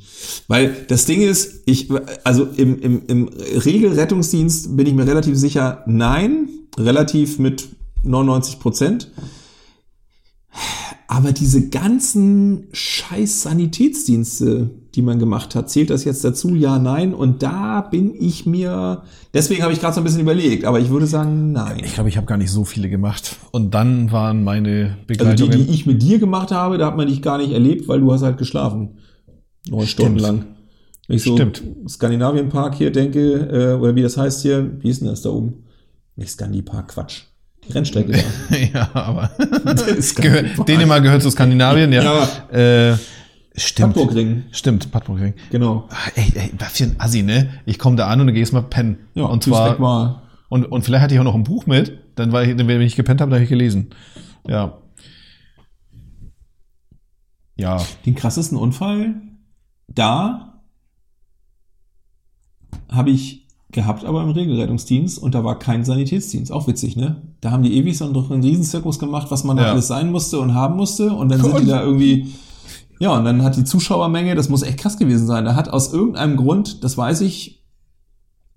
[0.46, 1.88] Weil das Ding ist, ich,
[2.22, 7.66] also im, im, im Regelrettungsdienst bin ich mir relativ sicher, nein, relativ mit
[8.02, 9.10] 99 Prozent.
[11.10, 16.54] Aber diese ganzen scheiß Sanitätsdienste, die man gemacht hat, zählt das jetzt dazu?
[16.54, 17.14] Ja, nein.
[17.14, 19.02] Und da bin ich mir,
[19.32, 21.80] deswegen habe ich gerade so ein bisschen überlegt, aber ich würde sagen, nein.
[21.82, 23.36] Ich glaube, ich habe gar nicht so viele gemacht.
[23.52, 25.66] Und dann waren meine Also die, Begleitungen.
[25.66, 28.12] die ich mit dir gemacht habe, da hat man dich gar nicht erlebt, weil du
[28.12, 28.98] hast halt geschlafen.
[29.66, 30.44] Neun Stunden lang.
[31.06, 31.62] Wenn ich so Stimmt.
[31.88, 35.64] Skandinavienpark hier denke, äh, oder wie das heißt hier, wie ist denn das da oben?
[36.16, 37.22] Nicht Skandi-Park, Quatsch.
[37.74, 38.56] Rennstrecke da.
[38.74, 39.30] ja, aber
[40.16, 42.24] Gehör, Dänemark gehört zu Skandinavien, ja.
[42.50, 42.96] Äh,
[43.56, 43.96] stimmt.
[43.96, 45.34] Hamburgring, Stimmt, Padburgring.
[45.50, 45.88] genau.
[45.90, 47.50] Ah, Ey, ey, was für ein Assi, ne?
[47.66, 48.98] Ich komme da an und dann gehst mal pennen.
[49.14, 52.32] Ja, und zwar war und, und vielleicht hatte ich auch noch ein Buch mit, dann
[52.32, 53.90] war ich, wenn ich gepennt habe, dann habe ich gelesen.
[54.46, 54.78] Ja.
[57.56, 57.84] Ja.
[58.06, 59.16] den krassesten Unfall
[59.88, 60.62] da
[62.90, 66.50] habe ich gehabt, aber im Regelrettungsdienst und da war kein Sanitätsdienst.
[66.50, 67.22] Auch witzig, ne?
[67.42, 69.72] Da haben die ewig so einen, einen Riesenzirkus gemacht, was man da Ja.
[69.72, 72.32] alles sein musste und haben musste und dann sind die da irgendwie,
[72.98, 75.92] ja, und dann hat die Zuschauermenge, das muss echt krass gewesen sein, da hat aus
[75.92, 77.62] irgendeinem Grund, das weiß ich,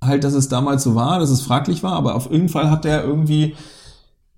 [0.03, 2.85] halt, dass es damals so war, dass es fraglich war, aber auf jeden Fall hat
[2.85, 3.55] der irgendwie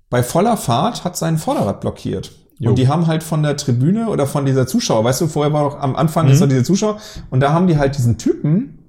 [0.09, 2.31] bei voller Fahrt hat sein Vorderrad blockiert.
[2.59, 2.69] Jo.
[2.71, 5.69] Und die haben halt von der Tribüne oder von dieser Zuschauer, weißt du, vorher war
[5.69, 6.31] doch am Anfang Mhm.
[6.33, 6.97] ist doch diese Zuschauer
[7.29, 8.79] und da haben die halt diesen Typen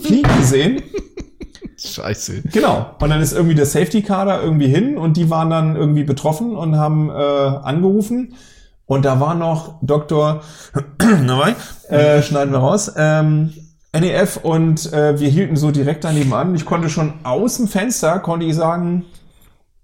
[0.00, 0.82] fliegen gesehen.
[1.76, 2.42] Scheiße.
[2.52, 2.94] Genau.
[3.00, 6.04] Und dann ist irgendwie der Safety Car da irgendwie hin und die waren dann irgendwie
[6.04, 8.34] betroffen und haben äh, angerufen.
[8.86, 10.42] Und da war noch Dr.
[10.98, 11.56] Dabei,
[11.88, 12.92] äh, schneiden wir raus.
[12.96, 13.52] Ähm,
[13.92, 16.54] NEF und äh, wir hielten so direkt daneben an.
[16.54, 19.04] Ich konnte schon aus dem Fenster, konnte ich sagen,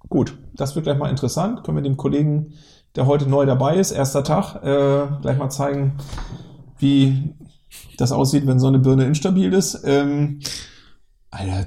[0.08, 1.64] gut, das wird gleich mal interessant.
[1.64, 2.54] Können wir dem Kollegen,
[2.96, 5.92] der heute neu dabei ist, erster Tag, äh, gleich mal zeigen,
[6.78, 7.34] wie
[8.00, 9.80] das aussieht, wenn so eine Birne instabil ist.
[9.84, 10.40] Ähm,
[11.30, 11.66] Alter,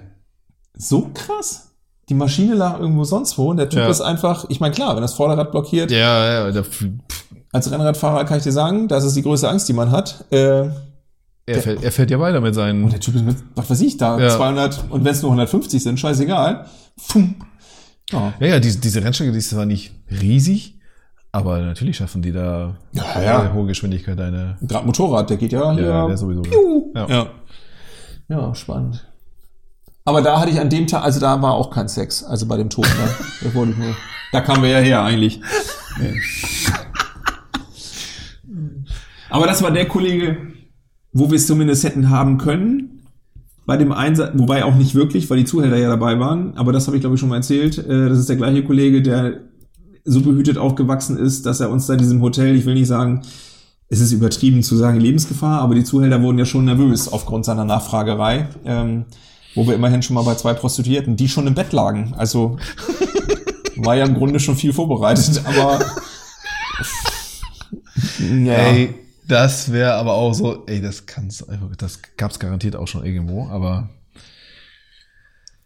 [0.76, 1.70] so krass.
[2.10, 3.90] Die Maschine lag irgendwo sonst wo und der Typ Ja.
[3.90, 6.66] ist einfach, ich meine, klar, wenn das Vorderrad blockiert, Ja, ja, der,
[7.54, 10.26] als Rennradfahrer kann ich dir sagen, das ist die größte Angst, die man hat.
[10.32, 10.68] Äh,
[11.46, 12.84] er, fährt, er fährt ja weiter mit seinen.
[12.84, 14.30] und der Typ ist mit, was weiß ich, da Ja.
[14.36, 16.66] 200 und wenn es nur 150 sind, scheißegal.
[17.00, 17.36] Pfum.
[18.12, 18.34] Ja.
[18.40, 20.80] Ja, ja, diese, diese Rennstrecke, die ist zwar nicht riesig,
[21.34, 23.54] aber natürlich schaffen die da Ja, ja.
[23.54, 24.56] hohe Geschwindigkeit eine.
[24.62, 25.84] Gerade Motorrad, der geht ja hier.
[25.84, 26.44] Ja, der sowieso.
[26.44, 26.92] Piu.
[26.96, 27.08] Ja.
[27.10, 27.28] Ja.
[28.30, 29.06] ja, spannend.
[30.06, 32.58] Aber da hatte ich an dem Tag, also da war auch kein Sex, also bei
[32.58, 32.86] dem Tod.
[32.86, 33.10] Ne?
[33.48, 33.74] Ich nur.
[34.32, 35.42] Da kamen wir ja her eigentlich.
[36.00, 36.14] Nee.
[39.30, 40.38] Aber das war der Kollege,
[41.14, 43.02] wo wir es zumindest hätten haben können.
[43.66, 46.56] Bei dem Einsatz, wobei auch nicht wirklich, weil die Zuhälter ja dabei waren.
[46.58, 47.78] Aber das habe ich glaube ich schon mal erzählt.
[47.80, 49.40] Äh, Das ist der gleiche Kollege, der
[50.06, 53.22] so behütet aufgewachsen ist, dass er uns da in diesem Hotel, ich will nicht sagen,
[53.90, 57.64] es ist übertrieben zu sagen Lebensgefahr, aber die Zuhälter wurden ja schon nervös aufgrund seiner
[57.66, 59.06] Nachfragerei, ähm,
[59.56, 62.14] wo wir immerhin schon mal bei zwei Prostituierten, die schon im Bett lagen.
[62.18, 62.58] Also
[63.78, 65.80] war ja im Grunde schon viel vorbereitet, aber
[68.20, 68.54] ja.
[68.54, 68.96] Ey,
[69.28, 73.48] das wäre aber auch so, ey, das kann's einfach, das gab's garantiert auch schon irgendwo,
[73.48, 73.90] aber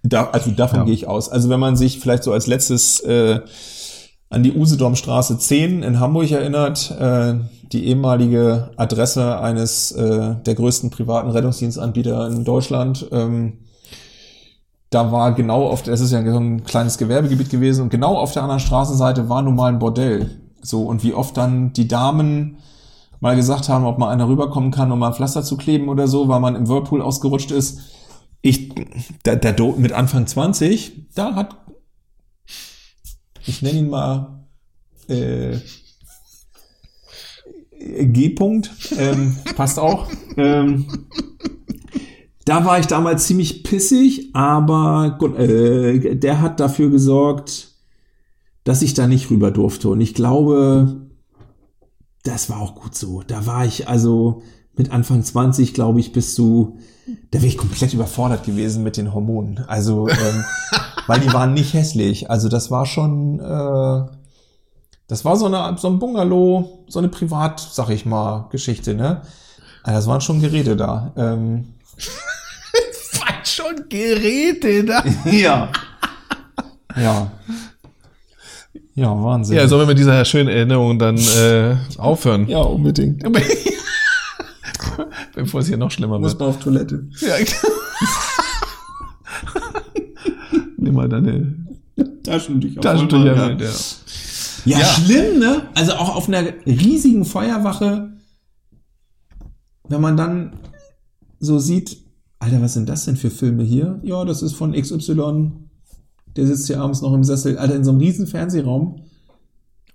[0.03, 0.85] Da, also davon Ja.
[0.85, 1.30] gehe ich aus.
[1.30, 3.39] Also wenn man sich vielleicht so als letztes äh,
[4.30, 7.36] an die Usedomstraße 10 in Hamburg erinnert, äh,
[7.72, 13.08] die ehemalige Adresse eines äh, der größten privaten Rettungsdienstanbieter in Deutschland.
[13.12, 13.60] Ähm,
[14.90, 18.32] da war genau auf der, das ist ja ein kleines Gewerbegebiet gewesen und genau auf
[18.32, 20.41] der anderen Straßenseite war nun mal ein Bordell.
[20.62, 22.58] So, und wie oft dann die Damen
[23.20, 26.08] mal gesagt haben, ob mal einer rüberkommen kann, um mal ein Pflaster zu kleben oder
[26.08, 27.80] so, weil man im Whirlpool ausgerutscht ist.
[28.41, 28.74] Ich,
[29.24, 31.56] da, da mit Anfang 20, da hat,
[33.48, 34.45] ich nenne ihn mal,
[35.07, 35.57] äh,
[37.80, 40.10] G-Punkt, ähm, passt auch.
[40.36, 40.86] Ähm,
[42.45, 47.76] da war ich damals ziemlich pissig, aber gut, äh, der hat dafür gesorgt,
[48.64, 49.90] dass ich da nicht rüber durfte.
[49.90, 51.07] Und ich glaube,
[52.24, 53.24] das war auch gut so.
[53.26, 54.44] Da war ich also
[54.76, 56.78] mit Anfang 20, glaube ich, bis zu,
[57.32, 59.60] da wäre ich komplett überfordert gewesen mit den Hormonen.
[59.68, 60.44] Also, ähm,
[61.07, 62.29] weil die waren nicht hässlich.
[62.29, 64.09] Also das war schon, äh,
[65.07, 69.21] das war so eine, so ein Bungalow, so eine Privat, sag ich mal, Geschichte, ne?
[69.84, 71.13] Also das waren schon Geräte da.
[71.15, 71.73] Ähm,
[73.19, 75.03] War schon Geräte da.
[75.31, 75.69] ja.
[76.95, 77.31] Ja.
[78.95, 79.55] Ja, Wahnsinn.
[79.57, 82.47] Ja, sollen wir mit dieser schönen Erinnerung dann äh, aufhören?
[82.47, 83.23] ja unbedingt.
[85.35, 86.39] Bevor es hier noch schlimmer wird.
[86.39, 87.07] man auf Toilette.
[87.21, 87.35] Ja.
[90.98, 91.56] Mal deine
[92.24, 92.82] Taschentücher.
[92.82, 93.61] Taschentücher mit.
[93.61, 93.69] Ja.
[94.65, 94.86] Ja, Ja.
[94.86, 95.61] schlimm, ne?
[95.76, 98.11] Also auch auf einer riesigen Feuerwache,
[99.88, 100.53] wenn man dann
[101.40, 101.98] so sieht,
[102.40, 103.99] Alter, was sind das denn für Filme hier?
[104.03, 105.52] Ja, das ist von XY.
[106.36, 109.03] Der sitzt hier abends noch im Sessel, Alter, in so einem riesen Fernsehraum.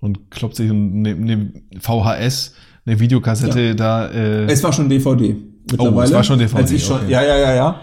[0.01, 2.55] Und kloppt sich eine, eine VHS,
[2.85, 4.09] eine Videokassette da.
[4.11, 5.37] Äh, Es war schon DVD.
[5.79, 7.11] Oh, es war schon DVD, Als ich schon, okay.
[7.13, 7.81] Ja, ja, ja, ja.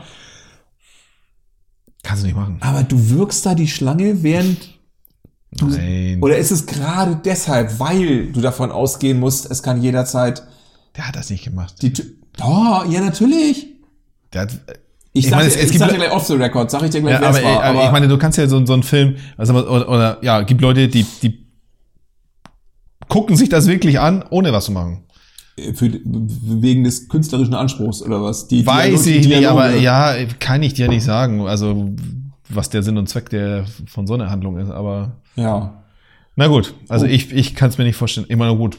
[2.09, 2.57] Kannst du nicht machen.
[2.61, 4.77] Aber du wirkst da die Schlange, während
[5.61, 6.19] Nein.
[6.21, 10.43] Oder ist es gerade deshalb, weil du davon ausgehen musst, es kann jederzeit
[10.95, 11.73] Der hat das nicht gemacht.
[11.81, 11.91] die.
[12.41, 13.65] Oh, ja, natürlich.
[14.31, 14.51] Der hat,
[15.11, 16.33] Ich, Ich sag, meine, dir, es- es ich gibt sag dir Le- gleich off the
[16.33, 17.63] record, sag ich dir gleich, ja, aber, war.
[17.63, 20.61] Aber ich meine, du kannst ja so, so einen Film, also, oder, oder ja, gibt
[20.61, 21.47] Leute, die, die
[23.07, 25.03] gucken sich das wirklich an, ohne was zu machen.
[25.73, 28.47] Für, wegen des künstlerischen Anspruchs oder was?
[28.47, 29.49] Die Weiß Dialog- ich nicht, Dialoge.
[29.49, 31.47] aber ja, kann ich dir nicht sagen.
[31.47, 31.89] Also,
[32.49, 35.83] was der Sinn und Zweck der von so einer Handlung ist, aber Ja,
[36.35, 37.09] na gut, also Oh.
[37.09, 38.25] ich, ich kann es mir nicht vorstellen.
[38.29, 38.77] Immer nur gut.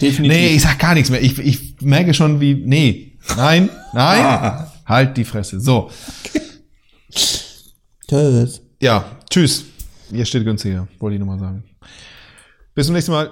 [0.00, 0.36] definitiv.
[0.38, 1.22] Nee, ich sag gar nichts mehr.
[1.22, 2.54] Ich, ich merke schon, wie.
[2.54, 4.20] Nee, nein, nein.
[4.24, 4.72] Ah.
[4.86, 5.60] halt die Fresse.
[5.60, 5.90] So.
[8.08, 8.62] Tschüss.
[8.80, 9.64] Ja, tschüss.
[10.10, 11.64] Ihr steht günstiger, wollte ich nur mal sagen.
[12.74, 13.30] Bis zum nächsten Mal.